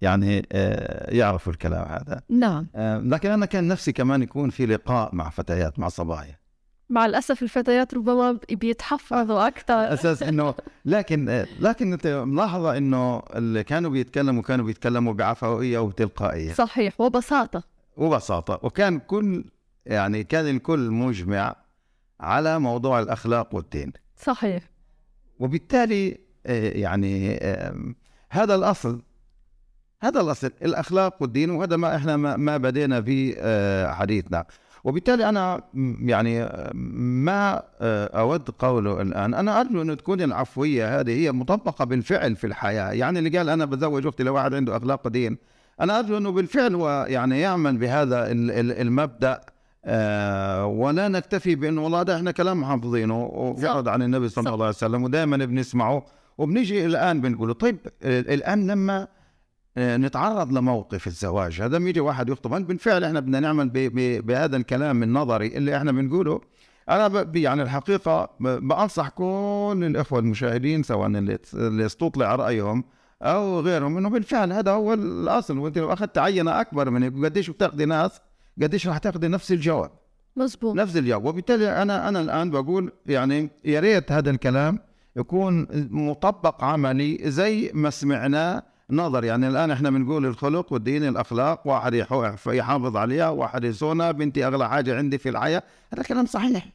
يعني 0.01 0.47
آه، 0.53 1.15
يعرفوا 1.15 1.53
الكلام 1.53 1.89
هذا. 1.89 2.23
نعم. 2.29 2.67
آه، 2.75 2.99
لكن 2.99 3.31
أنا 3.31 3.47
كان 3.47 3.69
نفسي 3.69 3.93
كمان 3.93 4.23
يكون 4.23 4.51
في 4.51 4.67
لقاء 4.67 5.15
مع 5.15 5.31
فتيات 5.31 5.79
مع 5.79 5.89
صبايا. 5.89 6.39
مع 6.91 7.07
الأسف 7.07 7.43
الفتيات 7.43 7.95
ربما 7.95 8.39
بيتحفظوا 8.51 9.47
أكثر. 9.47 9.93
أساس 9.95 10.23
إنه 10.23 10.55
لكن 10.85 11.29
آه، 11.29 11.47
لكن 11.61 11.93
أنت 11.93 12.07
ملاحظة 12.07 12.77
إنه 12.77 13.23
اللي 13.37 13.65
كانوا 13.65 13.91
بيتكلموا 13.91 14.43
كانوا 14.43 14.65
بيتكلموا 14.65 15.13
بعفوية 15.13 15.79
وتلقائية. 15.79 16.53
صحيح 16.53 17.01
وبساطة. 17.01 17.63
وبساطة. 17.97 18.61
وكان 18.63 18.99
كل 18.99 19.45
يعني 19.87 20.25
كان 20.25 20.49
الكل 20.49 20.91
مجمع 20.91 21.57
على 22.21 22.59
موضوع 22.59 23.01
الأخلاق 23.01 23.55
والدين. 23.55 23.93
صحيح. 24.17 24.63
وبالتالي 25.41 26.19
آه، 26.47 26.71
يعني 26.71 27.37
آم، 27.39 27.95
هذا 28.31 28.55
الأصل 28.55 29.03
هذا 30.03 30.21
الأصل 30.21 30.51
الأخلاق 30.63 31.23
والدين 31.23 31.51
وهذا 31.51 31.77
ما 31.77 31.97
إحنا 31.97 32.17
ما, 32.17 32.37
ما 32.37 32.57
بدينا 32.57 33.03
في 33.03 33.35
آه، 33.39 33.93
حديثنا. 33.93 34.45
وبالتالي 34.85 35.29
أنا 35.29 35.63
يعني 36.01 36.43
آه، 36.43 36.71
ما 36.75 37.63
آه، 37.81 38.07
أود 38.21 38.51
قوله 38.51 39.03
الآن. 39.03 39.35
أنا 39.35 39.61
أرجو 39.61 39.83
انه 39.83 39.95
تكون 39.95 40.23
العفوية 40.23 41.01
هذه 41.01 41.11
هي 41.11 41.33
مطبقة 41.33 41.85
بالفعل 41.85 42.37
في 42.37 42.47
الحياة. 42.47 42.93
يعني 42.93 43.19
اللي 43.19 43.39
قال 43.39 43.49
أنا 43.49 43.65
بزوج 43.65 44.07
أختي 44.07 44.23
لواحد 44.23 44.55
عنده 44.55 44.77
أخلاق 44.77 45.07
ودين 45.07 45.39
أنا 45.81 45.99
أرجو 45.99 46.17
أنه 46.17 46.31
بالفعل 46.33 46.75
هو 46.75 47.07
يعني 47.09 47.41
يعمل 47.41 47.77
بهذا 47.77 48.31
ال- 48.33 48.51
ال- 48.51 48.73
المبدأ 48.81 49.41
آه 49.85 50.67
ولا 50.67 51.09
نكتفي 51.09 51.55
بانه 51.55 51.85
والله 51.85 52.03
ده 52.03 52.17
إحنا 52.17 52.31
كلام 52.31 52.65
حافظينه. 52.65 53.25
ويعرض 53.25 53.89
عن 53.89 54.03
النبي 54.03 54.29
صلى. 54.29 54.43
الله 54.55 54.65
عليه 54.67 54.75
وسلم 54.77 55.03
ودائما 55.05 55.37
بنسمعه 55.37 56.05
وبنيجي 56.39 56.87
الآن 56.87 57.21
بنقول 57.21 57.55
طيب 57.55 57.77
الآن 58.05 58.67
لما 58.71 59.09
نتعرض 59.79 60.53
لموقف 60.53 61.07
الزواج. 61.07 61.61
هذا 61.61 61.77
يجي 61.77 62.01
واحد 62.01 62.29
يخطب. 62.29 62.67
بالفعل 62.67 63.05
إحنا 63.05 63.21
بدنا 63.21 63.41
نعمل 63.41 63.71
بهذا 64.23 64.57
الكلام 64.57 65.03
النظري 65.03 65.47
اللي 65.47 65.77
إحنا 65.77 65.93
بنقوله. 65.93 66.41
أنا 66.89 67.31
يعني 67.35 67.63
الحقيقة 67.63 68.31
ب- 68.41 68.69
بأنصح 68.69 69.09
كل 69.09 69.83
الأخوة 69.83 70.19
المشاهدين 70.19 70.83
سواء 70.83 71.07
اللي 71.07 71.39
اللي 71.55 71.87
استطلع 71.87 72.35
رأيهم 72.35 72.85
أو 73.23 73.61
غيرهم 73.61 73.97
إنه 73.97 74.11
بالفعل 74.11 74.53
هذا 74.53 74.71
هو 74.71 74.95
الأصل. 74.95 75.59
وأنت 75.59 75.79
لو 75.79 75.93
أخذت 75.93 76.19
عينة 76.19 76.61
أكبر 76.61 76.91
من 76.91 77.03
هيك 77.03 77.15
قديش 77.25 77.51
بتأخذي 77.51 77.85
ناس 77.85 78.21
قديش 78.63 78.89
راح 78.89 78.99
تأخذي 78.99 79.29
نفس 79.29 79.53
الجواب. 79.53 79.91
مزبوط 80.37 80.77
نفس 80.77 80.97
الجواب. 80.97 81.25
وبالتالي 81.25 81.83
أنا 81.83 82.09
أنا 82.09 82.21
الآن 82.21 82.51
بقول 82.51 82.93
يعني 83.07 83.51
يا 83.65 83.81
ريت 83.81 84.13
هذا 84.13 84.31
الكلام 84.31 84.79
يكون 85.17 85.67
مطبق 85.91 86.65
عملي 86.65 87.19
زي 87.25 87.71
ما 87.75 87.91
سمعناه 87.91 88.63
نظر 88.93 89.25
يعني 89.25 89.49
الآن 89.49 89.71
إحنا 89.71 89.91
بنقول 89.91 90.27
الخلق 90.27 90.73
والدين 90.73 91.05
الأخلاق 91.09 91.67
واحد 91.67 91.95
يحافظ 92.47 92.97
عليها 92.97 93.29
واحد 93.29 93.65
يصونها 93.65 94.11
بنتي 94.11 94.47
أغلى 94.47 94.69
حاجة 94.69 94.97
عندي 94.99 95.19
في 95.19 95.29
الحياة. 95.29 95.63
هذا 95.95 96.03
كلام 96.03 96.27
صحيح. 96.27 96.67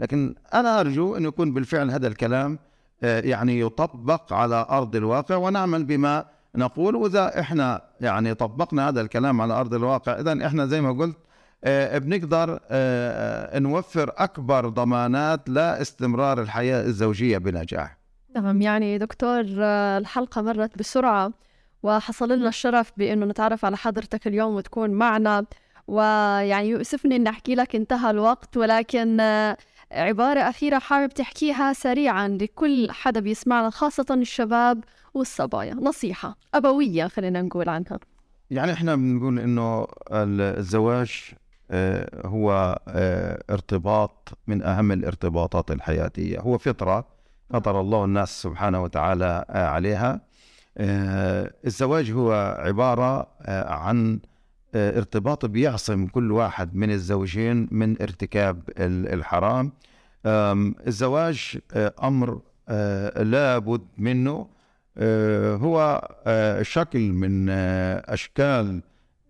لكن 0.00 0.34
أنا 0.54 0.80
أرجو 0.80 1.16
انه 1.16 1.28
يكون 1.28 1.54
بالفعل 1.54 1.90
هذا 1.90 2.06
الكلام 2.06 2.58
آه، 3.02 3.20
يعني 3.20 3.60
يطبق 3.60 4.32
على 4.32 4.66
أرض 4.70 4.96
الواقع 4.96 5.36
ونعمل 5.36 5.84
بما 5.84 6.24
نقول. 6.54 6.96
وإذا 6.96 7.40
إحنا 7.40 7.82
يعني 8.00 8.34
طبقنا 8.34 8.88
هذا 8.88 9.00
الكلام 9.00 9.40
على 9.40 9.54
أرض 9.54 9.74
الواقع 9.74 10.20
اذا 10.20 10.46
إحنا 10.46 10.66
زي 10.66 10.80
ما 10.80 10.92
قلت 10.92 11.16
آه، 11.64 11.98
بنقدر 11.98 12.60
آه، 12.70 13.58
نوفر 13.58 14.12
أكبر 14.16 14.68
ضمانات 14.68 15.48
لاستمرار 15.48 16.40
الحياة 16.40 16.82
الزوجية 16.82 17.38
بنجاح. 17.38 17.98
نعم 18.34 18.62
يعني 18.62 18.98
دكتور 18.98 19.44
الحلقة 19.98 20.42
مرت 20.42 20.78
بسرعة. 20.78 21.32
وحصل 21.82 22.32
لنا 22.32 22.48
الشرف 22.48 22.92
بأنه 22.96 23.26
نتعرف 23.26 23.64
على 23.64 23.76
حضرتك 23.76 24.26
اليوم 24.26 24.54
وتكون 24.54 24.90
معنا. 24.90 25.44
ويعني 25.86 26.68
يؤسفني 26.68 27.16
أن 27.16 27.26
أحكي 27.26 27.54
لك 27.54 27.76
انتهى 27.76 28.10
الوقت 28.10 28.56
ولكن 28.56 29.20
آه، 29.20 29.56
عبارة 29.92 30.40
أخيرة 30.40 30.78
حابب 30.78 31.12
تحكيها 31.12 31.72
سريعا 31.72 32.28
لكل 32.28 32.90
حدا 32.90 33.20
بيسمعنا 33.20 33.70
خاصة 33.70 34.06
الشباب 34.10 34.84
والصبايا. 35.14 35.74
نصيحة 35.74 36.36
أبوية 36.54 37.06
خلينا 37.06 37.42
نقول 37.42 37.68
عنها. 37.68 37.98
يعني 38.50 38.72
إحنا 38.72 38.96
بنقول 38.96 39.38
إنه 39.38 39.86
الزواج 40.12 41.30
آه، 41.70 42.26
هو 42.26 42.78
آه، 42.88 43.42
ارتباط 43.50 44.38
من 44.46 44.62
أهم 44.62 44.92
الارتباطات 44.92 45.70
الحياتية. 45.70 46.40
هو 46.40 46.58
فطرة 46.58 47.06
فطر 47.50 47.80
الله 47.80 48.04
الناس 48.04 48.42
سبحانه 48.42 48.82
وتعالى 48.82 49.44
عليها. 49.48 50.20
الزواج 50.78 52.10
هو 52.10 52.56
عبارة 52.58 53.26
آه، 53.42 53.72
عن 53.72 54.20
آه، 54.74 54.98
ارتباط 54.98 55.46
بيعصم 55.46 56.06
كل 56.06 56.32
واحد 56.32 56.74
من 56.76 56.90
الزوجين 56.90 57.68
من 57.70 58.02
ارتكاب 58.02 58.62
ال- 58.78 59.12
الحرام. 59.12 59.72
الزواج 60.26 61.58
آه، 61.74 61.94
أمر 62.02 62.40
آه، 62.68 63.22
لابد 63.22 63.82
منه. 63.98 64.46
آه، 64.98 65.54
هو 65.56 66.08
آه، 66.26 66.62
شكل 66.62 67.00
من 67.12 67.46
آه، 67.50 68.02
أشكال 68.14 68.82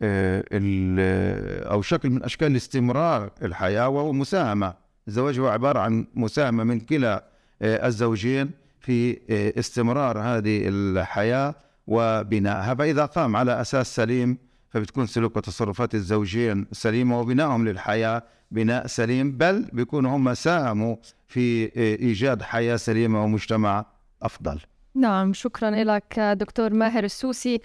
آه، 0.03 0.45
ال- 0.53 1.65
أو 1.67 1.83
شكل 1.83 2.11
من 2.11 2.23
أشكال 2.25 2.57
استمرار 2.57 3.31
الحياة 3.43 3.89
وهو 3.89 4.13
مساهمة. 4.13 4.75
الزواج 5.09 5.39
هو 5.41 5.49
عبارة 5.49 5.79
عن 5.81 6.07
مساهمة 6.15 6.65
من 6.65 6.81
كلا 6.81 7.25
آه، 7.63 7.87
الزوجين. 7.87 8.51
في 8.83 9.19
آه، 9.31 9.59
استمرار 9.59 10.19
هذه 10.19 10.63
الحياة 10.69 11.55
وبنائها. 11.87 12.75
فإذا 12.75 13.05
قام 13.05 13.37
على 13.37 13.61
أساس 13.61 13.97
سليم 13.97 14.39
فبتكون 14.71 15.07
سلوك 15.07 15.37
وتصرفات 15.37 15.95
الزوجين 15.95 16.67
سليمة 16.73 17.21
وبنائهم 17.21 17.69
للحياة 17.69 18.23
بناء 18.51 18.87
سليم 18.87 19.33
بل 19.33 19.67
بيكونوا 19.73 20.17
هم 20.17 20.35
ساهموا 20.35 20.97
في 21.29 21.65
آه، 21.65 21.69
إيجاد 21.77 22.43
حياة 22.43 22.77
سليمة 22.77 23.25
ومجتمع 23.25 23.85
أفضل. 24.23 24.61
نعم 24.95 25.33
شكرا 25.33 25.71
لك 25.71 26.21
دكتور 26.21 26.75
ماهر 26.75 27.05
السوسي 27.05 27.61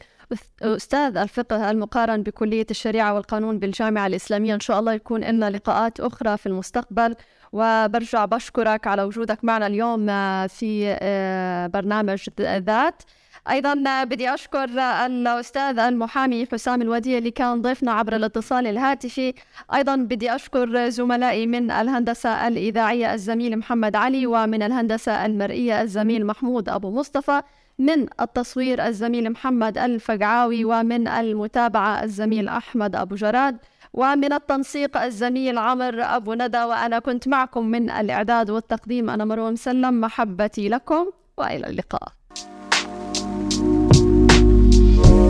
أستاذ 0.62 1.18
الفقه 1.18 1.72
المقارن 1.72 2.24
بكلية 2.24 2.66
الشريعة 2.72 3.14
والقانون 3.14 3.60
بالجامعة 3.60 4.08
الإسلامية. 4.08 4.56
إن 4.56 4.60
شاء 4.60 4.80
الله 4.80 4.94
يكون 4.94 5.24
لنا 5.24 5.50
لقاءات 5.50 6.00
أخرى 6.00 6.38
في 6.38 6.46
المستقبل. 6.46 7.16
وبرجع 7.54 8.26
بشكرك 8.26 8.88
على 8.88 9.04
وجودك 9.04 9.44
معنا 9.44 9.68
اليوم 9.68 10.10
آه، 10.10 10.48
في 10.48 10.98
آه، 11.02 11.68
برنامج 11.68 12.30
ذات. 12.42 13.04
أيضا 13.50 13.84
آه، 13.88 14.04
بدي 14.04 14.34
أشكر 14.34 14.64
الأستاذ 15.06 15.80
المحامي 15.80 16.46
حسام 16.52 16.82
الوديع 16.82 17.18
اللي 17.18 17.32
كان 17.32 17.62
ضيفنا 17.62 17.92
عبر 17.92 18.16
الاتصال 18.16 18.68
الهاتفي. 18.68 19.34
أيضا 19.74 19.96
بدي 19.96 20.36
أشكر 20.36 20.90
زملائي 20.90 21.48
من 21.48 21.72
الهندسة 21.72 22.48
الإذاعية 22.48 23.14
الزميل 23.14 23.58
محمد 23.58 23.96
علي 23.96 24.28
ومن 24.28 24.64
الهندسة 24.64 25.26
المرئية 25.26 25.82
الزميل 25.82 26.26
محمود 26.26 26.70
أبو 26.70 26.92
مصطفى 26.92 27.42
من 27.80 28.08
التصوير 28.22 28.86
الزميل 28.88 29.30
محمد 29.32 29.78
الفقعاوي 29.78 30.66
ومن 30.66 31.08
المتابعة 31.08 32.04
الزميل 32.04 32.48
أحمد 32.48 32.96
أبو 32.96 33.16
جراد. 33.16 33.58
ومن 33.94 34.34
التنسيق 34.34 34.98
الزميل 34.98 35.58
عمر 35.58 36.02
أبو 36.02 36.34
ندى 36.34 36.64
وأنا 36.64 37.00
كنت 37.00 37.28
معكم 37.28 37.66
من 37.66 37.90
الإعداد 37.90 38.50
والتقديم. 38.50 39.10
أنا 39.10 39.26
مروة 39.26 39.52
مسلم 39.52 40.02
محبتي 40.02 40.70
لكم 40.70 41.06
وإلى 41.38 41.68
اللقاء. 41.68 42.10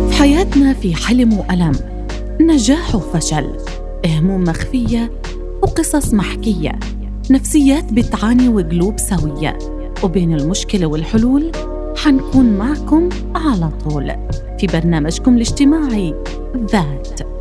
في 0.09 0.15
حياتنا 0.19 0.73
في 0.73 0.95
حلم 0.95 1.33
وألم 1.33 1.71
نجاح 2.41 2.95
وفشل 2.95 3.57
هموم 4.05 4.43
مخفية 4.43 5.11
وقصص 5.61 6.13
محكية 6.13 6.79
نفسيات 7.31 7.93
بتعاني 7.93 8.49
وقلوب 8.49 8.97
سوية 8.97 9.57
وبين 10.03 10.33
المشكلة 10.33 10.87
والحلول 10.87 11.51
حنكون 11.97 12.57
معكم 12.57 13.09
على 13.35 13.69
طول 13.83 14.11
في 14.59 14.67
برنامجكم 14.67 15.35
الاجتماعي 15.35 16.15
ذات. 16.57 17.36